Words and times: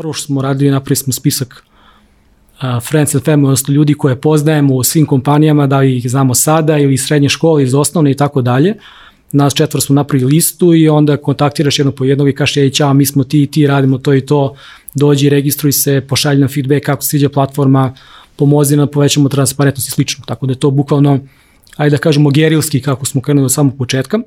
prvo 0.00 0.12
što 0.12 0.26
smo 0.26 0.42
radili, 0.42 0.70
napravili 0.70 0.96
smo 0.96 1.12
spisak 1.12 1.64
uh, 2.62 2.82
friends 2.90 3.14
and 3.14 3.24
family, 3.24 3.44
odnosno 3.44 3.74
ljudi 3.74 3.94
koje 3.94 4.20
poznajemo 4.20 4.74
u 4.74 4.84
svim 4.84 5.06
kompanijama, 5.06 5.66
da 5.66 5.82
ih 5.84 6.10
znamo 6.10 6.34
sada 6.34 6.78
ili 6.78 6.94
iz 6.94 7.04
srednje 7.04 7.28
škole, 7.28 7.62
iz 7.62 7.74
osnovne 7.74 8.10
i 8.10 8.16
tako 8.16 8.42
dalje. 8.42 8.74
Nas 9.32 9.54
četvr 9.54 9.80
smo 9.80 9.94
napravili 9.94 10.32
listu 10.32 10.74
i 10.74 10.88
onda 10.88 11.16
kontaktiraš 11.16 11.78
jedno 11.78 11.92
po 11.92 12.04
jednog 12.04 12.28
i 12.28 12.32
kažeš, 12.32 12.56
ej, 12.56 12.70
čao, 12.70 12.94
mi 12.94 13.06
smo 13.06 13.24
ti, 13.24 13.46
ti 13.46 13.66
radimo 13.66 13.98
to 13.98 14.14
i 14.14 14.20
to, 14.26 14.54
dođi, 14.94 15.28
registruj 15.28 15.72
se, 15.72 16.00
pošalji 16.08 16.40
nam 16.40 16.48
feedback 16.48 16.86
kako 16.86 17.02
se 17.02 17.08
sviđa 17.08 17.28
platforma, 17.28 17.94
pomozi 18.36 18.76
nam, 18.76 18.88
povećamo 18.88 19.28
transparentnost 19.28 19.88
i 19.88 19.90
slično. 19.90 20.24
Tako 20.26 20.46
da 20.46 20.52
je 20.52 20.58
to 20.58 20.70
bukvalno, 20.70 21.18
ajde 21.76 21.96
da 21.96 22.00
kažemo, 22.00 22.30
gerilski 22.30 22.80
kako 22.80 23.06
smo 23.06 23.20
krenuli 23.20 23.44
od 23.44 23.52
samog 23.52 23.76
početka. 23.78 24.18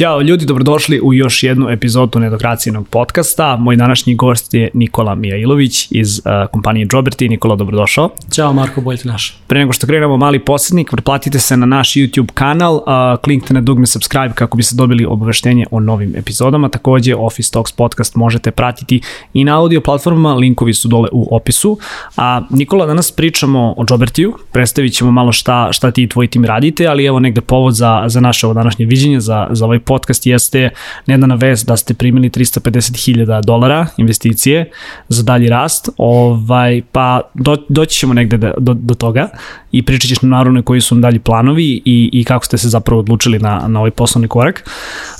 Ćao 0.00 0.20
ljudi, 0.20 0.46
dobrodošli 0.46 1.00
u 1.00 1.14
još 1.14 1.42
jednu 1.42 1.68
epizodu 1.68 2.18
Nedokracijenog 2.18 2.88
podcasta. 2.88 3.56
Moj 3.56 3.76
današnji 3.76 4.14
gost 4.14 4.54
je 4.54 4.70
Nikola 4.74 5.14
Mijailović 5.14 5.88
iz 5.90 6.18
uh, 6.18 6.50
kompanije 6.52 6.86
Joberti. 6.92 7.28
Nikola, 7.28 7.56
dobrodošao. 7.56 8.10
Ćao 8.30 8.52
Marko, 8.52 8.80
bolje 8.80 8.98
naš. 9.04 9.38
Pre 9.46 9.58
nego 9.58 9.72
što 9.72 9.86
krenemo 9.86 10.16
mali 10.16 10.38
posrednik, 10.38 10.90
pretplatite 10.90 11.38
se 11.38 11.56
na 11.56 11.66
naš 11.66 11.92
YouTube 11.92 12.30
kanal, 12.34 12.74
uh, 12.74 12.82
kliknite 13.24 13.54
na 13.54 13.60
dugme 13.60 13.86
subscribe 13.86 14.34
kako 14.34 14.56
biste 14.56 14.76
dobili 14.76 15.04
obaveštenje 15.04 15.66
o 15.70 15.80
novim 15.80 16.16
epizodama. 16.16 16.68
Takođe, 16.68 17.14
Office 17.14 17.52
Talks 17.52 17.72
podcast 17.72 18.14
možete 18.14 18.50
pratiti 18.50 19.00
i 19.34 19.44
na 19.44 19.58
audio 19.58 19.80
platformama, 19.80 20.34
linkovi 20.34 20.74
su 20.74 20.88
dole 20.88 21.08
u 21.12 21.36
opisu. 21.36 21.78
A 22.16 22.42
Nikola, 22.50 22.86
danas 22.86 23.12
pričamo 23.12 23.74
o 23.76 23.84
Jobertiju, 23.90 24.34
predstavit 24.52 24.92
ćemo 24.92 25.10
malo 25.10 25.32
šta, 25.32 25.68
šta 25.72 25.90
ti 25.90 26.02
i 26.02 26.08
tvoj 26.08 26.26
tim 26.26 26.44
radite, 26.44 26.86
ali 26.86 27.04
evo 27.04 27.20
negde 27.20 27.40
povod 27.40 27.74
za, 27.74 28.04
za 28.06 28.20
naše 28.20 28.46
ovo 28.46 28.54
današnje 28.54 28.86
viđenje, 28.86 29.20
za, 29.20 29.46
za 29.50 29.64
ovaj 29.64 29.78
podcast 29.90 30.26
jeste 30.26 30.68
nedana 31.06 31.34
vest 31.34 31.66
da 31.66 31.76
ste 31.76 31.94
primili 31.94 32.30
350.000 32.30 33.42
dolara 33.44 33.86
investicije 33.96 34.70
za 35.08 35.22
dalji 35.22 35.48
rast, 35.48 35.88
ovaj, 35.96 36.82
pa 36.92 37.20
do, 37.34 37.56
doći 37.68 37.98
ćemo 37.98 38.14
negde 38.14 38.38
da, 38.38 38.52
do, 38.58 38.74
do 38.74 38.94
toga 38.94 39.28
i 39.72 39.82
pričat 39.82 40.08
ćeš 40.08 40.22
nam 40.22 40.30
naravno 40.30 40.62
koji 40.62 40.80
su 40.80 40.94
dalji 40.94 41.18
planovi 41.18 41.82
i, 41.84 42.10
i 42.12 42.24
kako 42.24 42.44
ste 42.44 42.58
se 42.58 42.68
zapravo 42.68 43.00
odlučili 43.00 43.38
na, 43.38 43.64
na 43.68 43.80
ovaj 43.80 43.90
poslovni 43.90 44.28
korak. 44.28 44.70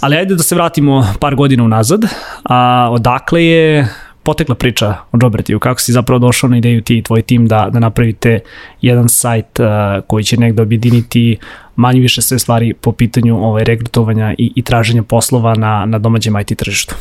Ali 0.01 0.17
ajde 0.17 0.35
da 0.35 0.43
se 0.43 0.55
vratimo 0.55 1.15
par 1.21 1.35
godina 1.35 1.65
unazad. 1.65 2.05
A, 2.45 2.89
odakle 2.91 3.45
je 3.45 3.89
potekla 4.31 4.55
priča 4.55 4.95
o 5.13 5.19
Jobretiju, 5.23 5.59
kako 5.59 5.81
si 5.81 5.93
zapravo 5.93 6.19
došao 6.19 6.51
na 6.51 6.59
ideju 6.59 6.83
ti 6.83 6.99
i 6.99 7.03
tvoj 7.03 7.23
tim 7.23 7.47
da, 7.47 7.69
da 7.73 7.79
napravite 7.79 8.41
jedan 8.83 9.09
sajt 9.09 9.61
uh, 9.61 9.67
koji 10.07 10.25
će 10.25 10.37
negde 10.37 10.63
objediniti 10.63 11.37
manje 11.77 12.01
više 12.01 12.23
sve 12.23 12.39
stvari 12.39 12.75
po 12.75 12.93
pitanju 12.93 13.37
ovaj, 13.37 13.65
regrutovanja 13.65 14.35
i, 14.39 14.53
i 14.57 14.63
traženja 14.63 15.03
poslova 15.03 15.55
na, 15.55 15.85
na 15.87 15.99
domaćem 15.99 16.39
IT 16.39 16.59
tržištu. 16.59 16.95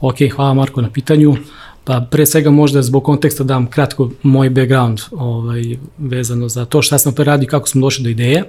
Ok, 0.00 0.16
hvala 0.36 0.54
Marko 0.54 0.80
na 0.80 0.90
pitanju. 0.90 1.36
Pa 1.84 2.00
pre 2.10 2.26
svega 2.26 2.50
možda 2.50 2.82
zbog 2.82 3.04
konteksta 3.04 3.44
dam 3.44 3.66
kratko 3.66 4.10
moj 4.22 4.50
background 4.50 5.00
ovaj, 5.12 5.62
vezano 5.98 6.48
za 6.48 6.64
to 6.64 6.82
šta 6.82 6.98
sam 6.98 7.14
pre 7.14 7.24
radi, 7.24 7.46
kako 7.46 7.68
smo 7.68 7.80
došli 7.80 8.04
do 8.04 8.10
ideje. 8.10 8.44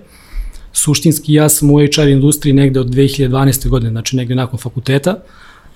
Suštinski 0.74 1.34
ja 1.34 1.50
sam 1.50 1.72
u 1.72 1.78
HR 1.78 2.08
industriji 2.08 2.54
negde 2.54 2.80
od 2.80 2.88
2012. 2.88 3.70
godine, 3.70 3.92
znači 3.92 4.16
negde 4.16 4.36
nakon 4.36 4.60
fakulteta. 4.60 5.16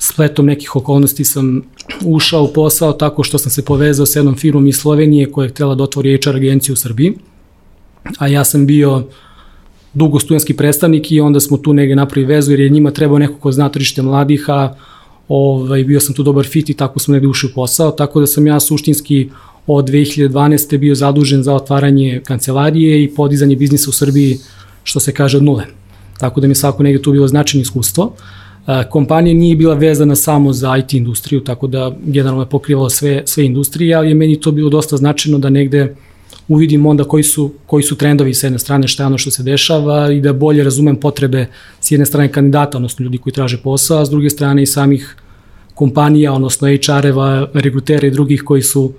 Spletom 0.03 0.45
nekih 0.45 0.75
okolnosti 0.75 1.25
sam 1.25 1.61
ušao 2.05 2.43
u 2.43 2.53
posao 2.53 2.93
tako 2.93 3.23
što 3.23 3.37
sam 3.37 3.51
se 3.51 3.65
povezao 3.65 4.05
s 4.05 4.15
jednom 4.15 4.35
firmom 4.35 4.67
iz 4.67 4.75
Slovenije 4.75 5.31
koja 5.31 5.45
je 5.45 5.49
htjela 5.49 5.75
da 5.75 5.83
otvori 5.83 6.19
HR 6.23 6.35
agenciju 6.35 6.73
u 6.73 6.75
Srbiji. 6.75 7.13
A 8.17 8.27
ja 8.27 8.43
sam 8.43 8.65
bio 8.65 9.03
dugo 9.93 10.19
studentski 10.19 10.53
predstavnik 10.53 11.11
i 11.11 11.21
onda 11.21 11.39
smo 11.39 11.57
tu 11.57 11.73
negde 11.73 11.95
napravili 11.95 12.33
vezu 12.33 12.51
jer 12.51 12.59
je 12.59 12.69
njima 12.69 12.91
trebao 12.91 13.17
neko 13.17 13.33
ko 13.39 13.51
zna 13.51 13.69
tržište 13.69 14.01
mladih, 14.01 14.49
a 14.49 14.75
ovaj, 15.27 15.83
bio 15.83 15.99
sam 15.99 16.15
tu 16.15 16.23
dobar 16.23 16.45
fit 16.45 16.69
i 16.69 16.73
tako 16.73 16.99
smo 16.99 17.13
negde 17.13 17.27
ušli 17.27 17.49
u 17.49 17.55
posao, 17.55 17.91
tako 17.91 18.19
da 18.19 18.27
sam 18.27 18.47
ja 18.47 18.59
suštinski 18.59 19.29
od 19.67 19.89
2012. 19.89 20.77
bio 20.77 20.95
zadužen 20.95 21.43
za 21.43 21.55
otvaranje 21.55 22.21
kancelarije 22.25 23.03
i 23.03 23.15
podizanje 23.15 23.55
biznisa 23.55 23.89
u 23.89 23.93
Srbiji, 23.93 24.37
što 24.83 24.99
se 24.99 25.13
kaže 25.13 25.37
od 25.37 25.43
nule. 25.43 25.65
Tako 26.19 26.41
da 26.41 26.47
mi 26.47 26.51
je 26.51 26.55
svako 26.55 26.83
negde 26.83 27.01
tu 27.01 27.11
bilo 27.11 27.27
značajno 27.27 27.61
iskustvo. 27.61 28.13
Kompanija 28.89 29.33
nije 29.33 29.55
bila 29.55 29.75
vezana 29.75 30.15
samo 30.15 30.53
za 30.53 30.77
IT 30.77 30.93
industriju, 30.93 31.41
tako 31.43 31.67
da 31.67 31.95
generalno 32.05 32.41
je 32.41 32.49
pokrivalo 32.49 32.89
sve, 32.89 33.23
sve 33.25 33.45
industrije, 33.45 33.95
ali 33.95 34.07
je 34.07 34.15
meni 34.15 34.39
to 34.39 34.51
bilo 34.51 34.69
dosta 34.69 34.97
značajno 34.97 35.37
da 35.39 35.49
negde 35.49 35.95
uvidim 36.47 36.85
onda 36.85 37.03
koji 37.03 37.23
su, 37.23 37.51
koji 37.65 37.83
su 37.83 37.95
trendovi 37.95 38.33
s 38.33 38.43
jedne 38.43 38.59
strane, 38.59 38.87
šta 38.87 39.03
je 39.03 39.07
ono 39.07 39.17
što 39.17 39.31
se 39.31 39.43
dešava 39.43 40.11
i 40.11 40.21
da 40.21 40.33
bolje 40.33 40.63
razumem 40.63 40.95
potrebe 40.95 41.47
s 41.79 41.91
jedne 41.91 42.05
strane 42.05 42.31
kandidata, 42.31 42.77
odnosno 42.77 43.03
ljudi 43.03 43.17
koji 43.17 43.33
traže 43.33 43.57
posao, 43.57 44.01
a 44.01 44.05
s 44.05 44.09
druge 44.09 44.29
strane 44.29 44.63
i 44.63 44.65
samih 44.65 45.15
kompanija, 45.75 46.33
odnosno 46.33 46.67
HR-eva, 46.67 47.47
rekrutera 47.53 48.07
i 48.07 48.11
drugih 48.11 48.43
koji 48.43 48.61
su 48.61 48.91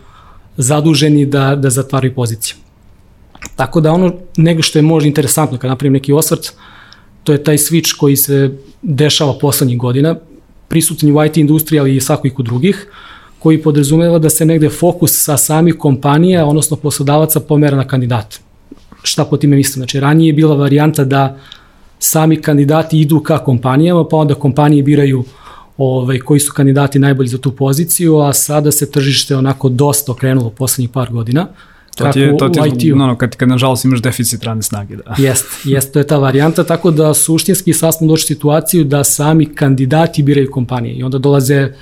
zaduženi 0.56 1.26
da, 1.26 1.56
da 1.56 1.70
zatvaraju 1.70 2.14
poziciju. 2.14 2.56
Tako 3.56 3.80
da 3.80 3.92
ono 3.92 4.14
nego 4.36 4.62
što 4.62 4.78
je 4.78 4.82
možda 4.82 5.08
interesantno 5.08 5.58
kad 5.58 5.68
napravim 5.68 5.92
neki 5.92 6.12
osvrt, 6.12 6.52
to 7.24 7.32
je 7.32 7.44
taj 7.44 7.56
switch 7.56 7.96
koji 7.98 8.16
se 8.16 8.50
dešava 8.82 9.38
poslednjih 9.40 9.78
godina, 9.78 10.16
prisutan 10.68 11.16
u 11.16 11.24
IT 11.24 11.36
industriji, 11.36 11.80
ali 11.80 11.96
i 11.96 12.00
svakoj 12.00 12.34
kod 12.34 12.46
drugih, 12.46 12.86
koji 13.38 13.62
podrazumeva 13.62 14.18
da 14.18 14.30
se 14.30 14.46
negde 14.46 14.68
fokus 14.70 15.12
sa 15.24 15.36
samih 15.36 15.74
kompanija, 15.78 16.46
odnosno 16.46 16.76
poslodavaca, 16.76 17.40
pomera 17.40 17.76
na 17.76 17.86
kandidate. 17.86 18.38
Šta 19.02 19.24
po 19.24 19.36
time 19.36 19.56
mislim? 19.56 19.80
Znači, 19.80 20.00
ranije 20.00 20.28
je 20.28 20.32
bila 20.32 20.56
varijanta 20.56 21.04
da 21.04 21.38
sami 21.98 22.42
kandidati 22.42 23.00
idu 23.00 23.20
ka 23.20 23.38
kompanijama, 23.38 24.08
pa 24.08 24.16
onda 24.16 24.34
kompanije 24.34 24.82
biraju 24.82 25.24
ovaj, 25.76 26.18
koji 26.18 26.40
su 26.40 26.52
kandidati 26.52 26.98
najbolji 26.98 27.28
za 27.28 27.38
tu 27.38 27.52
poziciju, 27.52 28.18
a 28.18 28.32
sada 28.32 28.72
se 28.72 28.90
tržište 28.90 29.36
onako 29.36 29.68
dosta 29.68 30.12
okrenulo 30.12 30.50
poslednjih 30.50 30.90
par 30.90 31.12
godina. 31.12 31.46
To 31.96 32.12
ti 32.12 32.20
je, 32.20 32.36
to 32.36 32.48
ti 32.48 32.88
je 32.88 32.94
ono, 32.94 33.16
kad, 33.16 33.36
kad 33.36 33.48
nažalost 33.48 33.84
imaš 33.84 34.02
deficit 34.02 34.44
radne 34.44 34.62
snage. 34.62 34.96
Da. 34.96 35.14
Jest, 35.18 35.46
jest, 35.64 35.92
to 35.92 35.98
je 35.98 36.06
ta 36.06 36.18
varijanta, 36.18 36.64
tako 36.64 36.90
da 36.90 37.14
suštinski 37.14 37.72
sad 37.72 37.94
smo 37.94 38.06
došli 38.06 38.26
situaciju 38.26 38.84
da 38.84 39.04
sami 39.04 39.46
kandidati 39.46 40.22
biraju 40.22 40.50
kompanije 40.50 40.94
i 40.94 41.02
onda 41.02 41.18
dolaze 41.18 41.72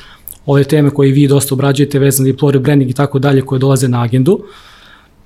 ove 0.47 0.65
teme 0.65 0.91
koje 0.91 1.13
vi 1.13 1.29
dosta 1.29 1.55
obrađujete 1.55 1.99
vezane 1.99 2.31
i 2.31 2.33
employer 2.33 2.59
branding 2.59 2.91
i 2.91 2.95
tako 2.95 3.19
dalje 3.19 3.43
koje 3.43 3.59
dolaze 3.59 3.89
na 3.89 4.03
agendu. 4.03 4.41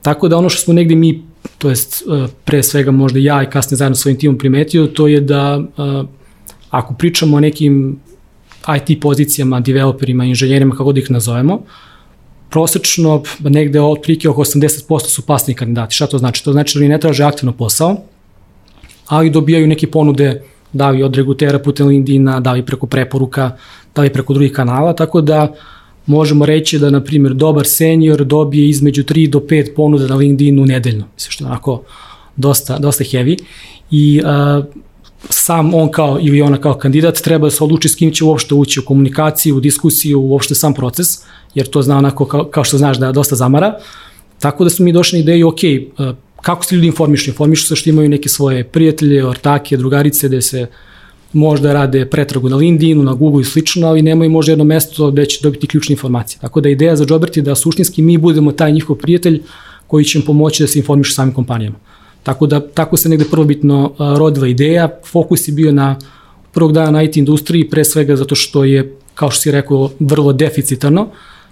Tako 0.03 0.29
da 0.29 0.37
ono 0.37 0.49
što 0.49 0.63
smo 0.63 0.75
negde 0.75 0.95
mi, 0.95 1.23
to 1.59 1.69
jest 1.69 2.03
e, 2.03 2.27
pre 2.45 2.63
svega 2.63 2.91
možda 2.91 3.19
ja 3.19 3.43
i 3.43 3.51
kasnije 3.51 3.77
zajedno 3.77 3.97
svojim 3.97 4.19
timom 4.19 4.39
primetio, 4.39 4.87
to 4.87 5.07
je 5.07 5.21
da 5.21 5.63
e, 5.79 5.83
ako 6.71 6.95
pričamo 6.95 7.37
o 7.37 7.41
nekim 7.41 7.99
IT 8.77 9.01
pozicijama, 9.01 9.61
developerima, 9.61 10.25
inženjerima, 10.25 10.77
kako 10.77 10.93
da 10.93 11.01
ih 11.01 11.11
nazovemo, 11.11 11.63
prosečno 12.51 13.23
negde 13.39 13.81
otprilike 13.81 14.29
oko 14.29 14.45
80% 14.45 15.07
su 15.07 15.23
pasni 15.23 15.55
kandidati. 15.55 15.95
Šta 15.95 16.07
to 16.07 16.19
znači? 16.19 16.45
To 16.45 16.53
znači 16.53 16.79
da 16.79 16.81
oni 16.81 16.89
ne 16.89 17.01
traže 17.01 17.25
aktivno 17.25 17.53
posao, 17.53 17.97
ali 19.07 19.31
dobijaju 19.31 19.67
neke 19.67 19.91
ponude 19.91 20.43
da 20.73 20.91
li 20.91 21.03
od 21.03 21.17
regutera 21.17 21.59
putem 21.59 21.87
LinkedIna, 21.87 22.41
da 22.41 22.53
li 22.53 22.67
preko 22.67 22.87
preporuka, 22.87 23.51
da 23.95 24.03
li 24.03 24.13
preko 24.13 24.35
drugih 24.35 24.53
kanala, 24.53 24.93
tako 24.93 25.21
da 25.21 25.55
možemo 26.07 26.47
reći 26.47 26.79
da, 26.79 26.91
na 26.91 27.01
primjer, 27.01 27.35
dobar 27.35 27.67
senior 27.67 28.25
dobije 28.25 28.69
između 28.69 29.03
3 29.03 29.31
do 29.31 29.39
5 29.39 29.75
ponuda 29.75 30.07
na 30.07 30.17
LinkedInu 30.17 30.67
nedeljno, 30.67 31.05
mislim 31.15 31.31
što 31.31 31.45
je 31.45 31.49
onako 31.49 31.83
dosta, 32.37 32.79
dosta 32.79 33.05
heavy 33.05 33.39
i 33.91 34.21
uh, 34.25 34.65
sam 35.31 35.75
on 35.75 35.91
kao 35.91 36.19
ili 36.21 36.43
ona 36.43 36.61
kao 36.61 36.75
kandidat 36.75 37.23
treba 37.23 37.47
da 37.47 37.51
se 37.51 37.65
odluči 37.65 37.89
s 37.89 37.95
kim 37.95 38.13
će 38.13 38.25
uopšte 38.25 38.55
ući 38.55 38.81
u 38.81 38.85
komunikaciju, 38.85 39.57
u 39.57 39.61
diskusiju, 39.61 40.21
uopšte 40.21 40.55
sam 40.55 40.75
proces, 40.75 41.09
jer 41.55 41.67
to 41.67 41.83
zna 41.83 41.99
onako 41.99 42.25
kao, 42.25 42.45
kao 42.45 42.65
što 42.65 42.79
znaš 42.79 42.99
da 42.99 43.13
dosta 43.13 43.37
zamara. 43.37 43.79
Tako 44.39 44.65
da 44.65 44.71
smo 44.71 44.85
mi 44.85 44.93
došli 44.93 45.19
na 45.19 45.23
ideju, 45.23 45.49
ok, 45.49 45.61
kako 46.43 46.65
se 46.65 46.75
ljudi 46.75 46.87
informišu? 46.87 47.31
Informišu 47.31 47.67
se 47.67 47.77
što 47.77 47.91
imaju 47.91 48.09
neke 48.09 48.29
svoje 48.29 48.65
prijatelje, 48.65 49.27
ortake, 49.27 49.77
drugarice, 49.77 50.29
gde 50.29 50.43
se 50.43 50.67
možda 51.33 51.73
rade 51.73 52.07
pretragu 52.07 52.49
na 52.49 52.57
LinkedInu, 52.57 53.03
na 53.03 53.15
Google 53.15 53.43
i 53.43 53.45
slično, 53.45 53.89
ali 53.89 54.03
nemaju 54.03 54.31
možda 54.31 54.53
jedno 54.53 54.65
mesto 54.65 55.11
gde 55.11 55.27
će 55.27 55.41
dobiti 55.43 55.67
ključne 55.67 55.93
informacije. 55.93 56.39
Tako 56.41 56.61
da 56.61 56.69
ideja 56.69 56.97
za 56.97 57.07
Jobert 57.09 57.37
je 57.37 57.43
da 57.43 57.55
suštinski 57.55 58.03
mi 58.03 58.19
budemo 58.19 58.53
taj 58.53 58.73
njihov 58.73 58.97
prijatelj 58.97 59.43
koji 59.87 60.05
će 60.05 60.19
im 60.19 60.25
pomoći 60.25 60.63
da 60.63 60.67
se 60.67 60.79
informišu 60.79 61.13
samim 61.13 61.35
kompanijama. 61.35 61.77
Tako 62.27 62.47
da 62.47 62.61
tako 62.61 62.97
se 62.97 63.09
negde 63.09 63.25
prvobitno 63.31 63.93
rodila 64.19 64.49
ideja, 64.49 64.89
fokus 65.05 65.49
je 65.49 65.53
bio 65.53 65.73
na 65.73 65.97
prvog 66.53 66.73
dana 66.73 66.91
na 66.91 67.03
IT 67.03 67.17
industriji, 67.17 67.69
pre 67.71 67.85
svega 67.85 68.17
zato 68.17 68.35
što 68.35 68.65
je, 68.65 68.97
kao 69.15 69.31
što 69.31 69.41
si 69.41 69.51
rekao, 69.51 69.91
vrlo 70.01 70.33
deficitarno, 70.33 71.09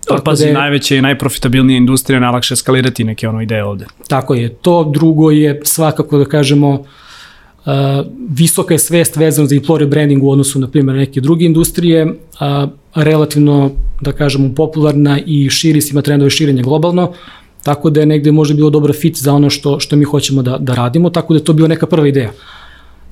Tako 0.08 0.24
Pazi, 0.24 0.44
da 0.44 0.48
je, 0.48 0.54
najveća 0.54 0.96
i 0.96 1.02
najprofitabilnija 1.02 1.76
industrija, 1.76 2.20
najlakše 2.20 2.56
skalirati 2.56 3.04
neke 3.04 3.28
ono 3.28 3.42
ideje 3.42 3.64
ovde. 3.64 3.86
Tako 4.08 4.34
je. 4.34 4.48
To 4.48 4.90
drugo 4.94 5.30
je 5.30 5.60
svakako 5.64 6.18
da 6.18 6.24
kažemo 6.24 6.70
uh, 6.70 7.72
visoka 8.30 8.74
je 8.74 8.78
svest 8.78 9.16
vezana 9.16 9.48
za 9.48 9.54
employer 9.54 9.86
branding 9.88 10.22
u 10.22 10.30
odnosu 10.30 10.58
na 10.58 10.68
primjer 10.68 10.96
neke 10.96 11.20
druge 11.20 11.44
industrije, 11.44 12.04
uh, 12.04 12.68
relativno 12.94 13.70
da 14.00 14.12
kažemo 14.12 14.54
popularna 14.54 15.18
i 15.26 15.50
širi 15.50 15.80
se 15.80 15.92
ima 15.92 16.02
trendove 16.02 16.30
širenja 16.30 16.62
globalno, 16.62 17.12
tako 17.64 17.90
da 17.90 18.00
je 18.00 18.06
negde 18.06 18.32
možda 18.32 18.54
bilo 18.54 18.70
dobar 18.70 18.92
fit 18.92 19.16
za 19.16 19.32
ono 19.32 19.50
što, 19.50 19.80
što 19.80 19.96
mi 19.96 20.04
hoćemo 20.04 20.42
da, 20.42 20.58
da 20.58 20.74
radimo, 20.74 21.10
tako 21.10 21.34
da 21.34 21.40
je 21.40 21.44
to 21.44 21.52
bila 21.52 21.68
neka 21.68 21.86
prva 21.86 22.08
ideja. 22.08 22.32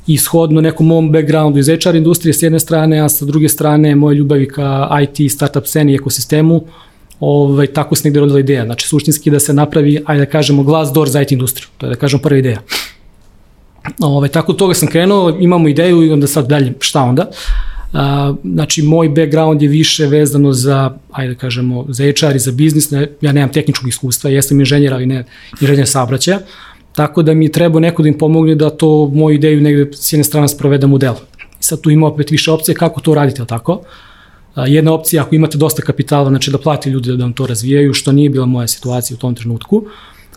ishodno 0.06 0.60
nekom 0.60 0.86
mom 0.86 1.12
backgroundu 1.12 1.58
iz 1.58 1.68
HR 1.68 1.94
industrije 1.94 2.34
s 2.34 2.42
jedne 2.42 2.60
strane, 2.60 3.00
a 3.00 3.08
sa 3.08 3.24
druge 3.24 3.48
strane 3.48 3.94
moje 3.94 4.16
ljubavi 4.16 4.48
ka 4.48 4.88
IT, 5.02 5.32
startup 5.32 5.66
sceni 5.66 5.92
i 5.92 5.94
ekosistemu, 5.94 6.64
ovaj, 7.20 7.66
tako 7.66 7.94
se 7.94 8.08
negde 8.08 8.20
rodila 8.20 8.40
ideja. 8.40 8.64
Znači, 8.64 8.88
suštinski 8.88 9.30
da 9.30 9.40
se 9.40 9.54
napravi, 9.54 10.02
ajde 10.06 10.24
da 10.24 10.30
kažemo, 10.30 10.62
glass 10.62 10.92
door 10.92 11.08
za 11.08 11.22
IT 11.22 11.32
industriju. 11.32 11.68
To 11.78 11.86
je 11.86 11.90
da 11.90 11.96
kažemo 11.96 12.22
prva 12.22 12.38
ideja. 12.38 12.60
Ovaj, 14.00 14.28
tako 14.28 14.52
toga 14.52 14.74
sam 14.74 14.88
krenuo, 14.88 15.36
imamo 15.40 15.68
ideju 15.68 16.02
i 16.02 16.12
onda 16.12 16.26
sad 16.26 16.48
dalje, 16.48 16.74
šta 16.80 17.02
onda? 17.02 17.30
A, 17.92 18.34
znači, 18.44 18.82
moj 18.82 19.08
background 19.08 19.62
je 19.62 19.68
više 19.68 20.06
vezano 20.06 20.52
za, 20.52 20.96
ajde 21.10 21.34
da 21.34 21.40
kažemo, 21.40 21.86
za 21.88 22.04
HR 22.04 22.36
i 22.36 22.38
za 22.38 22.52
biznis. 22.52 22.90
Ne, 22.90 23.08
ja 23.20 23.32
nemam 23.32 23.52
tehničkog 23.52 23.88
iskustva, 23.88 24.30
jesam 24.30 24.60
inženjer, 24.60 24.94
ali 24.94 25.06
ne 25.06 25.24
inženjer 25.60 25.88
saobraćaja. 25.88 26.38
Tako 26.94 27.22
da 27.22 27.34
mi 27.34 27.44
je 27.44 27.52
trebao 27.52 27.80
neko 27.80 28.02
da 28.02 28.08
im 28.08 28.18
pomogne 28.18 28.54
da 28.54 28.70
to 28.70 29.10
moju 29.14 29.34
ideju 29.34 29.60
negde 29.60 29.90
s 29.92 30.12
jedne 30.12 30.24
strane 30.24 30.48
sprovedem 30.48 30.92
u 30.92 30.98
delo. 30.98 31.20
I 31.60 31.62
sad 31.62 31.80
tu 31.80 31.90
ima 31.90 32.06
opet 32.06 32.30
više 32.30 32.50
opcije 32.50 32.74
kako 32.74 33.00
to 33.00 33.14
radite, 33.14 33.44
tako? 33.44 33.80
Jedna 34.56 34.92
opcija, 34.92 35.22
ako 35.22 35.34
imate 35.34 35.58
dosta 35.58 35.82
kapitala, 35.82 36.28
znači 36.28 36.50
da 36.50 36.58
plati 36.58 36.90
ljudi 36.90 37.16
da 37.16 37.24
vam 37.24 37.32
to 37.32 37.46
razvijaju, 37.46 37.94
što 37.94 38.12
nije 38.12 38.30
bila 38.30 38.46
moja 38.46 38.66
situacija 38.66 39.14
u 39.14 39.18
tom 39.18 39.34
trenutku. 39.34 39.84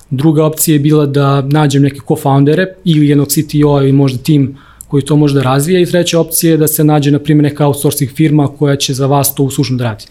Druga 0.10 0.46
opcija 0.46 0.76
je 0.76 0.80
bila 0.80 1.06
da 1.06 1.42
nađem 1.42 1.84
neke 1.84 2.00
co-foundere 2.00 2.66
ili 2.84 3.10
jednog 3.10 3.28
CTO 3.28 3.82
ili 3.82 3.92
možda 3.92 4.20
tim 4.20 4.58
koji 4.96 5.04
to 5.04 5.16
može 5.16 5.34
da 5.36 5.42
razvija 5.44 5.80
i 5.82 5.86
treća 5.86 6.20
opcija 6.20 6.52
je 6.52 6.58
da 6.58 6.68
se 6.68 6.84
nađe, 6.84 7.12
na 7.12 7.20
primjer, 7.20 7.44
neka 7.44 7.66
outsourcing 7.68 8.12
firma 8.16 8.48
koja 8.48 8.76
će 8.76 8.94
za 8.94 9.08
vas 9.12 9.34
to 9.36 9.44
uslužno 9.44 9.78
da 9.78 9.84
radi. 9.84 10.06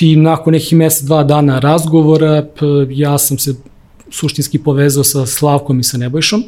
I 0.00 0.16
nakon 0.16 0.52
nekih 0.52 0.78
mesec, 0.78 1.02
dva 1.02 1.24
dana 1.24 1.58
razgovora, 1.58 2.46
ja 2.90 3.18
sam 3.18 3.38
se 3.38 3.54
suštinski 4.10 4.58
povezao 4.58 5.04
sa 5.04 5.26
Slavkom 5.26 5.80
i 5.80 5.84
sa 5.84 5.98
Nebojšom. 5.98 6.44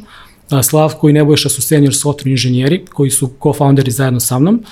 Slavko 0.63 1.09
i 1.09 1.13
Nebojša 1.13 1.49
su 1.49 1.61
senior 1.61 1.93
software 1.93 2.31
inženjeri 2.31 2.85
koji 2.85 3.09
su 3.09 3.29
co-founderi 3.39 3.91
zajedno 3.91 4.19
sa 4.19 4.39
mnom 4.39 4.63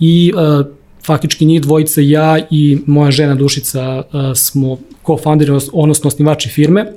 i 0.00 0.32
uh, 0.34 0.66
faktički 1.06 1.44
njih 1.46 1.62
dvojica, 1.62 2.00
ja 2.00 2.38
i 2.50 2.78
moja 2.86 3.10
žena 3.10 3.34
Dušica 3.34 4.02
uh, 4.06 4.20
smo 4.36 4.78
co-founderi, 5.06 5.70
odnosno 5.72 6.08
osnivači 6.08 6.48
firme, 6.48 6.92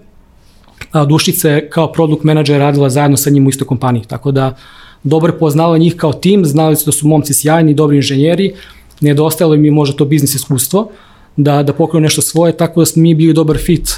a 0.92 1.06
Dušica 1.06 1.50
je 1.50 1.70
kao 1.70 1.92
product 1.92 2.24
manager 2.24 2.60
radila 2.60 2.90
zajedno 2.90 3.18
sa 3.18 3.30
njim 3.30 3.48
u 3.48 3.50
istoj 3.50 3.68
kompaniji, 3.68 4.04
tako 4.08 4.32
da 4.32 4.56
dobro 5.04 5.34
poznala 5.40 5.78
njih 5.78 5.96
kao 5.96 6.14
tim, 6.14 6.46
znali 6.46 6.76
su 6.76 6.86
da 6.86 6.92
su 6.92 7.08
momci 7.08 7.34
sjajni, 7.34 7.74
dobri 7.74 7.98
inženjeri, 7.98 8.54
nedostajalo 9.02 9.56
im 9.56 9.66
je 9.66 9.72
možda 9.72 9.98
to 9.98 10.06
biznis 10.06 10.36
iskustvo, 10.36 10.90
da, 11.38 11.64
da 11.64 11.74
pokrenu 11.74 12.04
nešto 12.04 12.22
svoje, 12.22 12.58
tako 12.58 12.80
da 12.80 12.86
smo 12.86 13.02
mi 13.02 13.16
bili 13.16 13.34
dobar 13.34 13.58
fit 13.58 13.90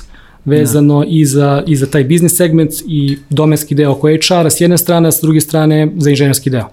vezano 0.45 0.99
da. 0.99 1.05
i, 1.09 1.25
za, 1.25 1.63
i 1.67 1.75
za 1.75 1.85
taj 1.85 2.03
biznis 2.03 2.37
segment 2.37 2.71
i 2.87 3.17
domenski 3.29 3.75
deo 3.75 3.91
oko 3.91 4.07
HR-a 4.07 4.49
s 4.49 4.61
jedne 4.61 4.77
strane, 4.77 5.07
a 5.07 5.11
s 5.11 5.21
druge 5.21 5.41
strane 5.41 5.91
za 5.97 6.09
inženjerski 6.09 6.49
deo. 6.49 6.67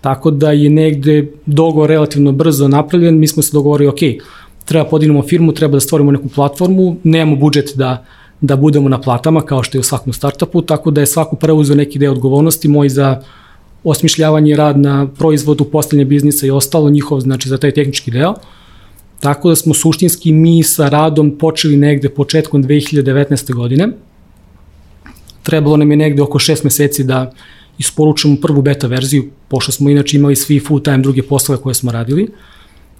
Tako 0.00 0.30
da 0.30 0.52
je 0.52 0.70
negde 0.70 1.26
dogovor 1.46 1.88
relativno 1.90 2.32
brzo 2.32 2.68
napravljen, 2.68 3.18
mi 3.18 3.28
smo 3.28 3.42
se 3.42 3.50
dogovorili, 3.52 3.88
ok, 3.88 3.98
treba 4.64 4.84
podignemo 4.84 5.22
firmu, 5.22 5.52
treba 5.52 5.72
da 5.72 5.80
stvorimo 5.80 6.12
neku 6.12 6.28
platformu, 6.28 6.96
nemamo 7.04 7.36
budžet 7.36 7.72
da, 7.74 8.04
da 8.42 8.56
budemo 8.56 8.88
na 8.88 9.00
platama 9.00 9.40
kao 9.40 9.62
što 9.62 9.78
je 9.78 9.80
u 9.80 9.82
svakom 9.82 10.12
startupu, 10.12 10.62
tako 10.62 10.90
da 10.90 11.00
je 11.00 11.06
svako 11.06 11.36
preuzeo 11.36 11.76
neki 11.76 11.98
deo 11.98 12.12
odgovornosti, 12.12 12.68
moj 12.68 12.88
za 12.88 13.22
osmišljavanje 13.84 14.56
rad 14.56 14.78
na 14.78 15.06
proizvodu, 15.18 15.64
postavljanje 15.64 16.04
biznisa 16.04 16.46
i 16.46 16.50
ostalo, 16.50 16.90
njihov, 16.90 17.20
znači 17.20 17.48
za 17.48 17.58
taj 17.58 17.70
tehnički 17.70 18.10
deo. 18.10 18.34
Tako 19.20 19.48
da 19.48 19.56
smo 19.56 19.74
suštinski 19.74 20.32
mi 20.32 20.62
sa 20.62 20.88
radom 20.88 21.38
počeli 21.38 21.76
negde 21.76 22.08
početkom 22.08 22.64
2019. 22.64 23.54
godine. 23.54 23.88
Trebalo 25.42 25.76
nam 25.76 25.90
je 25.90 25.96
negde 25.96 26.22
oko 26.22 26.38
šest 26.38 26.64
meseci 26.64 27.04
da 27.04 27.32
isporučimo 27.78 28.36
prvu 28.42 28.62
beta 28.62 28.86
verziju, 28.86 29.30
pošto 29.48 29.72
smo 29.72 29.90
inače 29.90 30.16
imali 30.16 30.36
svi 30.36 30.60
full 30.60 30.82
time 30.82 30.98
druge 30.98 31.22
poslove 31.22 31.60
koje 31.60 31.74
smo 31.74 31.92
radili. 31.92 32.28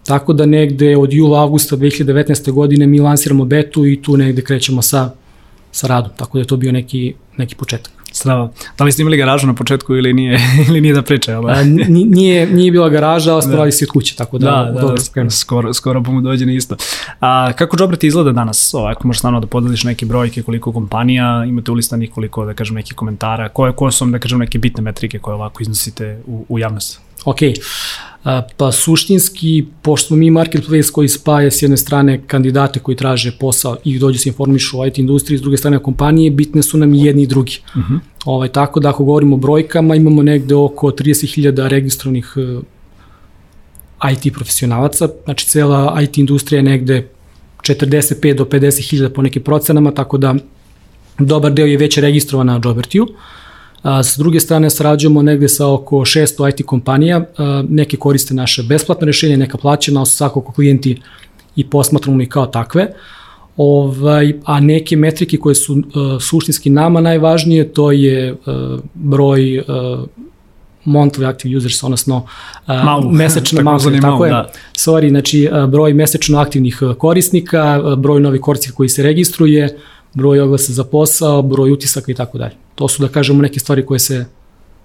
Tako 0.07 0.33
da 0.33 0.47
negde 0.47 0.97
od 0.97 1.13
jula, 1.13 1.43
augusta 1.43 1.77
2019. 1.77 2.53
godine 2.53 2.87
mi 2.87 3.01
lansiramo 3.01 3.45
betu 3.45 3.87
i 3.87 4.03
tu 4.03 4.17
negde 4.17 4.43
krećemo 4.43 4.83
sa, 4.83 5.11
sa 5.73 5.87
radom. 5.87 6.11
Tako 6.17 6.39
da 6.39 6.43
je 6.43 6.47
to 6.47 6.57
bio 6.57 6.73
neki, 6.73 7.15
neki 7.37 7.55
početak. 7.55 7.93
Strava. 8.13 8.51
Da 8.79 8.85
li 8.85 8.93
ste 8.93 9.03
imali 9.03 9.17
garažu 9.17 9.47
na 9.47 9.55
početku 9.55 9.97
ili 9.97 10.13
nije, 10.13 10.39
ili 10.69 10.81
nije 10.81 10.95
da 10.95 11.03
priča? 11.03 11.37
Ali? 11.37 11.53
A, 11.53 11.65
nije, 11.89 12.47
nije 12.47 12.73
bila 12.73 12.89
garaža, 12.89 13.33
ali 13.35 13.57
da. 13.57 13.71
se 13.71 13.85
od 13.85 13.91
kuće, 13.91 14.17
tako 14.17 14.39
da, 14.39 14.73
da, 14.75 14.81
da, 14.81 15.23
da 15.23 15.31
skoro, 15.31 15.75
skoro 15.75 16.03
pa 16.03 16.11
mu 16.11 16.21
dođe 16.21 16.47
na 16.47 16.53
isto. 16.53 16.77
A, 17.21 17.53
kako 17.53 17.77
Jobret 17.81 18.05
izgleda 18.05 18.33
danas? 18.33 18.75
O, 18.75 18.85
ako 18.85 19.07
možeš 19.07 19.23
naravno 19.23 19.41
da 19.41 19.47
podeliš 19.47 19.85
neke 19.85 20.07
brojke, 20.07 20.43
koliko 20.43 20.73
kompanija, 20.73 21.45
imate 21.49 21.71
ulistanih 21.71 22.11
koliko, 22.11 22.45
da 22.45 22.55
kažem, 22.55 22.75
neki 22.75 22.95
komentara, 22.95 23.49
koje, 23.49 23.73
koje 23.73 23.93
su 23.93 24.05
vam, 24.05 24.13
da 24.13 24.19
kažem, 24.19 24.39
neke 24.39 24.59
bitne 24.59 24.83
metrike 24.83 25.19
koje 25.19 25.35
ovako 25.35 25.63
iznosite 25.63 26.21
u, 26.27 26.45
u 26.49 26.59
javnost? 26.59 27.01
Ok, 27.25 27.39
pa 28.57 28.73
suštinski, 28.73 29.65
pošto 29.83 30.07
smo 30.07 30.17
mi 30.17 30.31
marketplace 30.31 30.93
koji 30.93 31.09
spaja 31.09 31.51
s 31.51 31.63
jedne 31.63 31.77
strane 31.77 32.21
kandidate 32.27 32.81
koji 32.81 32.97
traže 32.97 33.33
posao 33.41 33.77
i 33.85 33.99
dođu 33.99 34.19
se 34.19 34.29
informišu 34.29 34.81
o 34.81 34.87
IT 34.87 34.99
industriji, 34.99 35.39
s 35.39 35.43
druge 35.43 35.57
strane 35.57 35.79
kompanije, 35.79 36.31
bitne 36.31 36.63
su 36.63 36.79
nam 36.79 36.95
i 36.95 37.05
jedni 37.05 37.23
i 37.23 37.27
drugi. 37.27 37.59
Uh 37.75 37.77
mhm. 37.77 37.95
-huh. 37.95 38.01
ovaj, 38.25 38.49
tako 38.49 38.81
da 38.81 38.89
ako 38.89 39.05
govorimo 39.05 39.37
o 39.37 39.39
brojkama, 39.39 39.95
imamo 39.95 40.23
negde 40.23 40.55
oko 40.55 40.91
30.000 40.91 41.69
registrovanih 41.69 42.35
e, 42.37 42.61
IT 44.13 44.35
profesionalaca, 44.35 45.09
znači 45.25 45.47
cela 45.47 46.03
IT 46.03 46.19
industrija 46.19 46.59
je 46.59 46.63
negde 46.63 47.09
45 47.63 48.35
do 48.35 48.45
50.000 48.45 49.09
po 49.09 49.23
nekim 49.23 49.43
procenama, 49.43 49.91
tako 49.91 50.19
da 50.19 50.35
dobar 51.19 51.53
deo 51.53 51.67
je 51.67 51.77
već 51.77 51.99
registrovan 51.99 52.47
na 52.47 52.61
Jobertiju. 52.65 53.03
Uh, 53.03 53.17
s 53.85 54.19
druge 54.19 54.41
strane 54.41 54.71
sarađujemo 54.71 55.23
negde 55.23 55.49
sa 55.49 55.73
oko 55.73 55.97
600 55.97 56.49
IT 56.49 56.67
kompanija, 56.67 57.25
neke 57.69 57.97
koriste 57.97 58.35
naše 58.35 58.63
besplatne 58.63 59.07
rešenje, 59.07 59.37
neka 59.37 59.59
plaćena, 59.59 60.07
svakako 60.07 60.53
klijenti 60.53 61.01
i 61.57 61.71
posmatramo 61.71 62.23
ih 62.23 62.29
kao 62.29 62.47
takve. 62.47 62.93
Ovaj, 63.57 64.35
a 64.45 64.61
neke 64.61 64.97
metrike 64.97 65.37
koje 65.37 65.55
su 65.55 65.73
uh, 65.73 65.83
suštinski 66.21 66.71
nama 66.71 67.01
najvažnije, 67.01 67.73
to 67.73 67.93
je 67.93 68.33
uh, 68.33 68.81
broj 68.95 69.59
uh, 69.59 69.65
monthly 70.85 71.29
active 71.29 71.57
users, 71.57 71.83
odnosno 71.83 72.27
uh, 72.67 73.13
mesečno, 73.13 73.59
tako, 73.65 73.79
tako, 73.79 74.01
tako 74.01 74.25
je, 74.25 74.31
da. 74.31 74.51
sorry, 74.73 75.09
znači 75.09 75.49
uh, 75.53 75.71
broj 75.71 75.95
mesečno 75.95 76.39
aktivnih 76.39 76.83
korisnika, 76.99 77.83
uh, 77.85 77.99
broj 77.99 78.21
novih 78.21 78.41
korisnika 78.41 78.77
koji 78.77 78.89
se 78.89 79.03
registruje, 79.03 79.79
broj 80.15 80.41
oglasa 80.41 80.73
za 80.73 80.85
posao, 80.85 81.43
broj 81.43 81.73
utisaka 81.73 82.13
i 82.13 82.15
tako 82.15 82.39
dalje. 82.39 82.55
To 82.75 82.89
su 82.89 83.03
da 83.03 83.09
kažemo 83.09 83.43
neke 83.43 83.61
stvari 83.61 83.87
koje 83.87 83.99
se 83.99 84.25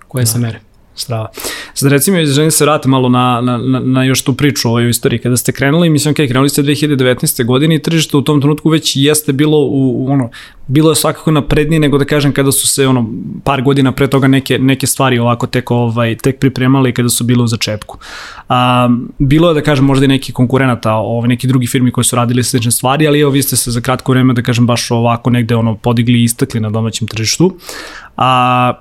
koje 0.08 0.22
da. 0.22 0.32
se 0.32 0.40
mere. 0.40 0.60
Strava. 0.96 1.30
Sad 1.80 1.92
recimo, 1.92 2.26
želim 2.26 2.52
se 2.52 2.66
vratiti 2.66 2.90
malo 2.90 3.10
na, 3.10 3.42
na, 3.42 3.58
na, 3.58 3.80
na 3.80 4.04
još 4.04 4.24
tu 4.24 4.34
priču 4.34 4.68
o 4.68 4.72
ovoj 4.72 4.90
istoriji. 4.90 5.20
Kada 5.20 5.38
ste 5.38 5.52
krenuli, 5.52 5.90
mislim, 5.90 6.14
okay, 6.14 6.30
krenuli 6.30 6.50
ste 6.50 6.64
2019. 6.64 7.46
godine 7.46 7.76
i 7.76 7.82
tržište 7.82 8.18
u 8.18 8.22
tom 8.22 8.42
trenutku 8.42 8.70
već 8.70 8.96
jeste 8.96 9.34
bilo 9.34 9.58
u, 9.58 10.06
u 10.06 10.12
ono, 10.12 10.30
bilo 10.68 10.92
je 10.92 10.96
svakako 10.96 11.32
naprednije 11.32 11.80
nego 11.80 11.98
da 11.98 12.06
kažem 12.06 12.34
kada 12.34 12.52
su 12.52 12.68
se 12.68 12.88
ono 12.88 13.10
par 13.44 13.62
godina 13.62 13.92
pre 13.92 14.08
toga 14.08 14.28
neke, 14.28 14.60
neke 14.60 14.88
stvari 14.88 15.20
ovako 15.20 15.48
tek, 15.48 15.72
ovaj, 15.72 16.16
tek 16.18 16.40
pripremali 16.40 16.94
kada 16.94 17.10
su 17.10 17.24
bile 17.24 17.44
u 17.44 17.48
začepku. 17.48 17.98
A, 18.50 18.90
bilo 19.20 19.50
je 19.50 19.54
da 19.54 19.62
kažem 19.62 19.86
možda 19.86 20.06
i 20.06 20.08
neki 20.08 20.34
konkurenata, 20.34 20.94
ovaj, 20.94 21.28
neki 21.28 21.48
drugi 21.48 21.68
firmi 21.68 21.92
koji 21.92 22.06
su 22.06 22.16
radili 22.16 22.44
slične 22.44 22.72
stvari, 22.72 23.08
ali 23.08 23.20
evo 23.20 23.32
vi 23.32 23.44
ste 23.44 23.56
se 23.56 23.72
za 23.72 23.82
kratko 23.82 24.12
vreme 24.12 24.34
da 24.34 24.42
kažem 24.42 24.68
baš 24.68 24.92
ovako 24.92 25.30
negde 25.30 25.56
ono 25.56 25.76
podigli 25.76 26.20
i 26.20 26.24
istakli 26.24 26.60
na 26.60 26.70
domaćem 26.70 27.08
tržištu. 27.08 27.58
A, 28.18 28.74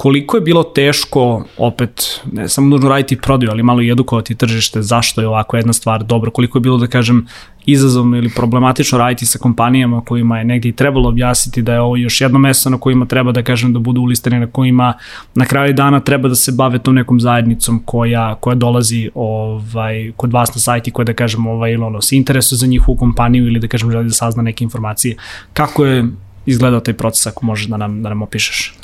koliko 0.00 0.36
je 0.36 0.40
bilo 0.40 0.62
teško 0.62 1.44
opet, 1.58 2.20
ne 2.32 2.48
samo 2.48 2.68
nužno 2.68 2.88
raditi 2.88 3.16
prodaju, 3.16 3.50
ali 3.50 3.62
malo 3.62 3.82
i 3.82 3.90
edukovati 3.90 4.34
tržište, 4.34 4.82
zašto 4.82 5.20
je 5.20 5.28
ovako 5.28 5.56
jedna 5.56 5.72
stvar 5.72 6.04
dobro, 6.04 6.30
koliko 6.30 6.58
je 6.58 6.60
bilo 6.60 6.78
da 6.78 6.86
kažem 6.86 7.26
izazovno 7.66 8.16
ili 8.16 8.30
problematično 8.36 8.98
raditi 8.98 9.26
sa 9.26 9.38
kompanijama 9.38 10.00
kojima 10.00 10.38
je 10.38 10.44
negdje 10.44 10.68
i 10.68 10.72
trebalo 10.72 11.08
objasniti 11.08 11.62
da 11.62 11.72
je 11.72 11.80
ovo 11.80 11.96
još 11.96 12.20
jedno 12.20 12.38
mesto 12.38 12.70
na 12.70 12.78
kojima 12.78 13.06
treba 13.06 13.32
da 13.32 13.42
kažem 13.42 13.72
da 13.72 13.78
budu 13.78 14.00
ulistani, 14.00 14.40
na 14.40 14.46
kojima 14.46 14.94
na 15.34 15.46
kraju 15.46 15.74
dana 15.74 16.00
treba 16.00 16.28
da 16.28 16.34
se 16.34 16.52
bave 16.52 16.78
tom 16.78 16.94
nekom 16.94 17.20
zajednicom 17.20 17.82
koja, 17.84 18.34
koja 18.34 18.54
dolazi 18.54 19.10
ovaj, 19.14 20.12
kod 20.16 20.32
vas 20.32 20.54
na 20.54 20.60
sajti 20.60 20.90
koja 20.90 21.04
da 21.04 21.14
kažem 21.14 21.46
ovaj, 21.46 21.72
ili 21.72 21.84
ono, 21.84 22.00
se 22.00 22.16
interesuje 22.16 22.58
za 22.58 22.66
njihovu 22.66 22.96
kompaniju 22.98 23.46
ili 23.46 23.60
da 23.60 23.68
kažem 23.68 23.90
želi 23.90 24.04
da 24.04 24.12
sazna 24.12 24.42
neke 24.42 24.64
informacije. 24.64 25.16
Kako 25.52 25.84
je 25.84 26.04
izgledao 26.46 26.80
taj 26.80 26.94
proces 26.94 27.26
ako 27.26 27.46
možeš 27.46 27.66
da 27.66 27.76
nam, 27.76 28.02
da 28.02 28.08
nam 28.08 28.22
opišeš? 28.22 28.74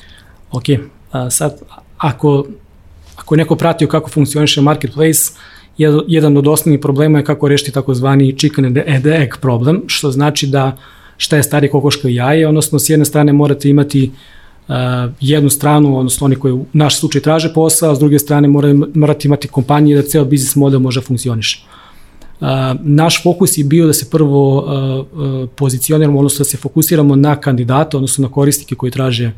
Ok, 0.51 0.65
A, 1.13 1.31
sad, 1.31 1.63
ako, 1.99 2.47
ako 3.17 3.35
je 3.35 3.39
neko 3.39 3.57
pratio 3.57 3.89
kako 3.89 4.11
funkcioniše 4.11 4.61
marketplace, 4.61 5.33
jedan 6.07 6.37
od 6.37 6.49
osnovnih 6.49 6.81
problema 6.81 7.19
je 7.19 7.25
kako 7.25 7.49
rešiti 7.49 7.73
takozvani 7.73 8.37
chicken 8.39 8.65
and 8.65 9.07
egg 9.07 9.35
problem, 9.41 9.83
što 9.87 10.11
znači 10.11 10.47
da 10.47 10.77
šta 11.17 11.37
je 11.37 11.43
stari 11.43 11.71
kokoška 11.71 12.09
jaje, 12.09 12.49
odnosno 12.49 12.79
s 12.79 12.91
jedne 12.91 13.05
strane 13.05 13.33
morate 13.33 13.69
imati 13.69 14.11
uh, 14.69 14.75
jednu 15.21 15.51
stranu, 15.51 15.99
odnosno 15.99 16.25
oni 16.25 16.37
koji 16.37 16.53
u 16.53 16.67
naš 16.73 16.99
slučaj 17.01 17.23
traže 17.23 17.53
posao, 17.55 17.93
a 17.93 17.95
s 17.95 17.99
druge 17.99 18.19
strane 18.19 18.49
morate, 18.49 18.75
morate 18.95 19.29
imati 19.29 19.49
kompanije 19.49 19.97
da 19.97 20.09
ceo 20.09 20.25
biznis 20.25 20.57
model 20.57 20.81
može 20.81 21.01
da 21.01 21.07
funkcioniše. 21.07 21.67
Uh, 22.41 22.49
naš 22.81 23.23
fokus 23.23 23.59
je 23.59 23.65
bio 23.65 23.87
da 23.87 23.93
se 23.93 24.11
prvo 24.11 24.57
uh, 24.57 24.65
uh, 24.65 25.49
pozicioniramo, 25.57 26.19
odnosno 26.19 26.45
da 26.45 26.49
se 26.49 26.57
fokusiramo 26.57 27.17
na 27.17 27.37
kandidata, 27.37 27.97
odnosno 27.97 28.23
na 28.23 28.33
korisnike 28.33 28.75
koji 28.75 28.93
traže 28.93 29.33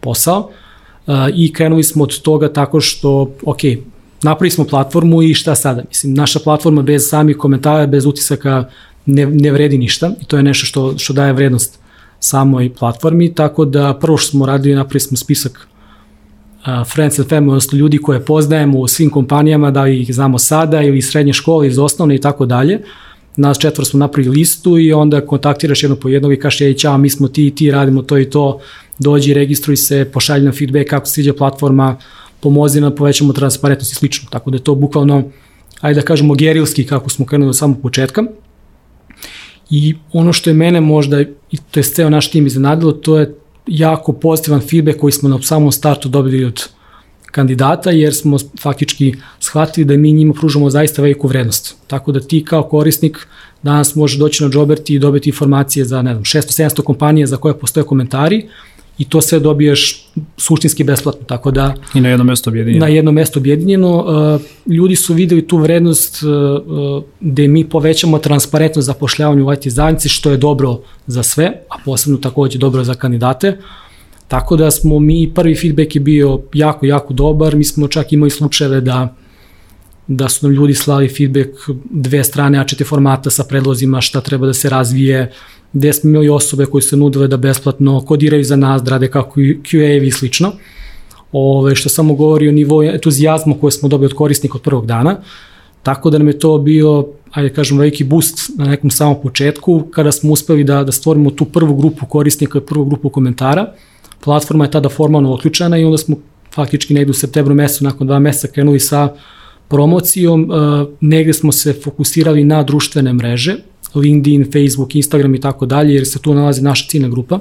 posao, 0.00 0.50
i 1.34 1.52
krenuli 1.52 1.82
smo 1.82 2.04
od 2.04 2.22
toga 2.22 2.52
tako 2.52 2.80
što, 2.80 3.30
ok, 3.44 3.58
napravili 4.22 4.50
smo 4.50 4.64
platformu 4.64 5.22
i 5.22 5.34
šta 5.34 5.54
sada? 5.54 5.82
Mislim, 5.88 6.14
naša 6.14 6.38
platforma 6.38 6.82
bez 6.82 7.08
samih 7.08 7.36
komentara, 7.36 7.86
bez 7.86 8.06
utisaka 8.06 8.64
ne, 9.06 9.26
ne 9.26 9.52
vredi 9.52 9.78
ništa 9.78 10.10
i 10.20 10.24
to 10.24 10.36
je 10.36 10.42
nešto 10.42 10.66
što, 10.66 10.98
što 10.98 11.12
daje 11.12 11.32
vrednost 11.32 11.78
samoj 12.20 12.74
platformi, 12.78 13.34
tako 13.34 13.64
da 13.64 13.98
prvo 14.00 14.16
što 14.16 14.30
smo 14.30 14.46
radili, 14.46 14.74
napravili 14.74 15.00
smo 15.00 15.16
spisak 15.16 15.68
uh, 16.66 16.92
friends 16.94 17.18
and 17.18 17.28
family, 17.28 17.48
odnosno 17.48 17.78
ljudi 17.78 17.98
koje 17.98 18.24
poznajemo 18.24 18.78
u 18.78 18.88
svim 18.88 19.10
kompanijama, 19.10 19.70
da 19.70 19.88
ih 19.88 20.14
znamo 20.14 20.38
sada 20.38 20.82
ili 20.82 20.98
iz 20.98 21.08
srednje 21.08 21.32
škole, 21.32 21.66
iz 21.66 21.78
osnovne 21.78 22.14
i 22.14 22.20
tako 22.20 22.46
dalje. 22.46 22.80
Nas 23.36 23.58
četvr 23.58 23.84
smo 23.84 23.98
napravili 23.98 24.36
listu 24.36 24.78
i 24.78 24.92
onda 24.92 25.20
kontaktiraš 25.20 25.82
jedno 25.82 25.96
po 25.96 26.08
jednog 26.08 26.32
i 26.32 26.38
kažeš, 26.38 26.60
ej, 26.60 26.74
čao, 26.74 26.98
mi 26.98 27.10
smo 27.10 27.28
ti, 27.28 27.50
ti 27.50 27.70
radimo 27.70 28.02
to 28.02 28.18
i 28.18 28.30
to, 28.30 28.60
dođi, 28.98 29.34
registruj 29.34 29.76
se, 29.76 30.04
pošalji 30.12 30.44
nam 30.44 30.52
feedback 30.52 30.90
kako 30.90 31.06
sviđa 31.06 31.34
platforma, 31.34 31.96
pomozi 32.40 32.80
nam, 32.80 32.94
povećamo 32.94 33.32
transparentnost 33.32 33.92
i 33.92 33.94
slično. 33.94 34.28
Tako 34.30 34.50
da 34.50 34.56
je 34.56 34.64
to 34.64 34.74
bukvalno, 34.74 35.22
ajde 35.80 36.00
da 36.00 36.06
kažemo, 36.06 36.34
gerilski 36.34 36.86
kako 36.86 37.10
smo 37.10 37.26
krenuli 37.26 37.48
od 37.48 37.56
samog 37.56 37.82
početka. 37.82 38.22
I 39.70 39.94
ono 40.12 40.32
što 40.32 40.50
je 40.50 40.54
mene 40.54 40.80
možda, 40.80 41.20
i 41.20 41.56
to 41.70 41.80
je 41.80 41.84
ceo 41.84 42.10
naš 42.10 42.30
tim 42.30 42.46
iznenadilo, 42.46 42.92
to 42.92 43.18
je 43.18 43.34
jako 43.66 44.12
pozitivan 44.12 44.60
feedback 44.60 44.98
koji 45.00 45.12
smo 45.12 45.28
na 45.28 45.42
samom 45.42 45.72
startu 45.72 46.08
dobili 46.08 46.44
od 46.44 46.68
kandidata, 47.34 47.90
jer 47.90 48.14
smo 48.14 48.36
faktički 48.60 49.14
shvatili 49.40 49.84
da 49.84 49.96
mi 49.96 50.12
njima 50.12 50.34
pružamo 50.34 50.70
zaista 50.70 51.02
veliku 51.02 51.28
vrednost. 51.28 51.76
Tako 51.86 52.12
da 52.12 52.20
ti 52.20 52.44
kao 52.44 52.62
korisnik 52.62 53.26
danas 53.62 53.94
možeš 53.94 54.18
doći 54.18 54.44
na 54.44 54.50
Joberti 54.52 54.94
i 54.94 54.98
dobiti 54.98 55.30
informacije 55.30 55.84
za, 55.84 56.02
ne 56.02 56.12
znam, 56.12 56.24
600-700 56.24 56.82
kompanije 56.82 57.26
za 57.26 57.36
koje 57.36 57.58
postoje 57.58 57.84
komentari, 57.84 58.48
i 58.98 59.04
to 59.04 59.20
sve 59.20 59.40
dobiješ 59.40 60.06
suštinski 60.36 60.84
besplatno, 60.84 61.26
tako 61.26 61.50
da... 61.50 61.74
I 61.94 62.00
na 62.00 62.08
jedno 62.08 62.24
mesto 62.24 62.50
objedinjeno. 62.50 62.86
Na 62.86 62.92
jedno 62.92 63.12
mesto 63.12 63.40
objedinjeno. 63.40 63.96
Uh, 63.96 64.72
ljudi 64.72 64.96
su 64.96 65.14
videli 65.14 65.46
tu 65.48 65.56
vrednost 65.58 66.22
uh, 66.22 66.30
uh, 66.30 67.02
gde 67.20 67.48
mi 67.48 67.68
povećamo 67.68 68.18
transparentnost 68.18 68.86
zapošljavanja 68.86 69.44
u 69.44 69.52
IT 69.52 69.68
zajednici, 69.68 70.08
što 70.08 70.30
je 70.30 70.36
dobro 70.36 70.80
za 71.06 71.22
sve, 71.22 71.52
a 71.70 71.74
posebno 71.84 72.18
takođe 72.18 72.58
dobro 72.58 72.84
za 72.84 72.94
kandidate. 72.94 73.58
Tako 74.28 74.56
da 74.56 74.70
smo 74.70 74.98
mi, 74.98 75.32
prvi 75.34 75.54
feedback 75.54 75.94
je 75.94 76.00
bio 76.00 76.40
jako, 76.52 76.86
jako 76.86 77.14
dobar, 77.14 77.56
mi 77.56 77.64
smo 77.64 77.88
čak 77.88 78.12
imali 78.12 78.30
slučajeve 78.30 78.80
da 78.80 79.14
da 80.06 80.28
su 80.28 80.46
nam 80.46 80.54
ljudi 80.54 80.74
slali 80.74 81.08
feedback 81.08 81.48
dve 81.90 82.24
strane 82.24 82.58
A4 82.58 82.88
formata 82.88 83.30
sa 83.30 83.44
predlozima 83.44 84.00
šta 84.00 84.20
treba 84.20 84.46
da 84.46 84.54
se 84.54 84.68
razvije, 84.68 85.32
gde 85.74 85.92
smo 85.92 86.10
imali 86.10 86.28
osobe 86.28 86.66
koje 86.66 86.82
se 86.82 86.96
nudile 86.96 87.28
da 87.28 87.36
besplatno 87.36 88.00
kodiraju 88.00 88.44
za 88.44 88.56
nas, 88.56 88.82
da 88.82 88.90
rade 88.90 89.10
kako 89.10 89.40
QA-evi 89.40 90.06
i 90.06 90.10
slično, 90.10 90.52
ove, 91.32 91.74
što 91.74 91.88
samo 91.88 92.14
govori 92.14 92.48
o 92.48 92.52
nivou 92.52 92.82
entuzijazma 92.82 93.54
koje 93.60 93.70
smo 93.70 93.88
dobili 93.88 94.06
od 94.06 94.14
korisnika 94.14 94.58
od 94.58 94.62
prvog 94.62 94.86
dana, 94.86 95.16
tako 95.82 96.10
da 96.10 96.18
nam 96.18 96.28
je 96.28 96.38
to 96.38 96.58
bio, 96.58 97.06
ajde 97.30 97.48
da 97.48 97.54
kažem, 97.54 97.78
veliki 97.78 98.04
boost 98.04 98.50
na 98.58 98.64
nekom 98.64 98.90
samom 98.90 99.16
početku, 99.22 99.82
kada 99.90 100.12
smo 100.12 100.32
uspeli 100.32 100.64
da, 100.64 100.84
da 100.84 100.92
stvorimo 100.92 101.30
tu 101.30 101.44
prvu 101.44 101.76
grupu 101.76 102.06
korisnika 102.06 102.58
i 102.58 102.66
prvu 102.66 102.84
grupu 102.84 103.08
komentara. 103.08 103.66
Platforma 104.24 104.64
je 104.64 104.70
tada 104.70 104.88
formalno 104.88 105.32
otključena 105.32 105.78
i 105.78 105.84
onda 105.84 105.98
smo 105.98 106.16
faktički 106.54 106.94
negde 106.94 107.10
u 107.10 107.14
septembru 107.14 107.54
mesecu, 107.54 107.84
nakon 107.84 108.06
dva 108.06 108.18
meseca, 108.18 108.52
krenuli 108.52 108.80
sa 108.80 109.08
promocijom. 109.68 110.50
Negde 111.00 111.32
smo 111.32 111.52
se 111.52 111.72
fokusirali 111.72 112.44
na 112.44 112.62
društvene 112.62 113.12
mreže, 113.12 113.56
LinkedIn, 113.94 114.44
Facebook, 114.52 114.94
Instagram 114.94 115.34
i 115.34 115.40
tako 115.40 115.66
dalje, 115.66 115.94
jer 115.94 116.06
se 116.06 116.18
tu 116.18 116.34
nalazi 116.34 116.62
naša 116.62 116.88
ciljna 116.88 117.08
grupa. 117.08 117.38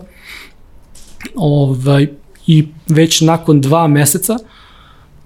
Ovaj, 1.36 2.08
I 2.48 2.68
već 2.88 3.22
nakon 3.22 3.62
dva 3.62 3.88
meseca 3.88 4.38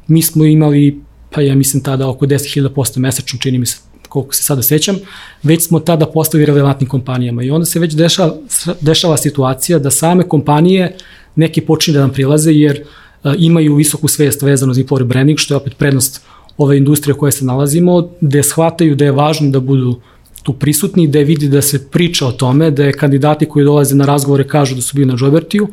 mi 0.07 0.21
smo 0.21 0.45
imali, 0.45 1.01
pa 1.31 1.41
ja 1.41 1.55
mislim 1.55 1.83
tada 1.83 2.09
oko 2.09 2.25
10.000 2.25 2.69
posto 2.69 2.99
mesečno, 2.99 3.39
čini 3.39 3.57
mi 3.57 3.65
se 3.65 3.77
koliko 4.09 4.33
se 4.33 4.43
sada 4.43 4.61
sećam, 4.61 4.95
već 5.43 5.67
smo 5.67 5.79
tada 5.79 6.05
postali 6.05 6.45
relevantnim 6.45 6.89
kompanijama 6.89 7.43
i 7.43 7.51
onda 7.51 7.65
se 7.65 7.79
već 7.79 7.93
dešava, 7.93 8.35
dešava 8.81 9.17
situacija 9.17 9.79
da 9.79 9.91
same 9.91 10.23
kompanije 10.23 10.95
neki 11.35 11.61
počinju 11.61 11.93
da 11.93 11.99
nam 11.99 12.13
prilaze 12.13 12.51
jer 12.51 12.83
a, 13.23 13.33
imaju 13.37 13.75
visoku 13.75 14.07
svest 14.07 14.41
vezano 14.41 14.73
za 14.73 14.81
employer 14.81 15.03
branding, 15.03 15.39
što 15.39 15.53
je 15.53 15.57
opet 15.57 15.77
prednost 15.77 16.21
ove 16.57 16.77
industrije 16.77 17.13
koje 17.17 17.31
se 17.31 17.45
nalazimo, 17.45 18.09
gde 18.21 18.43
shvataju 18.43 18.95
da 18.95 19.05
je 19.05 19.11
važno 19.11 19.49
da 19.49 19.59
budu 19.59 19.99
tu 20.43 20.53
prisutni, 20.53 21.07
da 21.07 21.19
vidi 21.19 21.49
da 21.49 21.61
se 21.61 21.89
priča 21.89 22.27
o 22.27 22.31
tome, 22.31 22.71
da 22.71 22.85
je 22.85 22.93
kandidati 22.93 23.45
koji 23.45 23.65
dolaze 23.65 23.95
na 23.95 24.05
razgovore 24.05 24.47
kažu 24.47 24.75
da 24.75 24.81
su 24.81 24.95
bili 24.95 25.07
na 25.07 25.17
Jobertiju, 25.19 25.67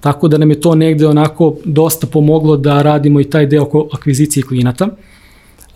tako 0.00 0.28
da 0.28 0.38
nam 0.38 0.50
je 0.50 0.60
to 0.60 0.74
negde 0.74 1.06
onako 1.06 1.56
dosta 1.64 2.06
pomoglo 2.06 2.56
da 2.56 2.82
radimo 2.82 3.20
i 3.20 3.24
taj 3.24 3.46
deo 3.46 3.62
oko 3.62 3.88
akvizicije 3.92 4.42
klijenata. 4.42 4.88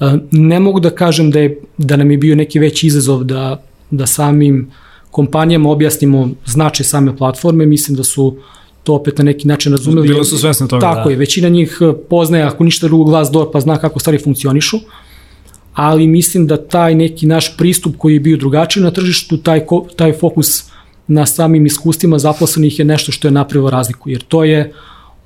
E, 0.01 0.13
ne 0.31 0.61
mogu 0.61 0.81
da 0.81 0.91
kažem 0.91 1.31
da, 1.31 1.41
je, 1.41 1.61
da 1.79 1.97
nam 1.97 2.11
je 2.11 2.19
bio 2.19 2.37
neki 2.37 2.59
veći 2.59 2.87
izazov 2.87 3.25
da, 3.25 3.63
da 3.91 4.07
samim 4.07 4.71
kompanijama 5.11 5.71
objasnimo 5.71 6.29
značaj 6.47 6.85
same 6.85 7.17
platforme, 7.17 7.67
mislim 7.67 7.97
da 7.97 8.05
su 8.05 8.37
to 8.89 8.95
opet 8.95 9.19
na 9.19 9.25
neki 9.25 9.49
način 9.49 9.73
razumeli. 9.73 10.09
Bilo 10.09 10.25
su 10.25 10.39
svesne 10.39 10.69
toga, 10.69 10.81
Tako 10.81 11.09
da. 11.09 11.11
je, 11.11 11.17
većina 11.17 11.49
njih 11.49 11.79
poznaje, 12.11 12.45
ako 12.45 12.65
ništa 12.65 12.87
drugo 12.87 13.05
glas 13.05 13.31
door, 13.31 13.51
pa 13.53 13.61
zna 13.61 13.77
kako 13.77 14.01
stvari 14.01 14.19
funkcionišu. 14.19 14.79
Ali 15.75 16.07
mislim 16.07 16.47
da 16.47 16.57
taj 16.57 16.95
neki 16.95 17.27
naš 17.27 17.57
pristup 17.57 17.99
koji 17.99 18.15
je 18.15 18.21
bio 18.21 18.37
drugačiji 18.37 18.83
na 18.83 18.91
tržištu, 18.91 19.37
taj, 19.37 19.67
taj 19.97 20.13
fokus 20.13 20.71
na 21.07 21.27
samim 21.27 21.67
iskustvima 21.67 22.19
zaposlenih 22.19 22.79
je 22.79 22.85
nešto 22.85 23.13
što 23.13 23.29
je 23.29 23.33
napravilo 23.33 23.71
razliku, 23.71 24.11
jer 24.11 24.23
to 24.23 24.45
je 24.45 24.73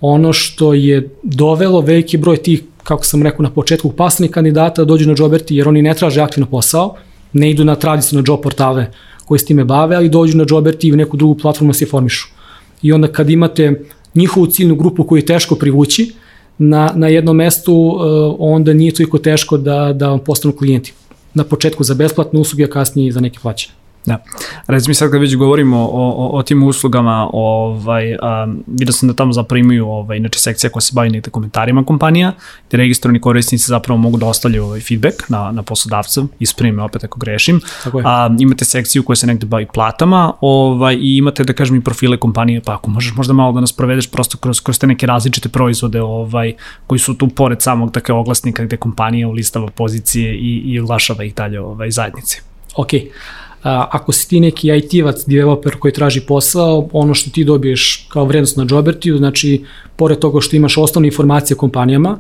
ono 0.01 0.33
što 0.33 0.75
je 0.75 1.09
dovelo 1.23 1.81
veliki 1.81 2.17
broj 2.17 2.43
tih, 2.43 2.63
kako 2.83 3.07
sam 3.07 3.23
rekao 3.23 3.43
na 3.43 3.51
početku, 3.51 3.93
pasnih 3.93 4.31
kandidata 4.31 4.83
da 4.83 4.89
dođu 4.91 5.07
na 5.07 5.15
Joberti, 5.19 5.57
jer 5.57 5.69
oni 5.69 5.83
ne 5.83 5.95
traže 5.95 6.21
aktivno 6.21 6.51
posao, 6.51 6.97
ne 7.33 7.51
idu 7.51 7.65
na 7.65 7.75
tradicionalne 7.75 8.27
job 8.27 8.43
portale 8.43 8.91
koji 9.25 9.39
s 9.39 9.45
time 9.45 9.65
bave, 9.65 9.97
ali 9.97 10.09
dođu 10.09 10.37
na 10.37 10.45
Joberti 10.49 10.89
i 10.89 10.93
u 10.93 10.97
neku 10.97 11.17
drugu 11.17 11.39
platformu 11.39 11.73
da 11.73 11.79
se 11.79 11.87
formišu. 11.87 12.42
I 12.83 12.93
onda 12.93 13.09
kad 13.09 13.31
imate 13.31 13.85
njihovu 14.15 14.47
ciljnu 14.47 14.77
grupu 14.77 15.05
koju 15.05 15.19
je 15.19 15.27
teško 15.27 15.55
privući, 15.55 16.13
na, 16.59 16.93
na 16.95 17.09
jednom 17.09 17.37
mestu, 17.37 17.75
uh, 17.75 18.37
onda 18.39 18.73
nije 18.73 18.95
toliko 18.95 19.19
teško 19.19 19.57
da, 19.57 19.93
da 19.93 20.09
vam 20.09 20.19
postanu 20.19 20.57
klijenti. 20.57 20.93
Na 21.35 21.45
početku 21.45 21.85
za 21.85 21.95
besplatne 21.95 22.41
usluge, 22.41 22.65
a 22.65 22.71
kasnije 22.71 23.13
za 23.13 23.21
neke 23.21 23.39
plaćene. 23.43 23.75
Da. 24.07 24.25
Reci 24.67 24.89
mi 24.89 24.95
sad 24.95 25.11
kad 25.11 25.21
već 25.21 25.37
govorimo 25.37 25.79
o, 25.79 26.11
o, 26.11 26.39
o 26.39 26.43
tim 26.43 26.63
uslugama, 26.63 27.31
ovaj, 27.33 28.13
um, 28.13 28.65
vidio 28.67 28.93
sam 28.93 29.09
da 29.09 29.15
tamo 29.15 29.33
zapravo 29.33 29.59
imaju 29.59 29.89
ovaj, 29.89 30.17
inače 30.17 30.39
sekcija 30.39 30.71
koja 30.71 30.81
se 30.81 30.93
bavi 30.95 31.11
nekde 31.11 31.31
komentarima 31.31 31.85
kompanija, 31.85 32.33
gde 32.69 32.77
registrovani 32.77 33.21
korisnici 33.21 33.67
zapravo 33.67 33.99
mogu 33.99 34.17
da 34.17 34.27
ostavljaju 34.27 34.65
ovaj 34.65 34.81
feedback 34.81 35.29
na, 35.29 35.53
na 35.53 35.63
poslodavca, 35.63 36.23
isprime 36.39 36.83
opet 36.83 37.05
ako 37.05 37.19
grešim. 37.19 37.61
Tako 37.85 37.99
je. 37.99 38.05
A, 38.07 38.31
imate 38.39 38.65
sekciju 38.65 39.03
koja 39.03 39.17
se 39.17 39.27
negde 39.27 39.47
bavi 39.47 39.67
platama 39.75 40.33
ovaj, 40.41 40.95
i 40.95 41.17
imate 41.17 41.45
da 41.45 41.53
kažem 41.53 41.77
i 41.77 41.85
profile 41.85 42.17
kompanije, 42.17 42.61
pa 42.61 42.75
ako 42.75 42.91
možeš 42.91 43.15
možda 43.17 43.33
malo 43.33 43.53
da 43.53 43.61
nas 43.61 43.73
provedeš 43.73 44.11
prosto 44.11 44.39
kroz, 44.39 44.61
kroz 44.61 44.79
te 44.79 44.87
neke 44.87 45.07
različite 45.07 45.49
proizvode 45.49 46.03
ovaj, 46.03 46.55
koji 46.87 46.99
su 46.99 47.15
tu 47.15 47.29
pored 47.29 47.63
samog 47.63 47.93
dakle, 47.93 48.15
oglasnika 48.15 48.65
gde 48.65 48.77
kompanija 48.77 49.29
ulistava 49.29 49.71
pozicije 49.71 50.35
i, 50.35 50.63
i 50.65 50.81
oglašava 50.81 51.25
ih 51.25 51.35
dalje 51.35 51.61
ovaj, 51.61 51.91
zajednici. 51.91 52.43
Ok. 52.77 52.89
A, 52.95 53.42
ako 53.63 54.13
si 54.13 54.29
ti 54.29 54.41
neki 54.41 54.69
IT-vac, 54.69 55.25
developer 55.27 55.77
koji 55.79 55.93
traži 55.93 56.21
posao, 56.21 56.89
ono 56.93 57.15
što 57.15 57.31
ti 57.31 57.45
dobiješ 57.45 58.07
kao 58.09 58.25
vrednost 58.25 58.57
na 58.57 58.67
Jobertiju, 58.71 59.19
znači, 59.19 59.65
pored 59.97 60.19
toga 60.19 60.41
što 60.41 60.57
imaš 60.57 60.79
osnovne 60.79 61.09
informacije 61.09 61.55
o 61.55 61.59
kompanijama, 61.59 62.19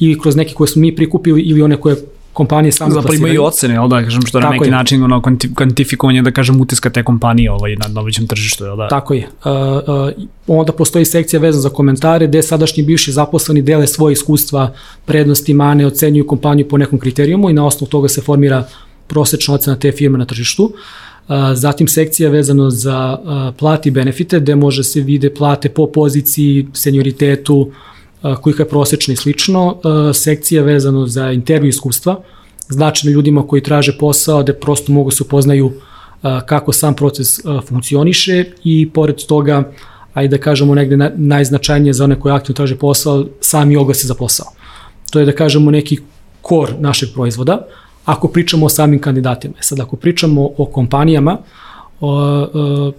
ili 0.00 0.20
kroz 0.20 0.36
neke 0.36 0.54
koje 0.54 0.68
smo 0.68 0.80
mi 0.80 0.96
prikupili, 0.96 1.42
ili 1.42 1.62
one 1.62 1.76
koje 1.76 1.96
kompanije 2.36 2.72
samo 2.72 2.94
Zapravo 2.94 3.14
ima 3.14 3.28
i 3.28 3.38
ocene, 3.38 3.74
jel 3.74 3.88
da, 3.88 4.02
kažem, 4.02 4.22
što 4.22 4.40
na 4.40 4.50
neki 4.50 4.64
je. 4.64 4.70
način 4.70 5.04
ono, 5.04 5.22
kvantifikovanje, 5.54 6.22
da 6.22 6.30
kažem, 6.30 6.60
utiska 6.60 6.90
te 6.90 7.04
kompanije 7.04 7.52
ovaj, 7.52 7.76
na 7.76 7.88
novićem 7.88 8.26
tržištu, 8.26 8.64
jel 8.64 8.76
da? 8.76 8.88
Tako 8.88 9.14
je. 9.14 9.28
Uh, 9.44 9.52
uh, 10.46 10.58
onda 10.58 10.72
postoji 10.72 11.04
sekcija 11.04 11.40
vezana 11.40 11.62
za 11.62 11.70
komentare, 11.70 12.26
gde 12.26 12.42
sadašnji 12.42 12.82
bivši 12.82 13.12
zaposleni 13.12 13.62
dele 13.62 13.86
svoje 13.86 14.12
iskustva, 14.12 14.72
prednosti, 15.04 15.54
mane, 15.54 15.86
ocenjuju 15.86 16.26
kompaniju 16.26 16.68
po 16.68 16.78
nekom 16.78 16.98
kriterijumu 16.98 17.50
i 17.50 17.52
na 17.52 17.66
osnovu 17.66 17.90
toga 17.90 18.08
se 18.08 18.20
formira 18.20 18.64
prosečna 19.06 19.54
ocena 19.54 19.76
te 19.76 19.92
firme 19.92 20.18
na 20.18 20.24
tržištu. 20.24 20.72
Zatim 21.54 21.88
sekcija 21.88 22.30
vezano 22.30 22.70
za 22.70 23.18
plati 23.58 23.88
i 23.88 23.92
benefite, 23.92 24.40
gde 24.40 24.54
može 24.54 24.84
se 24.84 25.00
vide 25.00 25.34
plate 25.34 25.68
po 25.68 25.86
poziciji, 25.86 26.66
senioritetu, 26.72 27.70
kojih 28.40 28.58
je 28.58 28.68
prosečna 28.68 29.14
i 29.14 29.16
slično. 29.16 29.76
Sekcija 30.14 30.62
vezano 30.62 31.06
za 31.06 31.32
intervju 31.32 31.68
iskustva, 31.68 32.20
značajno 32.68 33.14
ljudima 33.14 33.46
koji 33.46 33.62
traže 33.62 33.96
posao, 33.98 34.42
gde 34.42 34.52
prosto 34.52 34.92
mogu 34.92 35.10
se 35.10 35.22
upoznaju 35.22 35.72
kako 36.46 36.72
sam 36.72 36.94
proces 36.94 37.40
funkcioniše 37.68 38.44
i 38.64 38.90
pored 38.90 39.16
toga, 39.26 39.72
ajde 40.14 40.36
da 40.36 40.42
kažemo 40.42 40.74
negde 40.74 41.10
najznačajnije 41.16 41.92
za 41.92 42.04
one 42.04 42.20
koji 42.20 42.32
aktivno 42.32 42.56
traže 42.56 42.76
posao, 42.76 43.26
sami 43.40 43.76
oglasi 43.76 44.06
za 44.06 44.14
posao. 44.14 44.46
To 45.10 45.20
je 45.20 45.26
da 45.26 45.32
kažemo 45.32 45.70
neki 45.70 45.98
kor 46.42 46.74
našeg 46.80 47.08
proizvoda, 47.14 47.66
ako 48.06 48.28
pričamo 48.28 48.66
o 48.66 48.68
samim 48.68 49.00
kandidatima. 49.00 49.54
E 49.58 49.62
sad, 49.62 49.80
ako 49.80 49.96
pričamo 49.96 50.50
o 50.58 50.66
kompanijama, 50.66 51.38
o, 52.00 52.10
o, 52.10 52.92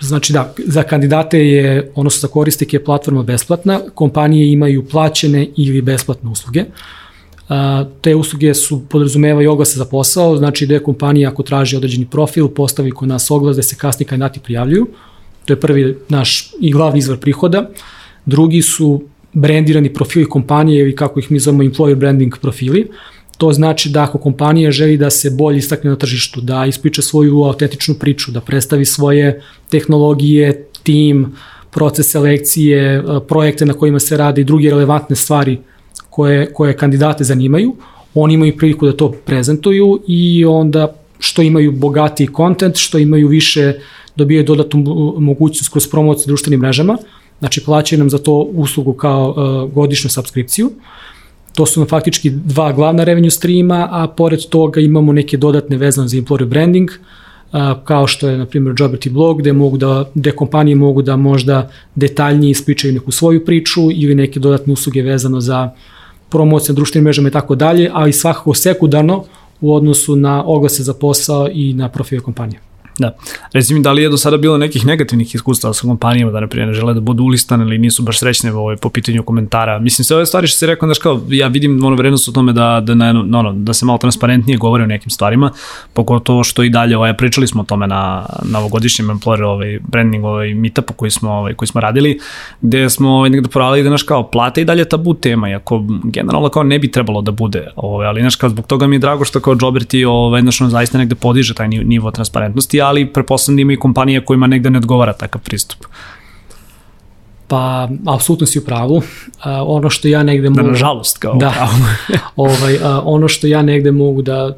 Znači 0.00 0.32
da, 0.32 0.54
za 0.58 0.82
kandidate 0.82 1.38
je, 1.38 1.92
odnosno 1.94 2.20
za 2.20 2.32
koristike 2.32 2.76
je 2.76 2.84
platforma 2.84 3.22
besplatna, 3.22 3.80
kompanije 3.94 4.52
imaju 4.52 4.84
plaćene 4.88 5.46
ili 5.56 5.82
besplatne 5.82 6.30
usluge. 6.30 6.64
te 8.00 8.14
usluge 8.14 8.54
su 8.54 8.82
podrazumevaju 8.88 9.52
oglase 9.52 9.78
za 9.78 9.84
posao, 9.84 10.36
znači 10.36 10.66
da 10.66 10.74
je 10.74 10.82
kompanija 10.82 11.30
ako 11.30 11.42
traži 11.42 11.76
određeni 11.76 12.06
profil, 12.06 12.48
postavi 12.48 12.90
kod 12.90 13.08
nas 13.08 13.30
oglas 13.30 13.56
da 13.56 13.62
se 13.62 13.76
kasni 13.76 14.06
kandidati 14.06 14.40
prijavljuju. 14.40 14.86
To 15.44 15.52
je 15.52 15.60
prvi 15.60 15.96
naš 16.08 16.52
i 16.60 16.72
glavni 16.72 16.98
izvor 16.98 17.18
prihoda. 17.18 17.70
Drugi 18.26 18.62
su 18.62 19.02
brendirani 19.32 19.92
profili 19.94 20.28
kompanije 20.28 20.80
ili 20.80 20.96
kako 20.96 21.20
ih 21.20 21.30
mi 21.30 21.38
zovemo 21.38 21.62
employer 21.62 21.94
branding 21.94 22.36
profili. 22.42 22.88
To 23.38 23.52
znači 23.52 23.88
da 23.88 24.02
ako 24.02 24.18
kompanija 24.18 24.70
želi 24.70 24.96
da 24.96 25.10
se 25.10 25.30
bolje 25.30 25.58
istakne 25.58 25.90
na 25.90 25.96
tržištu, 25.96 26.40
da 26.40 26.66
ispriča 26.66 27.02
svoju 27.02 27.42
autentičnu 27.44 27.94
priču, 27.94 28.32
da 28.32 28.40
predstavi 28.40 28.84
svoje 28.84 29.42
tehnologije, 29.70 30.66
tim, 30.82 31.36
proces 31.70 32.10
selekcije, 32.10 33.02
projekte 33.28 33.66
na 33.66 33.74
kojima 33.74 34.00
se 34.00 34.16
rade 34.16 34.40
i 34.40 34.44
druge 34.44 34.70
relevantne 34.70 35.16
stvari 35.16 35.58
koje, 36.10 36.52
koje 36.52 36.76
kandidate 36.76 37.24
zanimaju, 37.24 37.74
oni 38.14 38.34
imaju 38.34 38.56
priliku 38.56 38.86
da 38.86 38.96
to 38.96 39.10
prezentuju 39.10 40.00
i 40.06 40.44
onda 40.44 40.94
što 41.18 41.42
imaju 41.42 41.72
bogatiji 41.72 42.26
kontent, 42.26 42.76
što 42.76 42.98
imaju 42.98 43.28
više, 43.28 43.72
dobijaju 44.16 44.44
dodatnu 44.44 45.14
mogućnost 45.18 45.72
kroz 45.72 45.88
promociju 45.88 46.26
društvenim 46.26 46.60
mrežama, 46.60 46.96
znači 47.38 47.64
plaćaju 47.64 47.98
nam 47.98 48.10
za 48.10 48.18
to 48.18 48.32
uslugu 48.32 48.92
kao 48.92 49.30
uh, 49.30 49.72
godišnju 49.72 50.10
subskripciju. 50.10 50.70
To 51.56 51.66
su 51.66 51.84
faktički 51.84 52.30
dva 52.30 52.72
glavna 52.72 53.04
revenue 53.04 53.30
streama, 53.30 53.88
a 53.90 54.06
pored 54.08 54.40
toga 54.50 54.80
imamo 54.80 55.12
neke 55.12 55.36
dodatne 55.36 55.76
vezane 55.76 56.08
za 56.08 56.16
employer 56.16 56.44
branding, 56.44 56.90
kao 57.84 58.06
što 58.06 58.28
je, 58.28 58.38
na 58.38 58.46
primjer, 58.46 58.74
Joberty 58.74 59.10
blog, 59.10 59.38
gde, 59.38 59.52
mogu 59.52 59.76
da, 59.76 60.04
gde 60.14 60.32
kompanije 60.32 60.76
mogu 60.76 61.02
da 61.02 61.16
možda 61.16 61.70
detaljnije 61.94 62.50
ispričaju 62.50 62.94
neku 62.94 63.12
svoju 63.12 63.44
priču 63.44 63.80
ili 63.90 64.14
neke 64.14 64.40
dodatne 64.40 64.72
usluge 64.72 65.02
vezano 65.02 65.40
za 65.40 65.70
promociju 66.28 66.72
na 66.72 66.76
društvenim 66.76 67.04
mrežama 67.04 67.28
i 67.28 67.32
tako 67.32 67.54
dalje, 67.54 67.90
ali 67.92 68.12
svakako 68.12 68.54
sekundarno 68.54 69.24
u 69.60 69.74
odnosu 69.74 70.16
na 70.16 70.44
oglase 70.46 70.82
za 70.82 70.94
posao 70.94 71.48
i 71.52 71.74
na 71.74 71.88
profile 71.88 72.20
kompanije. 72.20 72.65
Da. 72.98 73.16
Reci 73.52 73.74
mi, 73.74 73.82
da 73.82 73.92
li 73.92 74.02
je 74.02 74.08
do 74.08 74.16
sada 74.16 74.36
bilo 74.36 74.58
nekih 74.58 74.86
negativnih 74.86 75.34
iskustava 75.34 75.74
sa 75.74 75.82
kompanijama 75.82 76.32
da, 76.32 76.40
ne 76.40 76.72
žele 76.72 76.94
da 76.94 77.00
budu 77.00 77.24
ulistane 77.24 77.64
ili 77.64 77.78
nisu 77.78 78.02
baš 78.02 78.18
srećne 78.18 78.52
ovaj, 78.52 78.76
po 78.76 78.88
pitanju 78.88 79.22
komentara? 79.22 79.78
Mislim, 79.78 80.04
sve 80.04 80.16
ove 80.16 80.26
stvari 80.26 80.46
što 80.46 80.58
si 80.58 80.66
rekao, 80.66 80.86
znaš 80.86 80.98
kao, 80.98 81.20
ja 81.28 81.46
vidim 81.46 81.84
ono 81.84 81.96
vrednost 81.96 82.28
u 82.28 82.32
tome 82.32 82.52
da, 82.52 82.82
da, 82.84 82.94
na, 82.94 83.10
ono, 83.38 83.52
da 83.52 83.72
se 83.72 83.86
malo 83.86 83.98
transparentnije 83.98 84.56
govore 84.56 84.84
o 84.84 84.86
nekim 84.86 85.10
stvarima, 85.10 85.50
pogotovo 85.92 86.44
što 86.44 86.62
i 86.62 86.70
dalje, 86.70 86.96
ovaj, 86.96 87.16
pričali 87.16 87.46
smo 87.46 87.62
o 87.62 87.64
tome 87.64 87.86
na, 87.86 88.26
na 88.44 88.58
ovogodišnjem 88.58 89.08
employer 89.08 89.44
ovaj, 89.44 89.78
branding 89.88 90.24
ovaj, 90.24 90.54
meetupu 90.54 90.92
koji 90.92 91.10
smo, 91.10 91.30
ovaj, 91.32 91.54
koji 91.54 91.68
smo 91.68 91.80
radili, 91.80 92.18
gde 92.60 92.90
smo 92.90 93.10
ovaj, 93.10 93.30
negde 93.30 93.48
poravali 93.48 93.82
da, 93.82 93.90
naš 93.90 94.02
kao, 94.02 94.30
plate 94.30 94.60
i 94.60 94.64
dalje 94.64 94.84
tabu 94.84 95.14
tema, 95.14 95.50
iako 95.50 95.84
generalno 96.04 96.48
kao 96.48 96.62
ne 96.62 96.78
bi 96.78 96.90
trebalo 96.90 97.22
da 97.22 97.30
bude, 97.30 97.68
ovaj, 97.76 98.06
ali, 98.06 98.20
znaš, 98.20 98.36
kao, 98.36 98.50
zbog 98.50 98.66
toga 98.66 98.86
mi 98.86 98.96
je 98.96 99.00
drago 99.00 99.24
što 99.24 99.40
kao 99.40 99.56
Jobber 99.60 99.84
ti, 99.84 100.04
ovaj, 100.04 100.40
znaš, 100.40 100.58
zaista 100.58 100.98
negde 100.98 101.14
podiže 101.14 101.54
taj 101.54 101.68
nivo 101.68 102.10
transparentnosti, 102.10 102.80
ali 102.86 103.12
preposledno 103.12 103.56
da 103.56 103.62
ima 103.62 103.72
i 103.72 103.76
kompanije 103.76 104.24
kojima 104.24 104.46
negde 104.46 104.70
ne 104.70 104.78
odgovara 104.78 105.12
takav 105.12 105.42
pristup. 105.42 105.86
Pa, 107.48 107.88
apsolutno 108.06 108.46
si 108.46 108.58
u 108.58 108.64
pravu. 108.64 108.96
Uh, 108.96 109.02
ono 109.66 109.90
što 109.90 110.08
ja 110.08 110.22
negde 110.22 110.50
mogu... 110.50 110.62
Da, 110.62 110.68
nažalost, 110.68 111.18
kao 111.18 111.34
da, 111.34 111.68
ovaj, 112.36 112.74
uh, 112.74 112.82
ono 113.04 113.28
što 113.28 113.46
ja 113.46 113.62
negde 113.62 113.92
mogu 113.92 114.22
da 114.22 114.56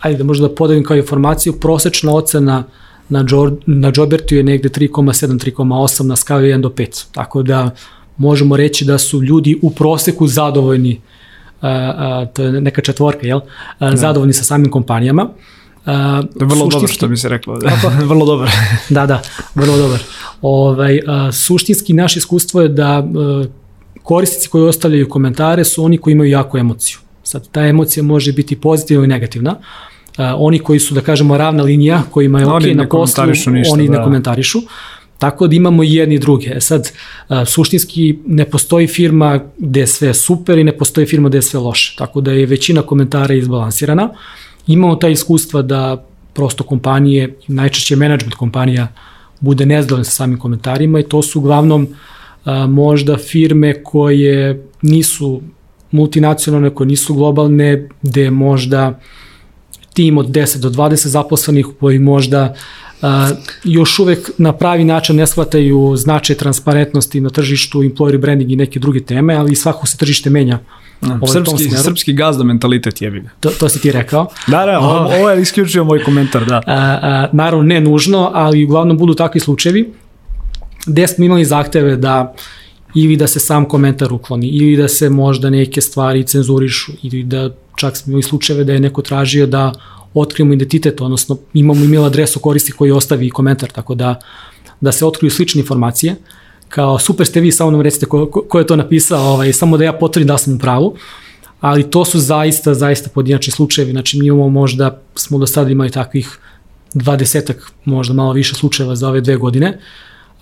ajde 0.00 0.18
da 0.18 0.24
možda 0.24 0.48
da 0.48 0.54
podelim 0.54 0.84
kao 0.84 0.96
informaciju, 0.96 1.52
prosečna 1.60 2.14
ocena 2.14 2.64
na, 3.08 3.24
na 3.66 3.92
Jobertu 3.96 4.34
je 4.34 4.42
negde 4.42 4.68
3,7, 4.68 5.26
3,8 5.26 6.06
na 6.06 6.16
skali 6.16 6.48
1 6.48 6.60
do 6.60 6.68
5. 6.68 7.04
Tako 7.12 7.42
da 7.42 7.70
možemo 8.16 8.56
reći 8.56 8.84
da 8.84 8.98
su 8.98 9.22
ljudi 9.22 9.58
u 9.62 9.70
proseku 9.70 10.26
zadovoljni, 10.26 11.00
uh, 11.62 11.68
uh, 11.68 12.32
to 12.32 12.42
je 12.42 12.60
neka 12.60 12.82
četvorka, 12.82 13.26
jel? 13.26 13.38
Uh, 13.38 13.90
zadovoljni 13.94 14.32
sa 14.32 14.44
samim 14.44 14.70
kompanijama. 14.70 15.28
Uh, 15.86 15.92
vrlo 16.34 16.66
dobro 16.66 16.88
što 16.88 17.08
bi 17.08 17.16
se 17.16 17.28
reklo. 17.28 17.58
vrlo 18.04 18.26
dobro. 18.26 18.48
da, 18.88 19.06
da, 19.06 19.22
vrlo 19.54 19.76
dobar. 19.76 20.02
Ovaj, 20.42 20.98
uh, 20.98 21.34
suštinski 21.34 21.92
naše 21.92 22.18
iskustvo 22.18 22.60
je 22.60 22.68
da 22.68 22.98
uh, 22.98 23.46
korisnici 24.02 24.48
koji 24.48 24.64
ostavljaju 24.64 25.08
komentare 25.08 25.64
su 25.64 25.84
oni 25.84 25.98
koji 25.98 26.12
imaju 26.12 26.30
jaku 26.30 26.58
emociju. 26.58 26.98
Sad, 27.22 27.48
ta 27.48 27.66
emocija 27.66 28.02
može 28.02 28.32
biti 28.32 28.56
pozitivna 28.56 29.04
i 29.04 29.08
negativna. 29.08 29.50
Uh, 29.50 30.24
oni 30.36 30.58
koji 30.58 30.80
su, 30.80 30.94
da 30.94 31.00
kažemo, 31.00 31.38
ravna 31.38 31.62
linija, 31.62 32.02
kojima 32.10 32.40
je 32.40 32.46
ok 32.46 32.62
na 32.74 32.88
poslu, 32.88 33.26
ništa, 33.26 33.50
oni 33.72 33.88
da. 33.88 33.98
ne 33.98 34.04
komentarišu. 34.04 34.58
Tako 35.18 35.46
da 35.46 35.56
imamo 35.56 35.82
i 35.82 35.94
jedni 35.94 36.14
i 36.14 36.18
druge. 36.18 36.50
E 36.54 36.60
sad, 36.60 36.90
suštinski 37.46 38.18
ne 38.26 38.44
postoji 38.44 38.86
firma 38.86 39.40
gde 39.58 39.80
je 39.80 39.86
sve 39.86 40.14
super 40.14 40.58
i 40.58 40.64
ne 40.64 40.78
postoji 40.78 41.06
firma 41.06 41.28
gde 41.28 41.38
je 41.38 41.42
sve 41.42 41.60
loše. 41.60 41.94
Tako 41.98 42.20
da 42.20 42.32
je 42.32 42.46
većina 42.46 42.82
komentara 42.82 43.34
izbalansirana. 43.34 44.04
Uh, 44.04 44.16
imamo 44.66 44.96
ta 44.96 45.08
iskustva 45.08 45.62
da 45.62 46.04
prosto 46.32 46.64
kompanije, 46.64 47.36
najčešće 47.48 47.96
management 47.96 48.34
kompanija, 48.34 48.88
bude 49.40 49.66
nezdovoljna 49.66 50.04
sa 50.04 50.10
samim 50.10 50.38
komentarima 50.38 51.00
i 51.00 51.02
to 51.02 51.22
su 51.22 51.38
uglavnom 51.38 51.88
a, 52.44 52.66
možda 52.66 53.16
firme 53.16 53.82
koje 53.84 54.66
nisu 54.82 55.40
multinacionalne, 55.90 56.70
koje 56.70 56.86
nisu 56.86 57.14
globalne, 57.14 57.88
gde 58.02 58.30
možda 58.30 59.00
tim 59.94 60.18
od 60.18 60.26
10 60.26 60.58
do 60.58 60.70
20 60.70 61.08
zaposlenih 61.08 61.66
koji 61.80 61.98
možda 61.98 62.54
još 63.64 63.98
uvek 63.98 64.30
na 64.38 64.52
pravi 64.52 64.84
način 64.84 65.16
ne 65.16 65.26
shvataju 65.26 65.96
značaj 65.96 66.36
transparentnosti 66.36 67.20
na 67.20 67.30
tržištu, 67.30 67.82
employer 67.82 68.18
branding 68.18 68.52
i 68.52 68.56
neke 68.56 68.78
druge 68.78 69.00
teme, 69.00 69.34
ali 69.34 69.56
svako 69.56 69.86
se 69.86 69.96
tržište 69.96 70.30
menja 70.30 70.58
ovaj, 71.02 71.32
srpski, 71.32 71.70
srpski 71.70 72.12
gazda 72.12 72.44
mentalitet 72.44 73.02
jebi 73.02 73.20
ga. 73.20 73.28
To, 73.40 73.50
to 73.50 73.68
si 73.68 73.80
ti 73.80 73.92
rekao. 73.92 74.26
Da, 74.46 74.66
da, 74.66 74.80
ovo, 74.80 75.14
ovo 75.14 75.30
je 75.30 75.42
isključio 75.42 75.84
moj 75.84 76.04
komentar, 76.04 76.44
da. 76.44 76.56
A, 76.56 76.62
a, 76.66 77.28
naravno, 77.32 77.64
ne 77.64 77.80
nužno, 77.80 78.30
ali 78.34 78.64
uglavnom 78.64 78.98
budu 78.98 79.14
takvi 79.14 79.40
slučajevi 79.40 79.92
gde 80.86 81.06
smo 81.06 81.24
imali 81.24 81.44
zahteve 81.44 81.96
da 81.96 82.34
ili 82.94 83.16
da 83.16 83.26
se 83.26 83.40
sam 83.40 83.64
komentar 83.64 84.12
ukloni, 84.12 84.48
ili 84.48 84.76
da 84.76 84.88
se 84.88 85.10
možda 85.10 85.50
neke 85.50 85.80
stvari 85.80 86.24
cenzurišu, 86.24 86.92
ili 87.02 87.22
da 87.22 87.50
čak 87.76 87.96
smo 87.96 88.10
imali 88.10 88.22
slučajeve 88.22 88.64
da 88.64 88.72
je 88.72 88.80
neko 88.80 89.02
tražio 89.02 89.46
da 89.46 89.72
otkrijemo 90.14 90.54
identitet, 90.54 91.00
odnosno 91.00 91.38
imamo 91.54 91.84
email 91.84 92.04
adresu 92.04 92.40
koristi 92.40 92.72
koji 92.72 92.92
ostavi 92.92 93.30
komentar, 93.30 93.70
tako 93.70 93.94
da, 93.94 94.14
da 94.80 94.92
se 94.92 95.06
otkriju 95.06 95.30
slične 95.30 95.60
informacije. 95.60 96.12
Uh, 96.12 96.42
kao 96.72 96.98
super 96.98 97.26
ste 97.26 97.40
vi, 97.40 97.52
samo 97.52 97.70
nam 97.70 97.80
recite 97.80 98.06
ko, 98.06 98.26
ko, 98.26 98.42
ko 98.48 98.58
je 98.58 98.66
to 98.66 98.76
napisao, 98.76 99.20
ovaj, 99.20 99.52
samo 99.52 99.76
da 99.76 99.84
ja 99.84 99.92
potvrdim 99.92 100.26
da 100.26 100.38
sam 100.38 100.54
u 100.54 100.58
pravu. 100.58 100.94
Ali 101.60 101.90
to 101.90 102.04
su 102.04 102.20
zaista, 102.20 102.74
zaista 102.74 103.10
podinačni 103.14 103.52
slučajevi, 103.52 103.92
znači 103.92 104.18
mi 104.18 104.26
imamo 104.26 104.48
možda, 104.48 105.00
smo 105.14 105.38
do 105.38 105.46
sada 105.46 105.70
imali 105.70 105.90
takvih 105.90 106.38
dvadesetak, 106.94 107.70
možda 107.84 108.14
malo 108.14 108.32
više 108.32 108.54
slučajeva 108.54 108.96
za 108.96 109.08
ove 109.08 109.20
dve 109.20 109.36
godine, 109.36 109.78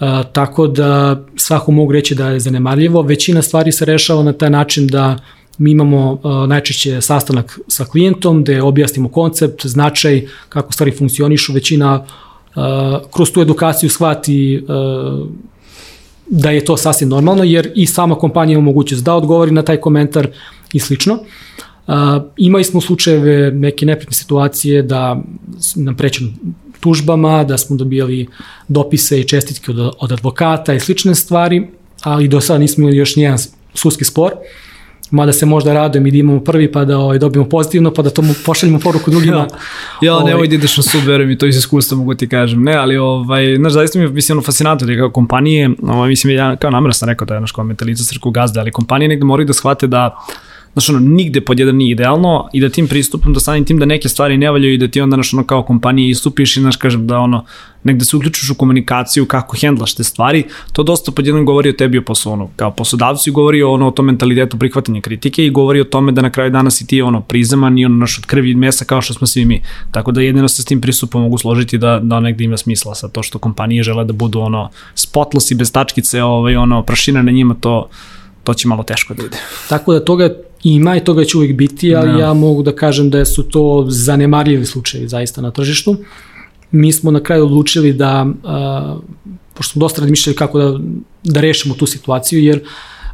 Uh, 0.01 0.07
tako 0.33 0.67
da 0.67 1.21
svako 1.37 1.73
mogu 1.73 1.93
reći 1.93 2.15
da 2.15 2.29
je 2.29 2.41
zanemarljivo. 2.41 3.03
Većina 3.03 3.43
stvari 3.43 3.73
se 3.73 3.85
rešava 3.85 4.23
na 4.23 4.33
taj 4.33 4.51
način 4.51 4.87
da 4.87 5.19
mi 5.61 5.71
imamo 5.71 6.13
uh, 6.13 6.49
najčešće 6.49 7.01
sastanak 7.01 7.59
sa 7.69 7.85
klijentom 7.85 8.43
gde 8.43 8.63
objasnimo 8.63 9.09
koncept, 9.09 9.67
značaj, 9.67 10.27
kako 10.49 10.73
stvari 10.73 10.93
funkcionišu. 10.93 11.53
Većina 11.53 12.05
uh, 12.05 12.63
kroz 13.15 13.33
tu 13.33 13.41
edukaciju 13.41 13.91
shvati 13.91 14.65
uh, 14.69 15.29
da 16.27 16.51
je 16.51 16.65
to 16.65 16.77
sasvim 16.77 17.09
normalno, 17.09 17.45
jer 17.45 17.73
i 17.75 17.87
sama 17.87 18.15
kompanija 18.15 18.55
ima 18.55 18.65
mogućnost 18.65 19.05
da 19.05 19.15
odgovori 19.15 19.51
na 19.51 19.63
taj 19.63 19.77
komentar 19.77 20.29
i 20.73 20.79
slično. 20.79 21.19
Imali 22.37 22.65
smo 22.65 22.81
slučajeve 22.81 23.51
neke 23.51 23.87
nepretne 23.87 24.15
situacije 24.15 24.83
da 24.83 25.23
nam 25.77 25.97
prećemo 25.97 26.31
tužbama, 26.81 27.45
da 27.45 27.59
smo 27.59 27.77
dobijali 27.77 28.27
dopise 28.69 29.21
i 29.21 29.25
čestitke 29.25 29.71
od, 29.71 29.95
od 29.99 30.13
advokata 30.13 30.75
i 30.75 30.81
slične 30.81 31.15
stvari, 31.15 31.67
ali 32.03 32.29
do 32.29 32.41
sada 32.41 32.59
nismo 32.59 32.83
imali 32.83 32.97
još 32.97 33.17
nijedan 33.17 33.39
sudski 33.75 34.05
spor. 34.05 34.33
Uh, 34.33 34.70
mada 35.11 35.33
se 35.33 35.47
možda 35.47 35.73
radujem 35.73 36.07
i 36.07 36.11
da 36.11 36.17
imamo 36.17 36.41
prvi 36.41 36.73
pa 36.73 36.85
da 36.85 36.99
ovaj, 36.99 37.19
dobijemo 37.19 37.49
pozitivno, 37.49 37.95
pa 37.95 38.03
da 38.03 38.11
to 38.11 38.23
mu 38.23 38.35
pošaljemo 38.47 38.79
poruku 38.79 39.11
drugima. 39.11 39.37
ja, 39.37 39.47
ja 40.03 40.15
ovaj. 40.15 40.33
nemoj 40.33 40.49
da 40.49 40.55
ideš 40.55 40.77
na 40.77 40.83
sud, 40.83 41.05
verujem 41.07 41.31
i 41.31 41.39
to 41.39 41.47
iz 41.47 41.57
iskustva 41.57 41.97
mogu 41.97 42.15
ti 42.15 42.29
kažem. 42.29 42.63
Ne, 42.63 42.75
ali 42.75 42.97
ovaj, 42.97 43.57
znaš, 43.57 43.73
zaista 43.73 43.99
mi 43.99 44.05
je 44.05 44.09
mislim, 44.09 44.39
ono 44.39 44.45
fascinantno 44.45 44.87
da 44.87 44.97
kao 44.97 45.11
kompanije, 45.11 45.71
ovaj, 45.83 46.09
mislim, 46.09 46.37
ja 46.37 46.57
kao 46.57 46.71
namera 46.71 46.93
sam 46.93 47.09
rekao 47.09 47.27
da 47.27 47.35
je 47.35 47.41
naš 47.41 47.53
kao 47.53 47.65
mentalica 47.65 48.05
srku 48.05 48.31
gazda, 48.31 48.61
ali 48.61 48.73
kompanije 48.73 49.09
negde 49.09 49.25
moraju 49.25 49.47
da 49.47 49.53
shvate 49.53 49.87
da 49.87 50.17
znaš, 50.73 50.89
ono, 50.89 50.99
nigde 50.99 51.41
pod 51.41 51.59
jedan 51.59 51.77
nije 51.77 51.93
idealno 51.93 52.49
i 52.53 52.61
da 52.61 52.69
tim 52.69 52.89
pristupom, 52.89 53.33
da 53.33 53.41
samim 53.41 53.65
tim 53.65 53.79
da 53.79 53.87
neke 53.87 54.09
stvari 54.09 54.37
ne 54.39 54.51
valjaju 54.51 54.75
i 54.75 54.79
da 54.79 54.89
ti 54.89 55.01
onda, 55.01 55.15
znaš, 55.15 55.35
ono, 55.35 55.45
kao 55.45 55.63
kompanija 55.63 56.11
istupiš 56.11 56.57
i, 56.57 56.61
znaš, 56.61 56.77
kažem, 56.77 57.07
da, 57.07 57.19
ono, 57.19 57.45
negde 57.85 58.05
se 58.05 58.17
uključiš 58.17 58.51
u 58.51 58.55
komunikaciju 58.55 59.27
kako 59.27 59.57
hendlaš 59.57 59.95
te 59.95 60.05
stvari, 60.05 60.45
to 60.73 60.83
dosta 60.83 61.13
pod 61.13 61.27
jednom 61.27 61.45
govori 61.45 61.69
o 61.69 61.73
tebi 61.73 61.99
o 61.99 62.03
poslu, 62.03 62.33
ono, 62.33 62.49
kao 62.57 62.71
poslodavcu 62.71 63.31
i 63.31 63.33
govori 63.33 63.63
o, 63.63 63.73
ono, 63.73 63.89
o 63.89 63.91
tom 63.91 64.07
mentalitetu 64.07 64.59
prihvatanja 64.59 65.01
kritike 65.01 65.47
i 65.47 65.51
govori 65.51 65.81
o 65.81 65.85
tome 65.85 66.13
da 66.13 66.23
na 66.23 66.31
kraju 66.31 66.51
dana 66.51 66.71
si 66.71 66.87
ti, 66.87 67.03
ono, 67.03 67.21
prizeman 67.21 67.79
i 67.79 67.85
ono, 67.85 67.97
naš 67.97 68.19
od 68.19 68.27
krvi 68.27 68.51
i 68.51 68.55
mesa 68.55 68.85
kao 68.85 69.03
što 69.03 69.15
smo 69.15 69.27
svi 69.27 69.45
mi. 69.45 69.63
Tako 69.91 70.13
da 70.13 70.21
jedino 70.21 70.49
se 70.49 70.63
s 70.63 70.65
tim 70.65 70.81
pristupom 70.81 71.23
mogu 71.23 71.39
složiti 71.39 71.79
da, 71.79 72.01
da 72.03 72.21
negde 72.21 72.45
ima 72.45 72.57
smisla 72.57 72.95
sa 72.95 73.09
to 73.09 73.23
što 73.23 73.39
kompanije 73.39 73.83
žele 73.83 74.05
da 74.05 74.13
budu, 74.13 74.41
ono, 74.41 74.71
spotless 74.95 75.51
i 75.51 75.55
bez 75.55 75.73
tačkice, 75.73 76.23
ovaj, 76.23 76.57
ono, 76.57 76.83
prašina 76.83 77.23
na 77.23 77.33
njima, 77.33 77.55
to, 77.61 77.89
to 78.45 78.55
će 78.55 78.69
malo 78.69 78.83
teško 78.83 79.15
da 79.15 79.23
ide. 79.23 79.37
Tako 79.69 79.93
da 79.93 80.05
toga 80.05 80.35
ima 80.63 80.97
i 80.97 81.05
toga 81.05 81.25
će 81.25 81.37
uvijek 81.37 81.57
biti, 81.57 81.95
ali 81.95 82.09
no. 82.09 82.13
Da. 82.13 82.21
ja 82.21 82.35
mogu 82.35 82.63
da 82.63 82.73
kažem 82.77 83.11
da 83.11 83.25
su 83.25 83.43
to 83.43 83.87
zanemarljivi 83.89 84.67
slučajevi 84.67 85.09
zaista 85.09 85.41
na 85.41 85.51
tržištu. 85.51 85.97
Mi 86.71 86.93
smo 86.93 87.11
na 87.11 87.23
kraju 87.23 87.45
odlučili 87.45 87.93
da, 87.93 88.27
a, 88.45 88.97
pošto 89.55 89.73
smo 89.73 89.81
dosta 89.81 90.01
razmišljali 90.01 90.37
kako 90.37 90.59
da, 90.59 90.79
da 91.25 91.41
rešimo 91.41 91.75
tu 91.75 91.87
situaciju, 91.87 92.41
jer 92.41 92.61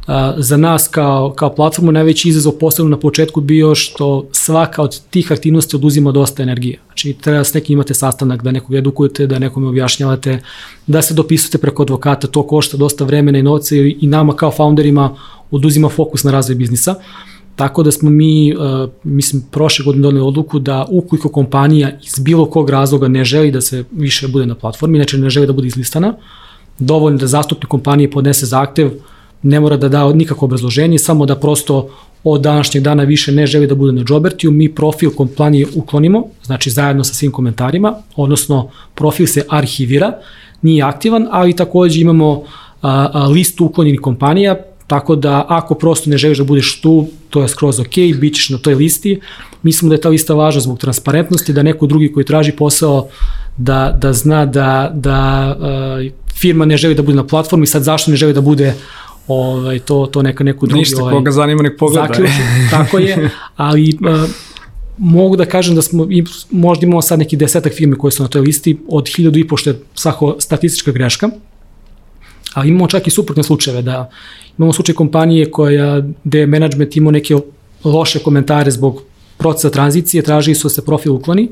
a, 0.07 0.33
za 0.37 0.57
nas 0.57 0.87
kao, 0.87 1.33
kao 1.35 1.55
platformu 1.55 1.91
najveći 1.91 2.29
izazov 2.29 2.53
posebno 2.53 2.89
na 2.89 2.99
početku 2.99 3.41
bio 3.41 3.75
što 3.75 4.27
svaka 4.31 4.81
od 4.81 5.01
tih 5.09 5.31
aktivnosti 5.31 5.75
oduzima 5.75 6.11
dosta 6.11 6.43
energije. 6.43 6.79
Znači 6.85 7.13
treba 7.13 7.43
s 7.43 7.53
nekim 7.53 7.73
imate 7.73 7.93
sastanak, 7.93 8.43
da 8.43 8.51
nekog 8.51 8.75
edukujete, 8.75 9.27
da 9.27 9.39
nekome 9.39 9.67
objašnjavate, 9.67 10.41
da 10.87 11.01
se 11.01 11.13
dopisujete 11.13 11.57
preko 11.57 11.83
advokata, 11.83 12.27
to 12.27 12.47
košta 12.47 12.77
dosta 12.77 13.03
vremena 13.03 13.39
i 13.39 13.43
novca 13.43 13.75
i 13.75 14.07
nama 14.07 14.35
kao 14.35 14.51
founderima 14.51 15.15
oduzima 15.51 15.89
fokus 15.89 16.23
na 16.23 16.31
razvoj 16.31 16.55
biznisa. 16.55 16.95
Tako 17.57 17.83
da 17.83 17.91
smo 17.91 18.09
mi, 18.09 18.55
uh, 18.55 18.89
mislim, 19.03 19.41
prošle 19.51 19.85
godine 19.85 20.03
doneli 20.03 20.27
odluku 20.27 20.59
da 20.59 20.85
ukoliko 20.89 21.29
kompanija 21.29 21.91
iz 22.03 22.19
bilo 22.19 22.45
kog 22.45 22.69
razloga 22.69 23.07
ne 23.07 23.23
želi 23.25 23.51
da 23.51 23.61
se 23.61 23.83
više 23.91 24.27
bude 24.27 24.45
na 24.45 24.55
platformi, 24.55 24.97
znači 24.97 25.17
ne 25.17 25.29
želi 25.29 25.47
da 25.47 25.53
bude 25.53 25.67
izlistana, 25.67 26.13
dovoljno 26.79 27.17
da 27.17 27.27
zastupnik 27.27 27.67
kompanije 27.67 28.11
podnese 28.11 28.45
zahtev, 28.45 28.91
ne 29.43 29.59
mora 29.59 29.77
da 29.77 29.89
da 29.89 30.13
nikako 30.13 30.45
obrazloženje, 30.45 30.99
samo 30.99 31.25
da 31.25 31.35
prosto 31.35 31.89
od 32.23 32.41
današnjeg 32.41 32.83
dana 32.83 33.03
više 33.03 33.31
ne 33.31 33.45
želi 33.45 33.67
da 33.67 33.75
bude 33.75 33.91
na 33.91 34.03
Jobertiju, 34.07 34.51
mi 34.51 34.69
profil 34.75 35.11
kompanije 35.15 35.67
uklonimo, 35.75 36.23
znači 36.43 36.69
zajedno 36.69 37.03
sa 37.03 37.13
svim 37.13 37.31
komentarima, 37.31 37.95
odnosno 38.15 38.69
profil 38.95 39.27
se 39.27 39.45
arhivira, 39.49 40.13
nije 40.61 40.83
aktivan, 40.83 41.27
ali 41.31 41.55
takođe 41.55 42.01
imamo 42.01 42.43
a, 42.81 43.09
a, 43.13 43.27
listu 43.27 43.65
uklonjenih 43.65 44.01
kompanija, 44.01 44.55
Tako 44.87 45.15
da 45.15 45.45
ako 45.49 45.75
prosto 45.75 46.09
ne 46.09 46.17
želiš 46.17 46.37
da 46.37 46.43
budeš 46.43 46.81
tu, 46.81 47.07
to 47.29 47.41
je 47.41 47.47
skroz 47.47 47.79
ok, 47.79 47.95
bit 48.19 48.35
ćeš 48.35 48.49
na 48.49 48.57
toj 48.57 48.75
listi. 48.75 49.19
Mislimo 49.63 49.89
da 49.89 49.95
je 49.95 50.01
ta 50.01 50.09
lista 50.09 50.33
važna 50.33 50.61
zbog 50.61 50.79
transparentnosti, 50.79 51.53
da 51.53 51.63
neko 51.63 51.87
drugi 51.87 52.11
koji 52.11 52.25
traži 52.25 52.51
posao 52.51 53.07
da, 53.57 53.97
da 54.01 54.13
zna 54.13 54.45
da, 54.45 54.91
da 54.93 55.55
uh, 55.59 56.11
firma 56.39 56.65
ne 56.65 56.77
želi 56.77 56.95
da 56.95 57.01
bude 57.01 57.15
na 57.15 57.27
platformi, 57.27 57.67
sad 57.67 57.83
zašto 57.83 58.11
ne 58.11 58.17
želi 58.17 58.33
da 58.33 58.41
bude 58.41 58.73
ovaj, 59.27 59.79
to, 59.79 60.05
to 60.05 60.21
neka 60.21 60.43
neku 60.43 60.67
drugi... 60.67 60.79
Ništa, 60.79 61.01
ovaj, 61.01 61.13
koga 61.13 61.31
zanima 61.31 61.63
nek 61.63 61.77
pogleda. 61.79 62.07
Zaključ, 62.07 62.29
tako 62.71 62.97
je, 62.99 63.29
ali 63.55 63.97
uh, 64.01 64.29
mogu 64.97 65.35
da 65.35 65.45
kažem 65.45 65.75
da 65.75 65.81
smo, 65.81 66.07
možda 66.51 66.85
imamo 66.85 67.01
sad 67.01 67.19
neki 67.19 67.37
desetak 67.37 67.73
firme 67.73 67.95
koje 67.95 68.11
su 68.11 68.23
na 68.23 68.29
toj 68.29 68.41
listi, 68.41 68.77
od 68.87 69.09
hiljadu 69.15 69.39
i 69.39 69.47
pošto 69.47 69.69
je 69.69 69.79
svako 69.93 70.35
statistička 70.39 70.91
greška, 70.91 71.29
ali 72.53 72.69
imamo 72.69 72.87
čak 72.87 73.07
i 73.07 73.11
suprotne 73.11 73.43
slučajeve 73.43 73.81
da 73.81 74.09
Imamo 74.57 74.73
slučaj 74.73 74.95
kompanije 74.95 75.51
koja, 75.51 76.01
gde 76.23 76.39
je 76.39 76.47
management 76.47 76.97
imao 76.97 77.11
neke 77.11 77.35
loše 77.83 78.19
komentare 78.19 78.71
zbog 78.71 79.01
procesa 79.37 79.69
tranzicije, 79.69 80.23
tražili 80.23 80.55
su 80.55 80.67
da 80.67 80.69
se 80.69 80.85
profil 80.85 81.15
ukloni 81.15 81.49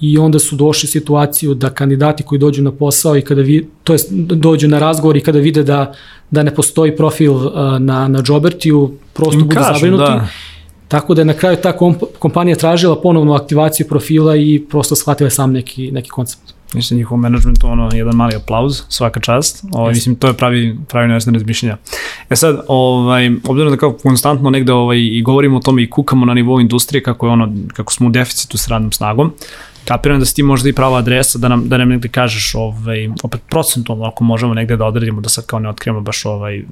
i 0.00 0.18
onda 0.18 0.38
su 0.38 0.56
došli 0.56 0.86
u 0.86 0.90
situaciju 0.90 1.54
da 1.54 1.70
kandidati 1.70 2.22
koji 2.22 2.38
dođu 2.38 2.62
na 2.62 2.72
posao 2.72 3.16
i 3.16 3.22
kada 3.22 3.42
vi, 3.42 3.68
to 3.84 3.92
jest 3.92 4.12
dođu 4.12 4.68
na 4.68 4.78
razgovor 4.78 5.16
i 5.16 5.20
kada 5.20 5.38
vide 5.38 5.62
da, 5.62 5.94
da 6.30 6.42
ne 6.42 6.54
postoji 6.54 6.96
profil 6.96 7.32
uh, 7.32 7.52
na, 7.78 8.08
na 8.08 8.22
Jobertiju, 8.26 8.92
prosto 9.12 9.38
budu 9.38 9.56
zabrinuti. 9.72 10.02
Da. 10.02 10.26
Tako 10.88 11.14
da 11.14 11.20
je 11.20 11.24
na 11.24 11.34
kraju 11.34 11.56
ta 11.62 11.72
komp 11.72 12.02
kompanija 12.18 12.56
tražila 12.56 13.00
ponovnu 13.00 13.34
aktivaciju 13.34 13.88
profila 13.88 14.36
i 14.36 14.62
prosto 14.70 14.96
shvatila 14.96 15.30
sam 15.30 15.52
neki, 15.52 15.90
neki 15.90 16.10
koncept. 16.10 16.55
Mislim, 16.74 16.98
njihov 16.98 17.18
management, 17.18 17.64
ono, 17.64 17.90
jedan 17.92 18.14
mali 18.14 18.34
aplauz, 18.36 18.82
svaka 18.88 19.20
čast. 19.20 19.64
Ovaj, 19.72 19.94
mislim, 19.94 20.16
to 20.16 20.26
je 20.26 20.34
pravi, 20.34 20.78
pravi 20.88 21.08
način 21.08 21.34
razmišljenja. 21.34 21.76
E 22.30 22.36
sad, 22.36 22.60
ovaj, 22.68 23.30
obzirom 23.44 23.70
da 23.72 23.76
kao 23.76 23.92
konstantno 23.92 24.50
negde 24.50 24.72
ovaj, 24.72 24.98
i 24.98 25.22
govorimo 25.22 25.56
o 25.56 25.60
tome 25.60 25.82
i 25.82 25.90
kukamo 25.90 26.26
na 26.26 26.34
nivou 26.34 26.60
industrije 26.60 27.02
kako 27.02 27.26
je 27.26 27.32
ono, 27.32 27.52
kako 27.74 27.92
smo 27.92 28.06
u 28.06 28.10
deficitu 28.10 28.58
s 28.58 28.68
radnom 28.68 28.92
snagom, 28.92 29.32
kapiram 29.86 30.18
da 30.18 30.24
si 30.24 30.34
ti 30.34 30.42
možda 30.42 30.68
i 30.68 30.72
prava 30.72 30.98
adresa 30.98 31.38
da 31.38 31.48
nam, 31.48 31.68
da 31.68 31.78
nam 31.78 31.88
negde 31.88 32.08
kažeš 32.08 32.54
ovaj, 32.54 33.08
opet 33.22 33.40
procentualno 33.48 34.04
ako 34.04 34.24
možemo 34.24 34.54
negde 34.54 34.76
da 34.76 34.84
odredimo 34.86 35.20
da 35.20 35.28
sad 35.28 35.46
kao 35.46 35.58
ne 35.58 35.68
otkrijemo 35.68 36.00
baš 36.00 36.24
ovaj, 36.26 36.62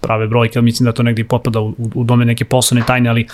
prave 0.00 0.26
brojke, 0.26 0.58
ali 0.58 0.64
mislim 0.64 0.84
da 0.84 0.92
to 0.92 1.02
negde 1.02 1.22
i 1.22 1.28
potpada 1.28 1.60
u, 1.60 1.74
u 1.94 2.04
dome 2.04 2.24
neke 2.24 2.44
poslovne 2.44 2.86
tajne, 2.86 3.10
ali 3.10 3.26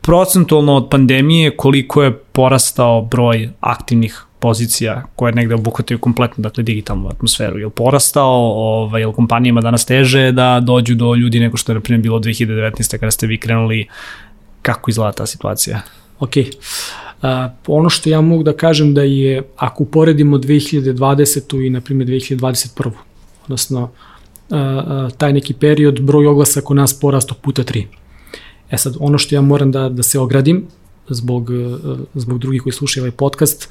procentualno 0.00 0.74
od 0.74 0.88
pandemije 0.90 1.56
koliko 1.56 2.02
je 2.02 2.18
porastao 2.18 3.02
broj 3.02 3.50
aktivnih 3.60 4.26
pozicija 4.46 5.02
koje 5.16 5.32
negde 5.32 5.54
obuhvataju 5.54 5.98
kompletno 5.98 6.42
dakle, 6.42 6.62
digitalnu 6.62 7.08
atmosferu. 7.08 7.58
Je 7.58 7.66
li 7.66 7.70
porastao, 7.70 8.52
ovaj, 8.54 9.02
je 9.02 9.06
li 9.06 9.14
kompanijama 9.14 9.60
danas 9.60 9.84
teže 9.84 10.32
da 10.32 10.60
dođu 10.60 10.94
do 10.94 11.14
ljudi 11.14 11.40
nego 11.40 11.56
što 11.56 11.72
je, 11.72 11.74
na 11.74 11.80
primjer, 11.80 12.02
bilo 12.02 12.18
2019. 12.20 12.98
kada 12.98 13.10
ste 13.10 13.26
vi 13.26 13.40
krenuli, 13.40 13.86
kako 14.62 14.90
izgleda 14.90 15.12
ta 15.12 15.26
situacija? 15.26 15.80
Ok. 16.20 16.36
A, 17.22 17.48
ono 17.66 17.90
što 17.90 18.10
ja 18.10 18.20
mogu 18.20 18.42
da 18.42 18.52
kažem 18.52 18.94
da 18.94 19.02
je, 19.02 19.42
ako 19.56 19.82
uporedimo 19.82 20.38
2020. 20.38 21.66
i, 21.66 21.70
na 21.70 21.80
primjer, 21.80 22.08
2021. 22.08 22.90
odnosno, 23.44 23.90
a, 24.50 25.08
taj 25.18 25.32
neki 25.32 25.54
period, 25.54 26.00
broj 26.00 26.26
oglasa 26.26 26.60
kod 26.60 26.76
nas 26.76 27.00
porasto 27.00 27.34
puta 27.34 27.64
3. 27.64 27.84
E 28.70 28.78
sad, 28.78 28.94
ono 29.00 29.18
što 29.18 29.34
ja 29.34 29.40
moram 29.40 29.72
da, 29.72 29.88
da 29.88 30.02
se 30.02 30.18
ogradim, 30.18 30.66
zbog, 31.08 31.50
zbog 32.14 32.38
drugih 32.38 32.62
koji 32.62 32.72
slušaju 32.72 33.04
ovaj 33.04 33.16
podcast, 33.16 33.68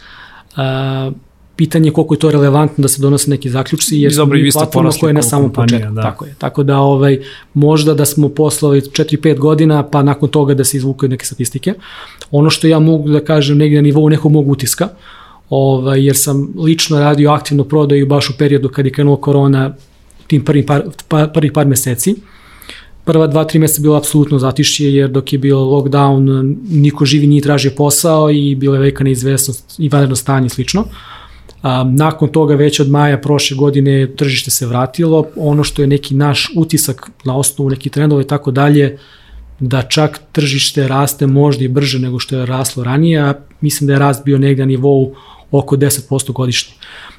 a, 0.55 1.11
pitanje 1.55 1.91
koliko 1.91 2.13
je 2.13 2.19
to 2.19 2.31
relevantno 2.31 2.81
da 2.81 2.87
se 2.87 3.01
donose 3.01 3.29
neki 3.29 3.49
zaključci 3.49 3.97
jer 3.97 4.13
smo 4.13 4.25
mi 4.25 4.51
platforma 4.51 4.91
koja 4.99 5.09
je 5.09 5.13
na 5.13 5.21
samom 5.21 5.53
početku. 5.53 5.93
Da. 5.93 6.01
Tako 6.01 6.25
je. 6.25 6.35
Tako 6.37 6.63
da 6.63 6.77
ovaj, 6.77 7.19
možda 7.53 7.93
da 7.93 8.05
smo 8.05 8.29
poslali 8.29 8.81
4-5 8.81 9.39
godina 9.39 9.83
pa 9.83 10.03
nakon 10.03 10.29
toga 10.29 10.53
da 10.53 10.63
se 10.63 10.77
izvukaju 10.77 11.09
neke 11.09 11.25
statistike. 11.25 11.73
Ono 12.31 12.49
što 12.49 12.67
ja 12.67 12.79
mogu 12.79 13.09
da 13.09 13.19
kažem 13.19 13.57
negde 13.57 13.75
na 13.75 13.81
nivou 13.81 14.09
nekog 14.09 14.31
mog 14.31 14.49
utiska, 14.49 14.89
ovaj, 15.49 16.05
jer 16.05 16.17
sam 16.17 16.53
lično 16.57 16.99
radio 16.99 17.31
aktivno 17.31 17.63
prodaju 17.63 18.07
baš 18.07 18.29
u 18.29 18.37
periodu 18.37 18.69
kad 18.69 18.85
je 18.85 18.91
krenula 18.91 19.21
korona 19.21 19.75
tim 20.27 20.45
prvih 20.45 20.65
par, 20.65 20.83
par, 21.07 21.33
prvih 21.33 21.51
par 21.51 21.67
meseci. 21.67 22.15
Prva 23.05 23.27
dva, 23.27 23.43
tri 23.45 23.59
meseca 23.59 23.81
bilo 23.81 23.95
apsolutno 23.95 24.39
zatišće 24.39 24.93
jer 24.93 25.09
dok 25.09 25.33
je 25.33 25.39
bio 25.39 25.59
lockdown 25.59 26.55
niko 26.69 27.05
živi 27.05 27.27
nije 27.27 27.41
tražio 27.41 27.71
posao 27.77 28.31
i 28.31 28.55
bila 28.55 28.75
je 28.75 28.79
velika 28.79 29.03
neizvesnost 29.03 29.75
i 29.77 29.89
vanredno 29.89 30.15
stanje 30.15 30.45
i 30.45 30.49
slično. 30.49 30.85
Nakon 31.85 32.29
toga 32.29 32.55
već 32.55 32.79
od 32.79 32.89
maja 32.89 33.17
prošle 33.17 33.57
godine 33.57 34.15
tržište 34.15 34.51
se 34.51 34.65
vratilo, 34.65 35.25
ono 35.35 35.63
što 35.63 35.81
je 35.81 35.87
neki 35.87 36.15
naš 36.15 36.51
utisak 36.55 37.09
na 37.23 37.37
osnovu 37.37 37.69
neki 37.69 37.89
trendova 37.89 38.21
i 38.21 38.27
tako 38.27 38.51
dalje, 38.51 38.97
da 39.59 39.81
čak 39.81 40.19
tržište 40.31 40.87
raste 40.87 41.27
možda 41.27 41.63
i 41.63 41.67
brže 41.67 41.99
nego 41.99 42.19
što 42.19 42.37
je 42.37 42.45
raslo 42.45 42.83
ranije, 42.83 43.19
a 43.19 43.33
mislim 43.61 43.87
da 43.87 43.93
je 43.93 43.99
rast 43.99 44.25
bio 44.25 44.37
negde 44.37 44.61
na 44.61 44.67
nivou 44.67 45.15
oko 45.51 45.75
10% 45.75 46.31
godišnje. 46.31 46.73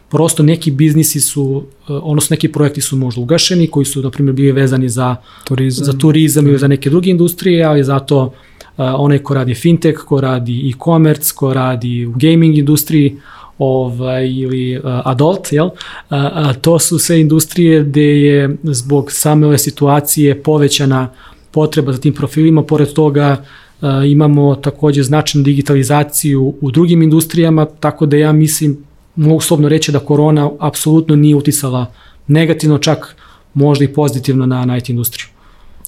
Prosto 0.08 0.42
neki 0.42 0.70
biznisi 0.70 1.20
su, 1.20 1.64
odnosno 1.88 2.34
neki 2.34 2.48
projekti 2.52 2.80
su 2.80 2.96
možda 2.96 3.20
ugašeni, 3.20 3.66
koji 3.66 3.86
su, 3.86 4.02
na 4.02 4.10
primjer, 4.10 4.34
bili 4.34 4.52
vezani 4.52 4.88
za 4.88 5.16
turizam, 5.44 5.84
za 5.84 5.92
turizam 5.98 6.46
ili 6.46 6.58
za 6.58 6.68
neke 6.68 6.90
druge 6.90 7.10
industrije, 7.10 7.64
ali 7.64 7.84
zato 7.84 8.24
uh, 8.24 8.30
onaj 8.76 9.18
ko 9.18 9.34
radi 9.34 9.54
fintech, 9.54 9.98
ko 9.98 10.20
radi 10.20 10.70
e-commerce, 10.70 11.32
ko 11.36 11.52
radi 11.54 12.06
u 12.06 12.12
gaming 12.16 12.58
industriji, 12.58 13.16
ovaj, 13.58 14.30
ili 14.30 14.78
uh, 14.78 14.82
adult, 14.84 15.52
jel? 15.52 15.70
A, 16.08 16.52
to 16.54 16.78
su 16.78 16.98
sve 16.98 17.20
industrije 17.20 17.84
gde 17.84 18.20
je 18.20 18.56
zbog 18.62 19.12
same 19.12 19.46
ove 19.46 19.58
situacije 19.58 20.42
povećana 20.42 21.08
potreba 21.50 21.92
za 21.92 22.00
tim 22.00 22.14
profilima, 22.14 22.62
pored 22.62 22.92
toga 22.92 23.36
uh, 23.80 23.88
imamo 24.06 24.54
takođe 24.54 25.02
značajnu 25.02 25.44
digitalizaciju 25.44 26.54
u 26.60 26.70
drugim 26.70 27.02
industrijama, 27.02 27.64
tako 27.64 28.06
da 28.06 28.16
ja 28.16 28.32
mislim, 28.32 28.76
mogu 29.16 29.40
slobno 29.40 29.68
reći 29.68 29.92
da 29.92 29.98
korona 29.98 30.50
apsolutno 30.58 31.16
nije 31.16 31.36
utisala 31.36 31.92
negativno, 32.26 32.78
čak 32.78 33.16
možda 33.54 33.84
i 33.84 33.92
pozitivno 33.92 34.46
na, 34.46 34.64
na 34.64 34.76
IT 34.76 34.88
industriju. 34.88 35.26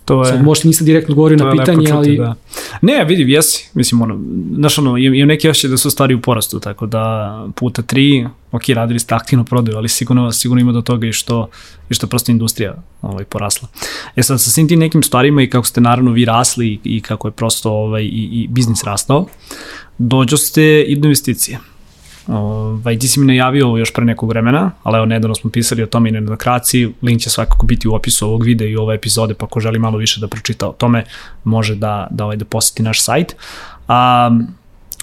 To 0.09 0.25
je, 0.25 0.27
Sad, 0.27 0.43
možda 0.43 0.67
nisam 0.67 0.87
direktno 0.87 1.15
govorio 1.15 1.37
na 1.37 1.53
pitanje, 1.53 1.87
čuti, 1.87 1.93
ali... 1.93 2.17
Da. 2.17 2.35
Ne, 2.83 3.05
vidi, 3.05 3.33
jesi. 3.33 3.71
Mislim, 3.75 4.03
ono, 4.03 4.21
znaš, 4.55 4.79
ono, 4.79 4.97
imam 4.97 5.29
neki 5.29 5.49
osjećaj 5.49 5.71
da 5.71 5.77
su 5.77 5.91
stvari 5.91 6.15
u 6.15 6.21
porastu, 6.21 6.61
tako 6.61 6.87
da 6.87 7.47
puta 7.57 7.83
tri, 7.83 8.27
ok, 8.53 8.63
radili 8.69 8.99
ste 8.99 9.15
aktivno 9.15 9.45
prodaju, 9.45 9.77
ali 9.77 9.89
sigurno, 9.89 10.33
sigurno 10.33 10.61
ima 10.61 10.73
do 10.73 10.81
toga 10.81 11.07
i 11.07 11.13
što, 11.13 11.49
i 11.91 11.95
što 11.95 12.07
prosto 12.07 12.33
industrija 12.33 12.75
ovaj, 13.03 13.25
porasla. 13.25 13.69
E 14.17 14.23
sad, 14.23 14.41
sa 14.41 14.51
svim 14.51 14.69
tim 14.69 14.79
nekim 14.79 15.03
stvarima 15.03 15.43
i 15.43 15.51
kako 15.51 15.67
ste 15.67 15.81
naravno 15.81 16.11
vi 16.11 16.25
rasli 16.25 16.69
i, 16.69 16.79
i 16.85 17.01
kako 17.01 17.29
je 17.29 17.33
prosto 17.33 17.73
ovaj, 17.73 18.03
i, 18.03 18.29
i 18.33 18.47
biznis 18.51 18.85
rastao, 18.85 19.27
dođo 19.99 20.37
ste 20.37 20.83
i 20.83 20.97
do 20.97 21.07
investicije. 21.07 21.59
Ovaj, 22.29 22.99
ti 22.99 23.09
si 23.09 23.21
mi 23.21 23.27
najavio 23.27 23.67
ovo 23.67 23.79
još 23.79 23.93
pre 23.93 24.05
nekog 24.05 24.29
vremena, 24.29 24.71
ali 24.83 24.97
evo 24.97 25.07
nedavno 25.07 25.35
smo 25.35 25.51
pisali 25.51 25.83
o 25.83 25.87
tome 25.87 26.09
i 26.09 26.13
na 26.13 26.21
demokraciji, 26.21 26.93
link 27.03 27.21
će 27.21 27.31
svakako 27.31 27.67
biti 27.67 27.89
u 27.89 27.95
opisu 27.95 28.27
ovog 28.27 28.45
videa 28.45 28.69
i 28.69 28.77
ove 28.77 28.95
epizode, 28.95 29.35
pa 29.35 29.47
ko 29.47 29.61
želi 29.61 29.79
malo 29.79 29.99
više 29.99 30.21
da 30.21 30.29
pročita 30.29 30.69
o 30.69 30.73
tome, 30.73 31.05
može 31.45 31.75
da, 31.75 32.07
da, 32.11 32.25
ovaj, 32.25 32.37
da 32.37 32.45
poseti 32.45 32.83
naš 32.83 33.03
sajt. 33.03 33.37
A, 33.89 34.31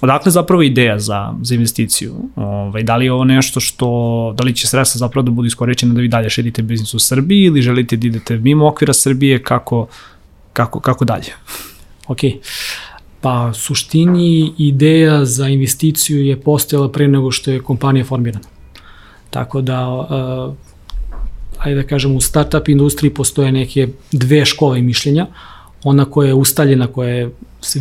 odakle 0.02 0.32
zapravo 0.32 0.62
ideja 0.62 1.00
za, 1.00 1.34
za 1.42 1.56
investiciju? 1.56 2.14
Ovaj, 2.36 2.84
da 2.84 2.96
li 2.96 3.06
je 3.06 3.12
ovo 3.12 3.24
nešto 3.24 3.60
što, 3.60 4.34
da 4.38 4.44
li 4.44 4.56
će 4.56 4.68
sredstva 4.68 5.00
zapravo 5.00 5.26
da 5.26 5.32
budu 5.32 5.48
iskoričene 5.48 5.94
da 5.94 6.02
vi 6.02 6.08
dalje 6.08 6.30
šedite 6.30 6.62
biznis 6.62 6.94
u 6.94 7.00
Srbiji 7.00 7.44
ili 7.44 7.62
želite 7.62 7.98
da 7.98 8.08
idete 8.08 8.38
mimo 8.38 8.68
okvira 8.68 8.94
Srbije, 8.94 9.44
kako, 9.44 9.88
kako, 10.54 10.80
kako 10.80 11.06
dalje? 11.06 11.34
Ok. 12.08 12.20
Pa 13.26 13.54
suštini 13.54 14.54
ideja 14.58 15.26
za 15.26 15.48
investiciju 15.48 16.26
je 16.26 16.42
postojala 16.42 16.92
pre 16.92 17.08
nego 17.08 17.32
što 17.32 17.52
je 17.52 17.62
kompanija 17.62 18.06
formirana. 18.06 18.46
Tako 19.30 19.62
da, 19.62 19.88
uh, 19.90 20.54
ajde 21.58 21.82
da 21.82 21.88
kažem, 21.88 22.16
u 22.16 22.22
startup 22.22 22.70
industriji 22.70 23.14
postoje 23.14 23.52
neke 23.52 23.88
dve 24.12 24.46
škole 24.46 24.82
mišljenja. 24.82 25.28
Ona 25.84 26.06
koja 26.06 26.28
je 26.28 26.34
ustaljena, 26.34 26.88
koja 26.88 27.10
je 27.10 27.32
se 27.62 27.80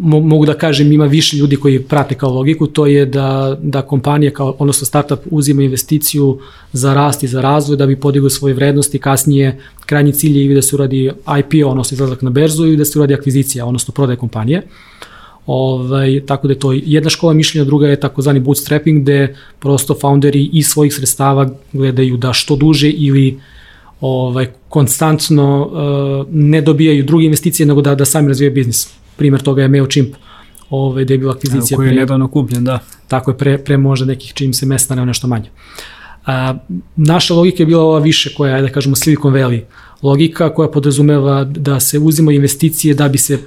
mogu 0.00 0.46
da 0.46 0.54
kažem 0.54 0.92
ima 0.92 1.04
više 1.04 1.36
ljudi 1.36 1.56
koji 1.56 1.82
prate 1.82 2.14
kao 2.14 2.30
logiku, 2.30 2.66
to 2.66 2.86
je 2.86 3.06
da, 3.06 3.58
da 3.62 3.82
kompanija 3.82 4.30
kao, 4.30 4.56
odnosno 4.58 4.86
startup 4.86 5.18
uzima 5.30 5.62
investiciju 5.62 6.38
za 6.72 6.94
rast 6.94 7.22
i 7.22 7.28
za 7.28 7.40
razvoj 7.40 7.76
da 7.76 7.86
bi 7.86 7.96
podigao 7.96 8.30
svoje 8.30 8.54
vrednosti, 8.54 8.98
kasnije 8.98 9.60
krajnji 9.86 10.12
cilj 10.12 10.38
je 10.38 10.54
da 10.54 10.62
se 10.62 10.76
uradi 10.76 11.10
IPO, 11.38 11.68
odnosno 11.68 11.94
izlazak 11.94 12.22
na 12.22 12.30
berzu 12.30 12.66
i 12.66 12.76
da 12.76 12.84
se 12.84 12.98
uradi 12.98 13.14
akvizicija, 13.14 13.66
odnosno 13.66 13.94
prodaje 13.94 14.16
kompanije. 14.16 14.62
Ovaj, 15.46 16.22
tako 16.26 16.46
da 16.48 16.52
je 16.52 16.58
to 16.58 16.72
jedna 16.72 17.10
škola 17.10 17.32
mišljenja, 17.32 17.64
druga 17.64 17.88
je 17.88 18.00
takozvani 18.00 18.40
bootstrapping 18.40 19.02
gde 19.02 19.36
prosto 19.60 19.94
founderi 20.00 20.50
iz 20.52 20.66
svojih 20.66 20.94
sredstava 20.94 21.50
gledaju 21.72 22.16
da 22.16 22.32
što 22.32 22.56
duže 22.56 22.90
ili 22.90 23.40
ovaj 24.00 24.46
konstantno 24.68 25.66
uh, 25.66 26.26
ne 26.32 26.60
dobijaju 26.60 27.04
druge 27.04 27.24
investicije 27.24 27.66
nego 27.66 27.80
da 27.80 27.94
da 27.94 28.04
sami 28.04 28.28
razvijaju 28.28 28.54
biznis 28.54 28.88
primer 29.16 29.42
toga 29.42 29.62
je 29.62 29.68
MailChimp, 29.68 30.14
ove, 30.70 31.04
gde 31.04 31.14
je 31.14 31.18
bila 31.18 31.32
akvizicija. 31.32 31.76
Koji 31.76 31.88
je 31.88 31.94
nedavno 31.94 32.28
kupljen, 32.28 32.64
da. 32.64 32.78
Tako 33.08 33.30
je, 33.30 33.38
pre, 33.38 33.58
pre 33.58 33.76
možda 33.76 34.06
nekih 34.06 34.32
čim 34.34 34.52
se 34.52 34.66
mesta 34.66 34.94
ne 34.94 35.06
nešto 35.06 35.26
manje. 35.26 35.50
A, 36.26 36.54
naša 36.96 37.34
logika 37.34 37.62
je 37.62 37.66
bila 37.66 37.82
ova 37.82 37.98
više 37.98 38.34
koja 38.34 38.56
je, 38.56 38.62
da 38.62 38.68
kažemo, 38.68 38.96
Silicon 38.96 39.32
Valley 39.32 39.60
logika 40.02 40.54
koja 40.54 40.68
podrazumeva 40.68 41.44
da 41.44 41.80
se 41.80 41.98
uzima 41.98 42.32
investicije 42.32 42.94
da 42.94 43.08
bi 43.08 43.18
se 43.18 43.38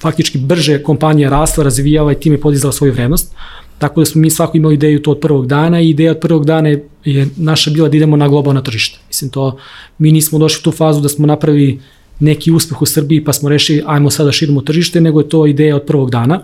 faktički 0.00 0.38
brže 0.38 0.82
kompanija 0.82 1.30
rasla, 1.30 1.64
razvijala 1.64 2.12
i 2.12 2.20
time 2.20 2.40
podizala 2.40 2.72
svoju 2.72 2.92
vrednost. 2.92 3.34
Tako 3.78 4.00
da 4.00 4.04
smo 4.04 4.20
mi 4.20 4.30
svako 4.30 4.56
imali 4.56 4.74
ideju 4.74 5.02
to 5.02 5.10
od 5.10 5.20
prvog 5.20 5.46
dana 5.46 5.80
i 5.80 5.90
ideja 5.90 6.10
od 6.10 6.20
prvog 6.20 6.44
dana 6.44 6.68
je, 6.68 6.88
je 7.04 7.28
naša 7.36 7.70
bila 7.70 7.88
da 7.88 7.96
idemo 7.96 8.16
na 8.16 8.28
globalno 8.28 8.60
tržište. 8.60 8.98
Mislim 9.08 9.30
to, 9.30 9.58
mi 9.98 10.12
nismo 10.12 10.38
došli 10.38 10.60
u 10.60 10.64
tu 10.64 10.72
fazu 10.72 11.00
da 11.00 11.08
smo 11.08 11.26
napravili 11.26 11.80
neki 12.20 12.50
uspeh 12.50 12.82
u 12.82 12.86
Srbiji 12.86 13.24
pa 13.24 13.32
smo 13.32 13.48
rešili 13.48 13.82
ajmo 13.86 14.10
sada 14.10 14.26
da 14.26 14.32
širimo 14.32 14.60
tržište, 14.60 15.00
nego 15.00 15.20
je 15.20 15.28
to 15.28 15.46
ideja 15.46 15.76
od 15.76 15.82
prvog 15.86 16.10
dana. 16.10 16.40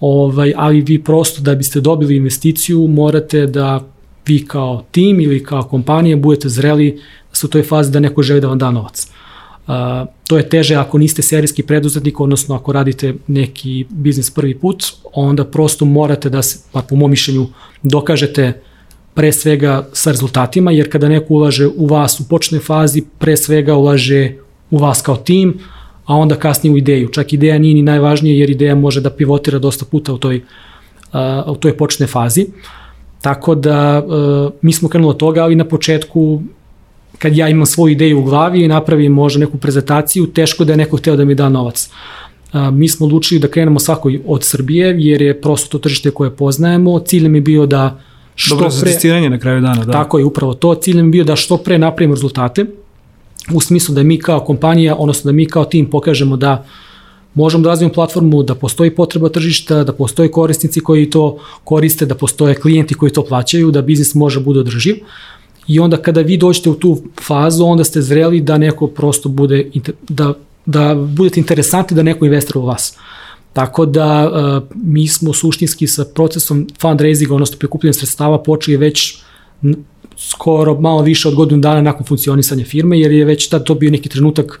Ovaj, 0.00 0.52
ali 0.56 0.80
vi 0.80 1.02
prosto 1.02 1.42
da 1.42 1.54
biste 1.54 1.80
dobili 1.80 2.16
investiciju 2.16 2.86
morate 2.88 3.46
da 3.46 3.80
vi 4.26 4.46
kao 4.46 4.84
tim 4.90 5.20
ili 5.20 5.44
kao 5.44 5.62
kompanija 5.62 6.16
budete 6.16 6.48
zreli 6.48 6.92
da 7.30 7.34
su 7.36 7.46
u 7.46 7.50
toj 7.50 7.62
fazi 7.62 7.92
da 7.92 8.00
neko 8.00 8.22
želi 8.22 8.40
da 8.40 8.48
vam 8.48 8.58
da 8.58 8.70
novac. 8.70 9.06
Uh, 9.66 9.74
to 10.26 10.36
je 10.36 10.48
teže 10.48 10.74
ako 10.74 10.98
niste 10.98 11.22
serijski 11.22 11.62
preduzetnik, 11.62 12.20
odnosno 12.20 12.54
ako 12.54 12.72
radite 12.72 13.14
neki 13.26 13.84
biznis 13.90 14.30
prvi 14.30 14.58
put, 14.58 14.84
onda 15.14 15.44
prosto 15.44 15.84
morate 15.84 16.30
da 16.30 16.42
se, 16.42 16.58
pa 16.72 16.82
po 16.82 16.96
mom 16.96 17.10
mišljenju, 17.10 17.46
dokažete 17.82 18.62
pre 19.14 19.32
svega 19.32 19.88
sa 19.92 20.10
rezultatima, 20.10 20.72
jer 20.72 20.90
kada 20.92 21.08
neko 21.08 21.34
ulaže 21.34 21.66
u 21.66 21.86
vas 21.86 22.20
u 22.20 22.28
počnoj 22.28 22.60
fazi, 22.60 23.04
pre 23.18 23.36
svega 23.36 23.74
ulaže 23.74 24.36
u 24.72 24.78
vas 24.78 25.02
kao 25.02 25.16
tim, 25.16 25.58
a 26.04 26.16
onda 26.16 26.34
kasnije 26.34 26.74
u 26.74 26.78
ideju. 26.78 27.08
Čak 27.08 27.32
ideja 27.32 27.58
nije 27.58 27.74
ni 27.74 27.82
najvažnija 27.82 28.36
jer 28.36 28.50
ideja 28.50 28.74
može 28.74 29.00
da 29.00 29.10
pivotira 29.10 29.58
dosta 29.58 29.84
puta 29.84 30.12
u 30.12 30.18
toj, 30.18 30.40
u 31.46 31.54
toj 31.56 31.76
počne 31.76 32.06
fazi. 32.06 32.46
Tako 33.20 33.54
da 33.54 34.02
uh, 34.06 34.52
mi 34.62 34.72
smo 34.72 34.88
krenuli 34.88 35.10
od 35.10 35.16
toga, 35.16 35.42
ali 35.42 35.54
na 35.54 35.64
početku 35.64 36.42
kad 37.18 37.36
ja 37.36 37.48
imam 37.48 37.66
svoju 37.66 37.92
ideju 37.92 38.18
u 38.18 38.24
glavi 38.24 38.64
i 38.64 38.68
napravim 38.68 39.12
možda 39.12 39.40
neku 39.40 39.58
prezentaciju, 39.58 40.26
teško 40.26 40.64
da 40.64 40.72
je 40.72 40.76
neko 40.76 40.96
hteo 40.96 41.16
da 41.16 41.24
mi 41.24 41.34
da 41.34 41.48
novac. 41.48 41.90
Uh, 42.52 42.60
mi 42.72 42.88
smo 42.88 43.06
odlučili 43.06 43.40
da 43.40 43.48
krenemo 43.48 43.78
svako 43.78 44.10
od 44.26 44.44
Srbije, 44.44 44.96
jer 44.98 45.22
je 45.22 45.40
prosto 45.40 45.78
to 45.78 45.78
tržište 45.78 46.10
koje 46.10 46.30
poznajemo. 46.30 46.98
Cilj 47.00 47.22
nam 47.22 47.34
je 47.34 47.40
bio 47.40 47.66
da 47.66 48.00
što 48.34 48.54
Dobro 48.54 48.70
pre... 48.80 48.92
Dobro 49.02 49.28
na 49.28 49.38
kraju 49.38 49.60
dana, 49.60 49.84
da. 49.84 49.92
Tako 49.92 50.18
je, 50.18 50.24
upravo 50.24 50.54
to. 50.54 50.74
Cilj 50.74 50.96
nam 50.96 51.06
je 51.06 51.10
bio 51.10 51.24
da 51.24 51.36
što 51.36 51.56
pre 51.56 51.78
napravimo 51.78 52.14
rezultate 52.14 52.66
u 53.54 53.60
smislu 53.60 53.94
da 53.94 54.02
mi 54.02 54.18
kao 54.18 54.40
kompanija, 54.40 54.96
odnosno 54.96 55.28
da 55.28 55.32
mi 55.32 55.46
kao 55.46 55.64
tim 55.64 55.90
pokažemo 55.90 56.36
da 56.36 56.64
možemo 57.34 57.62
da 57.62 57.68
razvijemo 57.68 57.94
platformu, 57.94 58.42
da 58.42 58.54
postoji 58.54 58.90
potreba 58.90 59.28
tržišta, 59.28 59.84
da 59.84 59.92
postoje 59.92 60.30
korisnici 60.30 60.80
koji 60.80 61.10
to 61.10 61.38
koriste, 61.64 62.06
da 62.06 62.14
postoje 62.14 62.54
klijenti 62.54 62.94
koji 62.94 63.12
to 63.12 63.24
plaćaju, 63.24 63.70
da 63.70 63.82
biznis 63.82 64.14
može 64.14 64.40
bude 64.40 64.60
održiv. 64.60 64.96
I 65.66 65.78
onda 65.80 65.96
kada 65.96 66.20
vi 66.20 66.36
dođete 66.36 66.70
u 66.70 66.74
tu 66.74 67.02
fazu, 67.22 67.64
onda 67.64 67.84
ste 67.84 68.02
zreli 68.02 68.40
da 68.40 68.58
neko 68.58 68.86
prosto 68.86 69.28
bude, 69.28 69.70
da, 70.08 70.34
da 70.66 70.94
budete 70.94 71.40
interesantni 71.40 71.94
da 71.94 72.02
neko 72.02 72.24
investira 72.24 72.60
u 72.60 72.66
vas. 72.66 72.96
Tako 73.52 73.86
da 73.86 74.30
uh, 74.30 74.68
mi 74.74 75.08
smo 75.08 75.32
suštinski 75.32 75.86
sa 75.86 76.04
procesom 76.14 76.66
fundraisinga, 76.80 77.34
odnosno 77.34 77.58
prikupljanja 77.58 77.92
sredstava 77.92 78.42
počeli 78.42 78.76
već 78.76 79.22
skoro 80.16 80.80
malo 80.80 81.02
više 81.02 81.28
od 81.28 81.34
godinu 81.34 81.60
dana 81.60 81.82
nakon 81.82 82.06
funkcionisanja 82.06 82.64
firme, 82.64 83.00
jer 83.00 83.12
je 83.12 83.24
već 83.24 83.48
tad 83.48 83.64
to 83.64 83.74
bio 83.74 83.90
neki 83.90 84.08
trenutak 84.08 84.60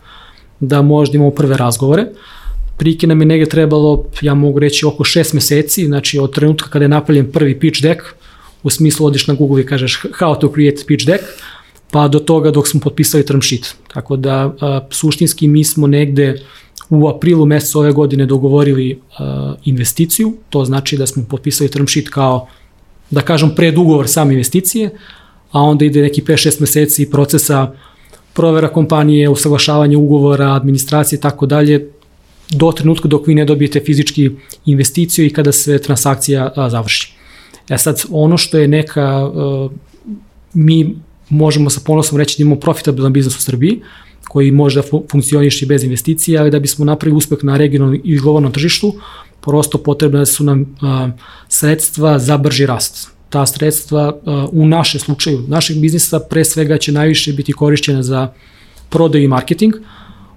da 0.60 0.82
možda 0.82 1.16
imamo 1.16 1.30
prve 1.30 1.56
razgovore. 1.56 2.06
Prike 2.76 3.06
nam 3.06 3.20
je 3.20 3.26
negde 3.26 3.46
trebalo, 3.46 4.04
ja 4.22 4.34
mogu 4.34 4.58
reći, 4.58 4.86
oko 4.86 5.04
šest 5.04 5.32
meseci, 5.32 5.86
znači 5.86 6.18
od 6.18 6.34
trenutka 6.34 6.70
kada 6.70 6.84
je 6.84 6.88
napravljen 6.88 7.32
prvi 7.32 7.60
pitch 7.60 7.82
deck, 7.82 8.00
u 8.62 8.70
smislu 8.70 9.06
odiš 9.06 9.26
na 9.26 9.34
Google 9.34 9.60
i 9.60 9.66
kažeš 9.66 10.02
how 10.20 10.38
to 10.40 10.52
create 10.54 10.82
pitch 10.86 11.06
deck, 11.06 11.24
pa 11.90 12.08
do 12.08 12.18
toga 12.18 12.50
dok 12.50 12.68
smo 12.68 12.80
potpisali 12.80 13.26
term 13.26 13.40
sheet. 13.40 13.74
Tako 13.92 14.16
da 14.16 14.54
a, 14.60 14.80
suštinski 14.90 15.48
mi 15.48 15.64
smo 15.64 15.86
negde 15.86 16.42
u 16.90 17.08
aprilu 17.08 17.46
mesecu 17.46 17.78
ove 17.78 17.92
godine 17.92 18.26
dogovorili 18.26 19.00
a, 19.18 19.54
investiciju, 19.64 20.34
to 20.50 20.64
znači 20.64 20.96
da 20.96 21.06
smo 21.06 21.24
potpisali 21.28 21.70
term 21.70 21.86
sheet 21.86 22.08
kao 22.08 22.46
da 23.10 23.20
kažem 23.20 23.52
predugovor 23.56 24.08
same 24.08 24.32
investicije, 24.32 24.90
a 25.52 25.60
onda 25.60 25.84
ide 25.84 26.02
neki 26.02 26.22
5-6 26.22 26.60
meseci 26.60 27.10
procesa 27.10 27.72
provera 28.32 28.68
kompanije, 28.68 29.28
usaglašavanje 29.28 29.96
ugovora, 29.96 30.54
administracije 30.54 31.16
i 31.16 31.20
tako 31.20 31.46
dalje, 31.46 31.90
do 32.50 32.72
trenutka 32.72 33.08
dok 33.08 33.26
vi 33.26 33.34
ne 33.34 33.44
dobijete 33.44 33.80
fizički 33.80 34.30
investiciju 34.66 35.26
i 35.26 35.30
kada 35.30 35.52
se 35.52 35.78
transakcija 35.78 36.52
a, 36.56 36.70
završi. 36.70 37.12
E 37.68 37.78
sad, 37.78 38.02
ono 38.10 38.38
što 38.38 38.58
je 38.58 38.68
neka, 38.68 39.02
a, 39.02 39.68
mi 40.54 40.96
možemo 41.28 41.70
sa 41.70 41.80
ponosom 41.84 42.18
reći 42.18 42.38
da 42.38 42.42
imamo 42.42 42.60
profitabilan 42.60 43.12
biznis 43.12 43.36
u 43.36 43.42
Srbiji, 43.42 43.80
koji 44.28 44.50
može 44.50 44.80
da 44.82 44.88
funkcioniš 45.10 45.62
i 45.62 45.66
bez 45.66 45.84
investicija, 45.84 46.40
ali 46.40 46.50
da 46.50 46.60
bismo 46.60 46.84
napravili 46.84 47.16
uspeh 47.16 47.38
na 47.42 47.56
regionalnom 47.56 48.00
i 48.04 48.18
globalnom 48.18 48.52
tržištu, 48.52 48.94
prosto 49.40 49.78
potrebne 49.78 50.26
su 50.26 50.44
nam 50.44 50.76
a, 50.80 51.10
sredstva 51.48 52.18
za 52.18 52.38
brži 52.38 52.66
rast 52.66 53.12
ta 53.32 53.46
sredstva 53.46 54.12
uh, 54.12 54.48
u 54.52 54.66
našem 54.66 55.00
slučaju, 55.00 55.44
našeg 55.48 55.78
biznisa 55.80 56.20
pre 56.20 56.44
svega 56.44 56.78
će 56.78 56.92
najviše 56.92 57.32
biti 57.32 57.52
korišćena 57.52 58.02
za 58.02 58.28
prodaju 58.90 59.24
i 59.24 59.28
marketing, 59.28 59.74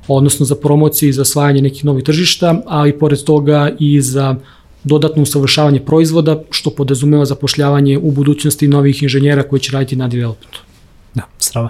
odnosno 0.08 0.45
za 0.45 0.55
promociju 0.55 1.10
i 1.10 1.13
za 1.13 1.21
osvajanje 1.21 1.62
nekih 1.62 1.86
novih 1.86 2.03
tržišta, 2.03 2.62
ali 2.65 2.99
pored 2.99 3.23
toga 3.23 3.71
i 3.79 4.01
za 4.01 4.36
dodatno 4.84 5.23
usavršavanje 5.23 5.79
proizvoda, 5.79 6.41
što 6.49 6.69
podrazumeva 6.69 7.25
zapošljavanje 7.25 7.97
u 7.97 8.12
budućnosti 8.12 8.67
novih 8.67 9.03
inženjera 9.03 9.43
koji 9.43 9.60
će 9.60 9.71
raditi 9.71 9.95
na 9.95 10.08
developmentu. 10.08 10.62
Strava. 11.56 11.70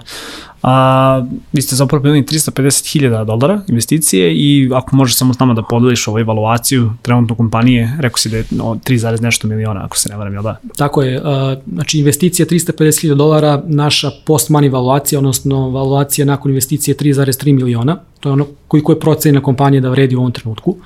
A, 0.62 1.26
vi 1.52 1.62
ste 1.62 1.76
zapravo 1.76 2.02
primili 2.02 2.24
350.000 2.24 3.24
dolara 3.24 3.60
investicije 3.68 4.34
i 4.34 4.70
ako 4.74 4.96
možeš 4.96 5.16
samo 5.16 5.34
s 5.34 5.38
nama 5.38 5.54
da 5.54 5.62
podeliš 5.62 6.08
ovu 6.08 6.18
evaluaciju 6.18 6.92
trenutno 7.02 7.34
kompanije, 7.34 7.96
rekao 8.00 8.18
si 8.18 8.28
da 8.28 8.36
je 8.36 8.44
no, 8.50 8.64
3, 8.64 9.22
nešto 9.22 9.48
miliona, 9.48 9.84
ako 9.84 9.96
se 9.96 10.08
ne 10.08 10.16
varam, 10.16 10.32
jel 10.32 10.42
da? 10.42 10.56
Tako 10.76 11.02
je. 11.02 11.20
A, 11.24 11.56
znači, 11.72 11.98
investicija 11.98 12.46
350.000 12.46 13.14
dolara, 13.14 13.62
naša 13.66 14.10
post-money 14.26 14.66
evaluacija, 14.66 15.18
odnosno 15.18 15.68
evaluacija 15.68 16.24
nakon 16.24 16.50
investicije 16.50 16.96
3,3 16.96 17.52
miliona. 17.52 17.98
To 18.20 18.28
je 18.28 18.32
ono 18.32 18.46
koliko 18.68 18.92
je 18.92 19.00
procenjena 19.00 19.42
kompanija 19.42 19.80
da 19.80 19.90
vredi 19.90 20.16
u 20.16 20.18
ovom 20.18 20.32
trenutku 20.32 20.76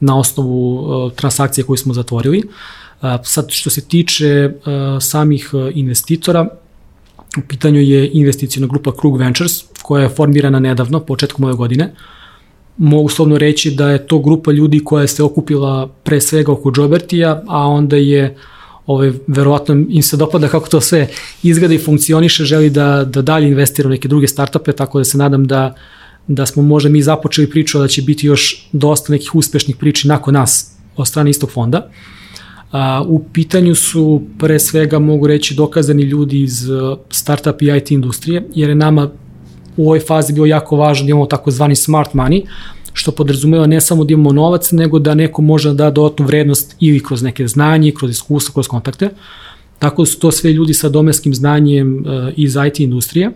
na 0.00 0.18
osnovu 0.18 1.10
transakcije 1.10 1.64
koju 1.64 1.76
smo 1.76 1.94
zatvorili. 1.94 2.42
Sad, 3.22 3.50
što 3.50 3.70
se 3.70 3.80
tiče 3.80 4.50
samih 5.00 5.50
investitora, 5.74 6.48
U 7.38 7.40
pitanju 7.48 7.80
je 7.80 8.10
investicijona 8.12 8.66
grupa 8.66 8.92
Krug 8.96 9.18
Ventures, 9.18 9.64
koja 9.82 10.02
je 10.02 10.08
formirana 10.08 10.60
nedavno, 10.60 11.00
početkom 11.00 11.44
ove 11.44 11.54
godine. 11.54 11.94
Mogu 12.76 13.08
slovno 13.08 13.38
reći 13.38 13.70
da 13.70 13.90
je 13.90 14.06
to 14.06 14.18
grupa 14.18 14.52
ljudi 14.52 14.84
koja 14.84 15.06
se 15.06 15.22
okupila 15.22 15.88
pre 16.04 16.20
svega 16.20 16.52
oko 16.52 16.72
Jobertija, 16.76 17.42
a 17.48 17.66
onda 17.66 17.96
je 17.96 18.36
ovaj, 18.86 19.12
verovatno 19.26 19.84
im 19.88 20.02
se 20.02 20.16
dopada 20.16 20.48
kako 20.48 20.68
to 20.68 20.80
sve 20.80 21.08
izgleda 21.42 21.74
i 21.74 21.78
funkcioniše, 21.78 22.44
želi 22.44 22.70
da, 22.70 23.04
da 23.04 23.22
dalje 23.22 23.48
investira 23.48 23.88
u 23.88 23.90
neke 23.90 24.08
druge 24.08 24.28
startupe, 24.28 24.72
tako 24.72 24.98
da 24.98 25.04
se 25.04 25.18
nadam 25.18 25.46
da, 25.46 25.74
da 26.26 26.46
smo 26.46 26.62
možda 26.62 26.90
mi 26.90 27.02
započeli 27.02 27.50
priču, 27.50 27.78
da 27.78 27.88
će 27.88 28.02
biti 28.02 28.26
još 28.26 28.68
dosta 28.72 29.12
nekih 29.12 29.34
uspešnih 29.34 29.76
priči 29.76 30.08
nakon 30.08 30.34
nas 30.34 30.76
od 30.96 31.08
strane 31.08 31.30
istog 31.30 31.50
fonda. 31.50 31.78
Uh, 31.78 32.21
A, 32.72 33.02
u 33.06 33.22
pitanju 33.32 33.74
su 33.74 34.22
pre 34.38 34.58
svega 34.58 34.98
mogu 34.98 35.26
reći 35.26 35.54
dokazani 35.54 36.02
ljudi 36.02 36.42
iz 36.42 36.68
uh, 36.68 36.98
startup 37.10 37.62
i 37.62 37.76
IT 37.76 37.90
industrije, 37.90 38.48
jer 38.54 38.68
je 38.68 38.74
nama 38.74 39.10
u 39.76 39.82
ovoj 39.82 40.00
fazi 40.00 40.32
bilo 40.32 40.46
jako 40.46 40.76
važno 40.76 41.06
da 41.06 41.10
imamo 41.10 41.26
takozvani 41.26 41.76
smart 41.76 42.12
money, 42.12 42.42
što 42.92 43.12
podrazumeva 43.12 43.66
ne 43.66 43.80
samo 43.80 44.04
da 44.04 44.12
imamo 44.12 44.32
novac, 44.32 44.72
nego 44.72 44.98
da 44.98 45.14
neko 45.14 45.42
može 45.42 45.68
da 45.68 45.74
da 45.74 45.90
dodatnu 45.90 46.26
vrednost 46.26 46.76
ili 46.80 47.02
kroz 47.02 47.22
neke 47.22 47.48
znanje, 47.48 47.92
kroz 47.92 48.10
iskustvo, 48.10 48.52
kroz 48.52 48.68
kontakte. 48.68 49.10
Tako 49.78 50.02
da 50.02 50.06
su 50.06 50.18
to 50.18 50.30
sve 50.30 50.52
ljudi 50.52 50.74
sa 50.74 50.88
domenskim 50.88 51.34
znanjem 51.34 51.96
uh, 51.96 52.32
iz 52.36 52.56
IT 52.66 52.80
industrije. 52.80 53.28
Uh, 53.28 53.34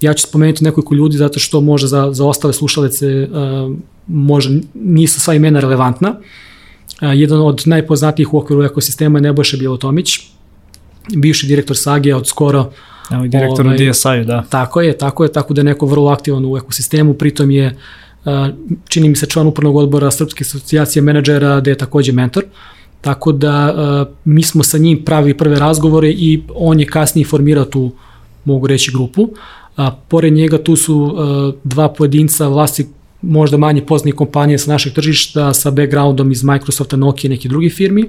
ja 0.00 0.14
ću 0.14 0.22
spomenuti 0.22 0.64
nekoliko 0.64 0.94
ljudi 0.94 1.16
zato 1.16 1.40
što 1.40 1.60
može 1.60 1.86
za, 1.86 2.12
za 2.12 2.26
ostale 2.26 2.52
slušalice 2.52 3.28
može, 4.06 4.60
nisu 4.74 5.20
sva 5.20 5.34
imena 5.34 5.60
relevantna. 5.60 6.10
Uh, 6.10 6.16
jedan 7.02 7.40
od 7.40 7.62
najpoznatijih 7.66 8.34
u 8.34 8.38
okviru 8.38 8.62
ekosistema 8.62 9.18
je 9.18 9.22
Nebojša 9.22 9.56
Bjelotomić, 9.56 10.20
bivši 11.16 11.46
direktor 11.46 11.76
Sage 11.76 12.14
od 12.14 12.26
skoro 12.26 12.70
Evo 13.10 13.26
direktor 13.26 13.66
ovaj, 13.66 13.76
u 13.76 13.92
DSI-u, 13.92 14.24
da. 14.24 14.44
Tako 14.48 14.80
je, 14.80 14.98
tako 14.98 15.24
je, 15.24 15.32
tako 15.32 15.54
da 15.54 15.60
je 15.60 15.64
neko 15.64 15.86
vrlo 15.86 16.10
aktivan 16.10 16.44
u 16.44 16.56
ekosistemu, 16.56 17.14
pritom 17.14 17.50
je 17.50 17.76
čini 18.88 19.08
mi 19.08 19.16
se 19.16 19.26
član 19.26 19.46
upravnog 19.46 19.76
odbora 19.76 20.10
Srpske 20.10 20.42
asocijacije 20.42 21.02
menadžera, 21.02 21.60
gde 21.60 21.70
je 21.70 21.78
takođe 21.78 22.12
mentor. 22.12 22.44
Tako 23.00 23.32
da 23.32 24.06
mi 24.24 24.42
smo 24.42 24.62
sa 24.62 24.78
njim 24.78 25.04
pravili 25.04 25.36
prve 25.36 25.58
razgovore 25.58 26.10
i 26.10 26.42
on 26.54 26.80
je 26.80 26.86
kasnije 26.86 27.26
formirao 27.26 27.64
tu, 27.64 27.90
mogu 28.44 28.66
reći, 28.66 28.92
grupu. 28.94 29.28
A, 29.76 29.90
pored 30.08 30.32
njega 30.32 30.62
tu 30.62 30.76
su 30.76 31.16
dva 31.64 31.88
pojedinca 31.88 32.48
vlasti 32.48 32.86
možda 33.22 33.56
manje 33.56 33.86
poznije 33.86 34.14
kompanije 34.14 34.58
sa 34.58 34.70
našeg 34.70 34.92
tržišta 34.92 35.54
sa 35.54 35.70
backgroundom 35.70 36.32
iz 36.32 36.44
Microsofta, 36.44 36.96
Nokia 36.96 37.28
i 37.28 37.30
nekih 37.30 37.50
drugih 37.50 37.74
firmi. 37.74 38.04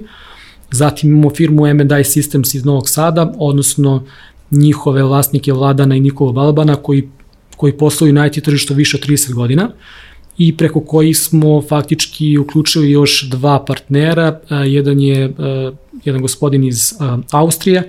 Zatim 0.70 1.10
imamo 1.10 1.30
firmu 1.30 1.66
M&I 1.66 1.84
Systems 1.84 2.56
iz 2.56 2.64
Novog 2.64 2.88
Sada, 2.88 3.32
odnosno 3.38 4.04
njihove 4.50 5.02
vlasnike 5.02 5.52
Vladana 5.52 5.96
i 5.96 6.00
Nikola 6.00 6.32
Balabana 6.32 6.76
koji, 6.76 7.08
koji 7.56 7.72
posluju 7.72 8.12
na 8.12 8.26
IT 8.26 8.44
tržištu 8.44 8.74
više 8.74 8.96
od 8.96 9.08
30 9.08 9.34
godina 9.34 9.70
i 10.38 10.56
preko 10.56 10.80
kojih 10.80 11.18
smo 11.18 11.62
faktički 11.62 12.38
uključili 12.38 12.90
još 12.90 13.28
dva 13.30 13.64
partnera. 13.64 14.40
Jedan 14.66 15.00
je 15.00 15.32
jedan 16.04 16.22
gospodin 16.22 16.64
iz 16.64 16.92
Austrije 17.30 17.88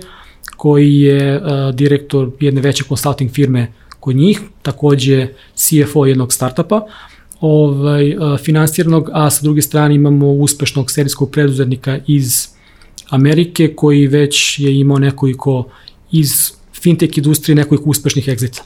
koji 0.56 1.00
je 1.00 1.40
direktor 1.72 2.30
jedne 2.40 2.60
veće 2.60 2.84
consulting 2.84 3.30
firme 3.30 3.72
kod 4.00 4.16
njih, 4.16 4.40
takođe 4.62 5.28
CFO 5.54 6.06
jednog 6.06 6.32
startupa, 6.32 6.80
ovaj, 7.40 8.16
finansiranog, 8.44 9.10
a 9.12 9.30
sa 9.30 9.42
druge 9.42 9.62
strane 9.62 9.94
imamo 9.94 10.32
uspešnog 10.32 10.90
serijskog 10.90 11.30
preduzetnika 11.30 11.98
iz 12.06 12.48
Amerike 13.10 13.74
koji 13.76 14.06
već 14.06 14.58
je 14.58 14.78
imao 14.80 14.98
nekoliko 14.98 15.64
iz 16.12 16.52
fintech 16.82 17.18
industrije 17.18 17.56
nekoliko 17.56 17.90
uspešnih 17.90 18.28
egzita. 18.28 18.62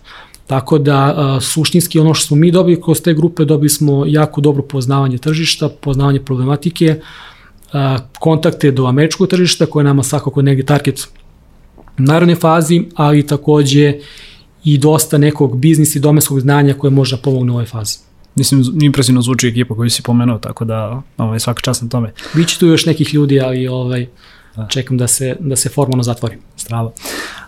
Tako 0.46 0.78
da 0.78 0.96
a, 0.96 1.40
suštinski 1.40 1.98
ono 1.98 2.14
što 2.14 2.26
smo 2.26 2.36
mi 2.36 2.50
dobili 2.50 2.82
kroz 2.82 3.00
te 3.00 3.14
grupe, 3.14 3.44
dobili 3.44 3.68
smo 3.68 4.04
jako 4.06 4.40
dobro 4.40 4.62
poznavanje 4.62 5.18
tržišta, 5.18 5.68
poznavanje 5.68 6.20
problematike, 6.20 7.00
a, 7.72 7.98
kontakte 8.18 8.70
do 8.70 8.86
američkog 8.86 9.28
tržišta 9.28 9.66
koje 9.66 9.84
nama 9.84 10.02
svakako 10.02 10.42
negdje 10.42 10.66
target 10.66 11.08
naravne 11.98 12.34
fazi, 12.34 12.82
ali 12.94 13.26
takođe 13.26 13.94
i 14.64 14.78
dosta 14.78 15.18
nekog 15.18 15.56
biznis 15.56 15.96
i 15.96 16.00
domenskog 16.00 16.40
znanja 16.40 16.74
koje 16.74 16.90
može 16.90 17.16
da 17.16 17.22
pomogne 17.22 17.52
u 17.52 17.54
ovoj 17.54 17.66
fazi. 17.66 18.09
Mislim, 18.40 18.64
impresivno 18.82 19.22
zvuči 19.22 19.48
ekipa 19.48 19.74
koju 19.74 19.90
si 19.90 20.02
pomenuo, 20.02 20.38
tako 20.38 20.64
da 20.64 21.02
ovaj, 21.18 21.40
svaka 21.40 21.60
čast 21.60 21.82
na 21.82 21.88
tome. 21.88 22.12
Biće 22.34 22.58
tu 22.58 22.66
još 22.66 22.86
nekih 22.86 23.14
ljudi, 23.14 23.40
ali 23.40 23.68
ovaj, 23.68 24.06
da. 24.56 24.66
čekam 24.70 24.98
da 24.98 25.06
se, 25.06 25.36
da 25.40 25.56
se 25.56 25.68
formalno 25.68 26.02
zatvori. 26.02 26.36
Strava. 26.56 26.92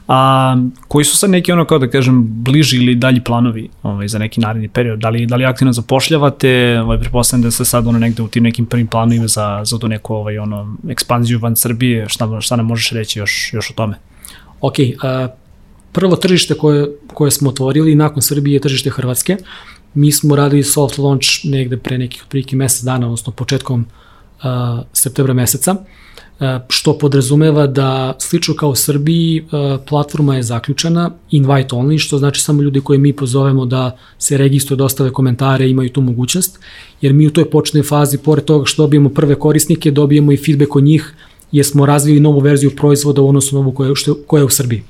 A 0.09 0.57
koji 0.89 1.05
su 1.05 1.17
sad 1.17 1.31
neki 1.31 1.53
ono 1.53 1.65
kao 1.65 1.79
da 1.79 1.89
kažem 1.91 2.25
bliži 2.27 2.77
ili 2.77 2.95
dalji 2.95 3.25
planovi 3.25 3.69
ovaj, 3.83 4.09
za 4.09 4.19
neki 4.19 4.41
naredni 4.41 4.69
period? 4.69 4.99
Da 4.99 5.09
li, 5.09 5.27
da 5.27 5.37
li 5.37 5.45
aktivno 5.45 5.73
zapošljavate? 5.73 6.81
Ovaj, 6.81 7.01
prepostavljam 7.01 7.43
da 7.43 7.51
se 7.51 7.65
sad 7.65 7.87
ono 7.87 7.99
negde 7.99 8.23
u 8.23 8.29
tim 8.29 8.43
nekim 8.43 8.67
prvim 8.67 8.87
planovima 8.87 9.27
za, 9.27 9.63
za 9.65 9.79
tu 9.79 9.89
neku 9.89 10.15
ovaj, 10.15 10.39
ono, 10.39 10.77
ekspanziju 10.89 11.39
van 11.39 11.57
Srbije. 11.57 12.09
Šta, 12.09 12.41
šta 12.41 12.57
nam 12.57 12.67
možeš 12.67 12.91
reći 12.91 13.19
još, 13.19 13.51
još 13.53 13.71
o 13.71 13.75
tome? 13.75 13.95
Ok, 14.61 14.75
uh, 14.79 15.31
prvo 15.93 16.17
tržište 16.17 16.55
koje, 16.55 16.87
koje 17.07 17.31
smo 17.31 17.51
otvorili 17.51 17.95
nakon 17.95 18.23
Srbije 18.23 18.55
je 18.55 18.61
tržište 18.61 18.91
Hrvatske. 18.91 19.37
Mi 19.95 20.13
smo 20.13 20.37
radili 20.37 20.63
soft 20.63 20.99
launch 20.99 21.27
negde 21.45 21.77
pre 21.77 21.99
nekih 21.99 22.23
otprilike 22.23 22.57
mesec 22.57 22.85
dana, 22.85 23.07
odnosno 23.07 23.33
početkom 23.33 23.81
uh, 23.85 24.45
septembra 24.93 25.35
meseca, 25.35 25.73
uh, 25.73 26.47
što 26.69 26.99
podrazumeva 26.99 27.67
da 27.67 28.17
slično 28.19 28.55
kao 28.55 28.71
u 28.71 28.75
Srbiji 28.75 29.41
uh, 29.41 29.81
platforma 29.89 30.37
je 30.37 30.43
zaključena 30.43 31.11
invite 31.31 31.77
only, 31.77 31.99
što 31.99 32.19
znači 32.19 32.41
samo 32.41 32.63
ljudi 32.63 32.81
koje 32.81 32.99
mi 32.99 33.13
pozovemo 33.13 33.67
da 33.67 33.97
se 34.19 34.39
registruju, 34.39 34.77
dostave 34.77 35.11
da 35.11 35.15
komentare, 35.15 35.69
imaju 35.69 35.91
tu 35.91 36.01
mogućnost, 36.01 36.59
jer 37.01 37.13
mi 37.13 37.27
u 37.27 37.31
toj 37.31 37.51
početnoj 37.51 37.83
fazi, 37.83 38.19
pored 38.19 38.45
toga 38.45 38.65
što 38.65 38.83
dobijemo 38.83 39.09
prve 39.09 39.35
korisnike, 39.35 39.91
dobijemo 39.91 40.33
i 40.33 40.37
feedback 40.37 40.77
od 40.77 40.85
njih, 40.85 41.15
jer 41.53 41.67
smo 41.67 41.87
razvili 41.87 42.21
novu 42.21 42.41
verziju 42.41 42.71
proizvoda 42.77 43.23
u 43.23 43.29
odnosu 43.29 43.55
na 43.55 43.61
ovu 43.61 43.73
koja, 43.73 43.93
koja 44.27 44.41
je 44.41 44.45
u 44.45 44.51
Srbiji. 44.51 44.83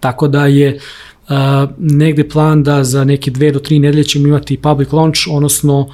Tako 0.00 0.28
da 0.28 0.46
je 0.46 0.78
negde 1.78 2.28
plan 2.28 2.62
da 2.62 2.84
za 2.84 3.04
neke 3.04 3.30
dve 3.30 3.52
do 3.52 3.58
tri 3.58 3.78
nedelje 3.78 4.04
ćemo 4.04 4.28
imati 4.28 4.56
public 4.56 4.92
launch, 4.92 5.18
odnosno 5.30 5.88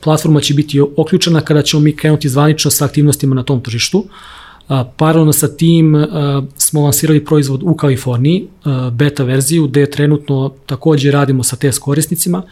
platforma 0.00 0.40
će 0.40 0.54
biti 0.54 0.80
oključena 0.96 1.40
kada 1.40 1.62
ćemo 1.62 1.82
mi 1.82 1.96
krenuti 1.96 2.28
zvanično 2.28 2.70
sa 2.70 2.84
aktivnostima 2.84 3.34
na 3.34 3.42
tom 3.42 3.60
tržištu. 3.60 3.98
Uh, 3.98 4.06
paralelno 4.96 5.32
sa 5.32 5.48
tim 5.48 6.06
smo 6.56 6.82
lansirali 6.82 7.24
proizvod 7.24 7.62
u 7.62 7.74
Kaliforniji, 7.74 8.46
beta 8.92 9.24
verziju, 9.24 9.68
gde 9.68 9.90
trenutno 9.90 10.52
takođe 10.66 11.10
radimo 11.10 11.42
sa 11.42 11.56
test 11.56 11.78
korisnicima, 11.78 12.42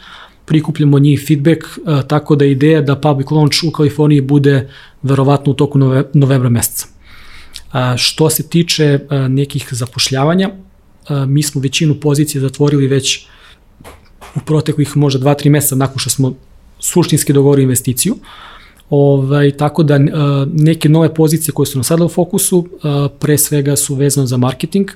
prikupljamo 0.45 0.99
njih 0.99 1.23
feedback, 1.27 1.59
tako 2.07 2.35
da 2.35 2.45
ideja 2.45 2.81
da 2.81 2.95
public 2.95 3.31
launch 3.31 3.63
u 3.67 3.71
Kaliforniji 3.71 4.21
bude 4.21 4.69
verovatno 5.01 5.51
u 5.51 5.55
toku 5.55 5.79
nove, 5.79 6.03
novembra 6.13 6.49
meseca. 6.49 6.87
A, 7.71 7.97
što 7.97 8.29
se 8.29 8.47
tiče 8.47 8.99
nekih 9.29 9.67
zapošljavanja, 9.71 10.49
mi 11.27 11.43
smo 11.43 11.61
većinu 11.61 11.95
pozicije 11.99 12.41
zatvorili 12.41 12.87
već 12.87 13.25
u 14.35 14.39
proteklih 14.45 14.97
možda 14.97 15.19
2-3 15.19 15.49
meseca 15.49 15.75
nakon 15.75 15.99
što 15.99 16.09
smo 16.09 16.33
suštinski 16.79 17.33
dogovorili 17.33 17.63
investiciju. 17.63 18.15
Ovaj, 18.89 19.51
tako 19.57 19.83
da 19.83 19.99
neke 20.53 20.89
nove 20.89 21.13
pozicije 21.13 21.53
koje 21.53 21.65
su 21.65 21.77
nam 21.77 21.83
sada 21.83 22.05
u 22.05 22.09
fokusu, 22.09 22.67
pre 23.19 23.37
svega 23.37 23.75
su 23.75 23.95
vezane 23.95 24.27
za 24.27 24.37
marketing. 24.37 24.91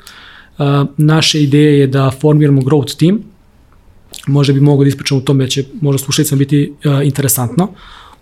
Naša 0.97 1.37
ideja 1.37 1.71
je 1.79 1.87
da 1.87 2.11
formiramo 2.11 2.61
growth 2.61 2.99
team, 2.99 3.19
možda 4.27 4.53
bi 4.53 4.59
mogo 4.59 4.83
da 4.83 4.87
ispričam 4.87 5.17
u 5.17 5.21
tome 5.21 5.43
da 5.43 5.49
će 5.49 5.63
možda 5.81 6.03
slušalicama 6.03 6.39
biti 6.39 6.73
interesantno, 7.03 7.67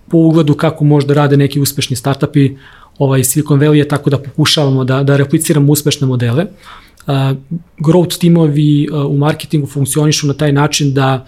po 0.10 0.18
ugledu 0.18 0.54
kako 0.54 0.86
možda 0.86 1.14
rade 1.14 1.38
neki 1.38 1.60
uspešni 1.60 1.96
startupi 1.96 2.52
ovaj 3.00 3.24
Silicon 3.24 3.60
Valley 3.60 3.90
tako 3.90 4.10
da 4.10 4.18
pokušavamo 4.18 4.84
da, 4.84 5.04
da 5.04 5.18
repliciramo 5.18 5.72
uspešne 5.72 6.08
modele. 6.08 6.44
Uh, 6.44 6.83
growth 7.78 8.20
timovi 8.20 8.89
u 9.08 9.18
marketingu 9.18 9.68
funkcionišu 9.68 10.28
na 10.28 10.34
taj 10.34 10.52
način 10.52 10.94
da 10.94 11.26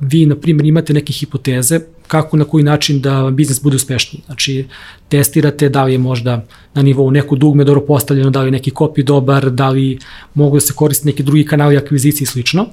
vi, 0.00 0.26
na 0.26 0.36
primjer, 0.36 0.66
imate 0.66 0.92
neke 0.92 1.12
hipoteze, 1.12 1.80
kako 2.06 2.36
na 2.36 2.44
koji 2.44 2.64
način 2.64 3.00
da 3.00 3.30
biznis 3.30 3.62
bude 3.62 3.76
uspešniji. 3.76 4.22
Znači, 4.26 4.66
testirate 5.08 5.68
da 5.68 5.84
li 5.84 5.92
je 5.92 5.98
možda 5.98 6.44
na 6.74 6.82
nivou 6.82 7.10
neku 7.10 7.36
dugme 7.36 7.64
dobro 7.64 7.80
postavljeno, 7.80 8.30
da 8.30 8.40
li 8.40 8.46
je 8.46 8.50
neki 8.50 8.70
kopi 8.70 9.02
dobar, 9.02 9.50
da 9.50 9.68
li 9.68 9.98
mogu 10.34 10.56
da 10.56 10.60
se 10.60 10.72
koriste 10.72 11.06
neki 11.06 11.22
drugi 11.22 11.44
kanali 11.46 11.76
akvizicije 11.76 12.24
i 12.24 12.26
slično. 12.26 12.66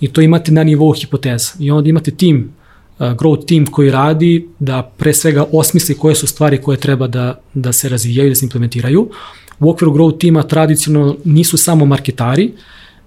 I 0.00 0.08
to 0.08 0.20
imate 0.20 0.52
na 0.52 0.64
nivou 0.64 0.92
hipoteza. 0.92 1.52
I 1.58 1.70
onda 1.70 1.88
imate 1.88 2.10
tim, 2.10 2.52
growth 2.98 3.46
team 3.48 3.66
koji 3.66 3.90
radi 3.90 4.48
da 4.58 4.92
pre 4.96 5.14
svega 5.14 5.44
osmisli 5.52 5.94
koje 5.94 6.14
su 6.14 6.26
stvari 6.26 6.62
koje 6.62 6.78
treba 6.78 7.06
da, 7.06 7.40
da 7.54 7.72
se 7.72 7.88
razvijaju, 7.88 8.28
da 8.28 8.34
se 8.34 8.44
implementiraju. 8.44 9.10
U 9.60 9.70
okviru 9.70 9.92
growth 9.92 10.18
tima 10.18 10.42
tradicionalno 10.42 11.16
nisu 11.24 11.56
samo 11.56 11.86
marketari, 11.86 12.52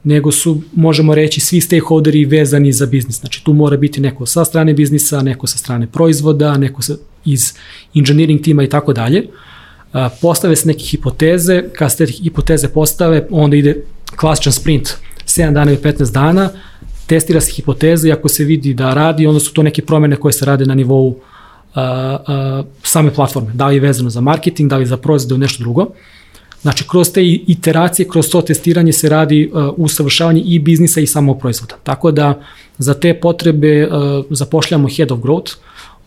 nego 0.03 0.31
su, 0.31 0.61
možemo 0.75 1.15
reći, 1.15 1.39
svi 1.39 1.61
stakeholderi 1.61 2.25
vezani 2.25 2.73
za 2.73 2.85
biznis. 2.85 3.19
Znači, 3.19 3.43
tu 3.43 3.53
mora 3.53 3.77
biti 3.77 4.01
neko 4.01 4.25
sa 4.25 4.45
strane 4.45 4.73
biznisa, 4.73 5.21
neko 5.21 5.47
sa 5.47 5.57
strane 5.57 5.87
proizvoda, 5.87 6.57
neko 6.57 6.81
sa, 6.81 6.95
iz 7.25 7.53
engineering 7.95 8.41
tima 8.41 8.63
i 8.63 8.69
tako 8.69 8.93
dalje. 8.93 9.27
Postave 10.21 10.55
se 10.55 10.67
neke 10.67 10.83
hipoteze, 10.83 11.63
kad 11.77 11.91
se 11.91 12.05
te 12.05 12.11
hipoteze 12.11 12.69
postave, 12.69 13.27
onda 13.29 13.55
ide 13.55 13.83
klasičan 14.15 14.53
sprint, 14.53 14.89
7 15.25 15.53
dana 15.53 15.71
ili 15.71 15.81
15 15.81 16.11
dana, 16.13 16.49
testira 17.07 17.41
se 17.41 17.51
hipoteza 17.51 18.07
i 18.07 18.11
ako 18.11 18.29
se 18.29 18.43
vidi 18.43 18.73
da 18.73 18.93
radi, 18.93 19.27
onda 19.27 19.39
su 19.39 19.53
to 19.53 19.63
neke 19.63 19.81
promene 19.81 20.15
koje 20.15 20.33
se 20.33 20.45
rade 20.45 20.65
na 20.65 20.75
nivou 20.75 21.07
uh, 21.07 21.15
uh, 21.75 22.65
same 22.83 23.13
platforme. 23.13 23.51
Da 23.53 23.67
li 23.67 23.75
je 23.75 23.79
vezano 23.79 24.09
za 24.09 24.21
marketing, 24.21 24.69
da 24.69 24.77
li 24.77 24.81
je 24.83 24.87
za 24.87 24.97
proizvode 24.97 25.33
ili 25.33 25.41
nešto 25.41 25.63
drugo. 25.63 25.87
Znači, 26.61 26.83
kroz 26.87 27.11
te 27.13 27.25
iteracije, 27.25 28.07
kroz 28.09 28.29
to 28.29 28.41
testiranje 28.41 28.93
se 28.93 29.09
radi 29.09 29.51
uh, 29.53 29.73
usavršavanje 29.77 30.41
i 30.41 30.59
biznisa 30.59 31.01
i 31.01 31.07
samog 31.07 31.39
proizvoda. 31.39 31.75
Tako 31.83 32.11
da 32.11 32.41
za 32.77 32.93
te 32.93 33.13
potrebe 33.13 33.87
uh, 33.87 34.25
zapošljamo 34.29 34.87
head 34.89 35.11
of 35.11 35.19
growth, 35.19 35.55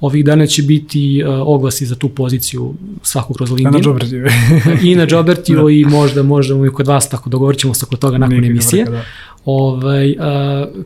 Ovih 0.02 0.24
dana 0.24 0.46
će 0.46 0.62
biti 0.62 1.24
uh, 1.26 1.48
oglasi 1.48 1.86
za 1.86 1.94
tu 1.94 2.08
poziciju 2.08 2.74
svakog 3.02 3.36
kroz 3.36 3.50
LinkedIn. 3.50 3.80
Na 3.82 3.88
Jobertiju. 3.88 4.26
I 4.90 4.94
na 4.94 5.06
Jobertiju 5.10 5.62
da. 5.64 5.70
i 5.70 5.84
možda, 5.84 6.22
možda 6.22 6.66
i 6.66 6.70
kod 6.70 6.86
vas, 6.86 7.08
tako 7.08 7.30
dogovorit 7.30 7.60
ćemo 7.60 7.74
se 7.74 7.84
oko 7.86 7.96
toga 7.96 8.18
nakon 8.18 8.36
Nikak 8.36 8.50
emisije. 8.50 8.84
Vrka, 8.84 8.96
da. 8.96 9.04
Ovaj, 9.44 10.10
uh, 10.10 10.16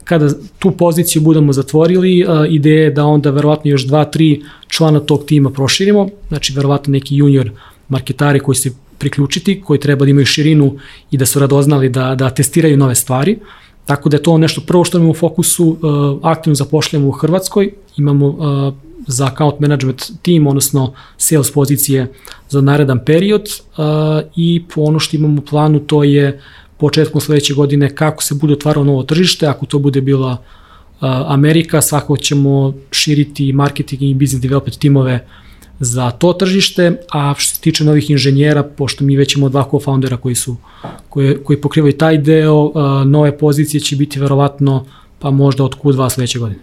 kada 0.05 0.29
tu 0.59 0.71
poziciju 0.71 1.23
budemo 1.23 1.53
zatvorili, 1.53 2.25
uh, 2.25 2.47
ideja 2.49 2.83
je 2.83 2.91
da 2.91 3.05
onda 3.05 3.31
verovatno 3.31 3.71
još 3.71 3.87
dva, 3.87 4.05
tri 4.05 4.43
člana 4.69 5.01
tog 5.01 5.25
tima 5.25 5.51
proširimo, 5.51 6.09
znači 6.29 6.53
verovatno 6.53 6.93
neki 6.93 7.17
junior 7.17 7.51
marketari 7.89 8.41
koji 8.41 8.57
se 8.57 8.73
priključiti, 8.99 9.61
koji 9.61 9.81
treba 9.81 10.05
da 10.05 10.11
imaju 10.11 10.27
širinu 10.27 10.77
i 11.11 11.17
da 11.17 11.27
su 11.27 11.41
radoznali 11.41 11.89
da, 11.89 12.15
da 12.15 12.31
testiraju 12.31 12.77
nove 12.77 12.95
stvari. 12.95 13.39
Tako 13.85 14.09
da 14.09 14.17
je 14.17 14.23
to 14.23 14.39
nešto 14.39 14.61
prvo 14.61 14.85
što 14.85 14.99
imamo 14.99 15.11
u 15.11 15.15
fokusu, 15.15 15.67
uh, 15.67 15.79
aktivno 16.23 16.55
zapošljamo 16.55 17.09
u 17.09 17.11
Hrvatskoj, 17.11 17.73
imamo 17.97 18.27
uh, 18.27 18.75
za 19.07 19.27
account 19.27 19.61
management 19.61 20.03
team, 20.23 20.47
odnosno 20.47 20.93
sales 21.17 21.53
pozicije 21.53 22.13
za 22.49 22.61
naredan 22.61 23.05
period 23.05 23.43
uh, 23.43 23.85
i 24.37 24.65
po 24.75 24.83
ono 24.83 24.99
što 24.99 25.17
imamo 25.17 25.39
u 25.39 25.45
planu 25.45 25.81
to 25.81 26.05
je 26.05 26.41
početkom 26.77 27.21
sledeće 27.21 27.55
godine 27.55 27.95
kako 27.95 28.23
se 28.23 28.35
bude 28.35 28.53
otvarao 28.53 28.85
novo 28.85 29.03
tržište, 29.03 29.47
ako 29.47 29.67
to 29.67 29.79
bude 29.79 30.01
bila 30.01 30.31
uh, 30.31 30.39
Amerika, 31.27 31.83
svako 31.83 32.17
ćemo 32.17 32.75
širiti 32.91 33.53
marketing 33.53 34.03
i 34.03 34.15
business 34.15 34.43
development 34.43 34.79
timove 34.79 35.27
za 35.81 36.11
to 36.11 36.33
tržište, 36.33 37.01
a 37.11 37.35
što 37.39 37.55
se 37.55 37.61
tiče 37.61 37.85
novih 37.85 38.11
inženjera, 38.11 38.63
pošto 38.63 39.05
mi 39.05 39.17
već 39.17 39.37
imamo 39.37 39.49
dva 39.49 39.69
co-foundera 39.71 40.17
koji 40.17 40.35
su 40.35 40.57
koji, 41.09 41.37
koji 41.45 41.61
pokrivaju 41.61 41.93
taj 41.93 42.19
deo, 42.19 42.73
nove 43.05 43.39
pozicije 43.39 43.81
će 43.81 43.97
biti 43.97 44.21
verovatno 44.21 44.85
pa 45.19 45.31
možda 45.31 45.65
od 45.65 45.77
Q2 45.83 46.11
sledeće 46.11 46.39
godine. 46.39 46.61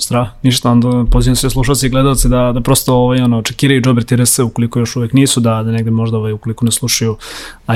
Strah, 0.00 0.28
ništa, 0.42 0.70
onda 0.70 1.04
pozivam 1.10 1.36
sve 1.36 1.50
slušalci 1.50 1.86
i 1.86 1.88
gledalce 1.88 2.28
da, 2.28 2.52
da 2.54 2.60
prosto 2.60 2.94
ovaj, 2.94 3.20
ono, 3.20 3.42
čekiraju 3.42 3.82
Jobert 3.84 4.12
RS 4.12 4.38
ukoliko 4.38 4.78
još 4.78 4.96
uvek 4.96 5.12
nisu, 5.12 5.40
da, 5.40 5.62
da 5.62 5.70
negde 5.70 5.90
možda 5.90 6.16
ovaj, 6.16 6.32
ukoliko 6.32 6.64
ne 6.64 6.70
slušaju 6.70 7.16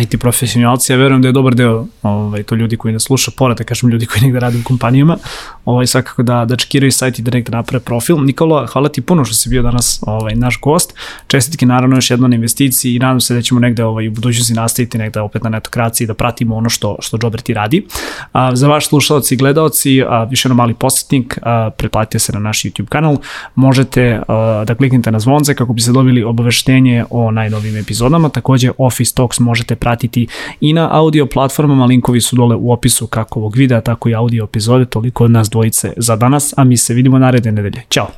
IT 0.02 0.20
profesionalci, 0.20 0.92
ja 0.92 0.96
verujem 0.96 1.22
da 1.22 1.28
je 1.28 1.32
dobar 1.32 1.54
deo 1.54 1.86
ovaj, 2.02 2.42
to 2.42 2.54
ljudi 2.54 2.76
koji 2.76 2.92
ne 2.92 3.00
sluša, 3.00 3.30
pored 3.36 3.58
da 3.58 3.64
kažem 3.64 3.90
ljudi 3.90 4.06
koji 4.06 4.22
negde 4.22 4.40
rade 4.40 4.58
u 4.58 4.64
kompanijama, 4.64 5.16
ovaj, 5.64 5.86
svakako 5.86 6.22
da, 6.22 6.44
da 6.44 6.56
čekiraju 6.56 6.92
sajt 6.92 7.18
i 7.18 7.22
da 7.22 7.30
negde 7.30 7.52
naprave 7.52 7.84
profil. 7.84 8.24
Nikola, 8.24 8.66
hvala 8.66 8.88
ti 8.88 9.00
puno 9.00 9.24
što 9.24 9.34
si 9.34 9.48
bio 9.48 9.62
danas 9.62 10.02
ovaj, 10.06 10.34
naš 10.34 10.60
gost, 10.60 10.94
čestitke 11.26 11.66
naravno 11.66 11.96
još 11.96 12.10
jedno 12.10 12.28
na 12.28 12.34
investiciji 12.34 12.94
i 12.94 12.98
nadam 12.98 13.20
se 13.20 13.34
da 13.34 13.42
ćemo 13.42 13.60
negde 13.60 13.84
ovaj, 13.84 14.08
u 14.08 14.10
budućnosti 14.10 14.54
nastaviti 14.54 14.98
negde 14.98 15.20
opet 15.20 15.42
na 15.42 15.50
netokraciji 15.50 16.06
da 16.06 16.14
pratimo 16.14 16.56
ono 16.56 16.68
što, 16.68 16.96
što 17.00 17.18
Jobert 17.22 17.48
radi. 17.48 17.86
A, 18.32 18.56
za 18.56 18.68
vaš 18.68 18.88
slušalci 18.88 19.34
i 19.34 19.36
gledalci, 19.36 20.02
a, 20.02 20.24
više 20.24 20.48
na 20.48 20.54
mali 20.54 20.74
posjetnik, 20.74 21.38
a, 21.42 21.70
se 22.18 22.32
na 22.32 22.38
naš 22.38 22.62
YouTube 22.62 22.88
kanal, 22.88 23.16
možete 23.54 24.18
uh, 24.18 24.24
da 24.66 24.74
kliknete 24.74 25.10
na 25.10 25.18
zvonce 25.18 25.54
kako 25.54 25.72
bi 25.72 25.80
se 25.80 25.92
dobili 25.92 26.22
obaveštenje 26.22 27.04
o 27.10 27.30
najnovim 27.30 27.76
epizodama. 27.76 28.28
Takođe 28.28 28.70
Office 28.78 29.14
Talks 29.14 29.40
možete 29.40 29.76
pratiti 29.76 30.26
i 30.60 30.72
na 30.72 30.88
audio 30.92 31.26
platformama, 31.26 31.84
linkovi 31.84 32.20
su 32.20 32.36
dole 32.36 32.56
u 32.56 32.72
opisu 32.72 33.06
kako 33.06 33.40
ovog 33.40 33.56
videa, 33.56 33.80
tako 33.80 34.08
i 34.08 34.14
audio 34.14 34.44
epizode. 34.44 34.84
Toliko 34.84 35.24
od 35.24 35.30
nas 35.30 35.50
dvojice 35.50 35.92
za 35.96 36.16
danas, 36.16 36.54
a 36.56 36.64
mi 36.64 36.76
se 36.76 36.94
vidimo 36.94 37.18
naredne 37.18 37.52
nedelje. 37.52 37.82
Ćao! 37.90 38.08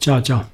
Ćao, 0.00 0.20
čao! 0.20 0.53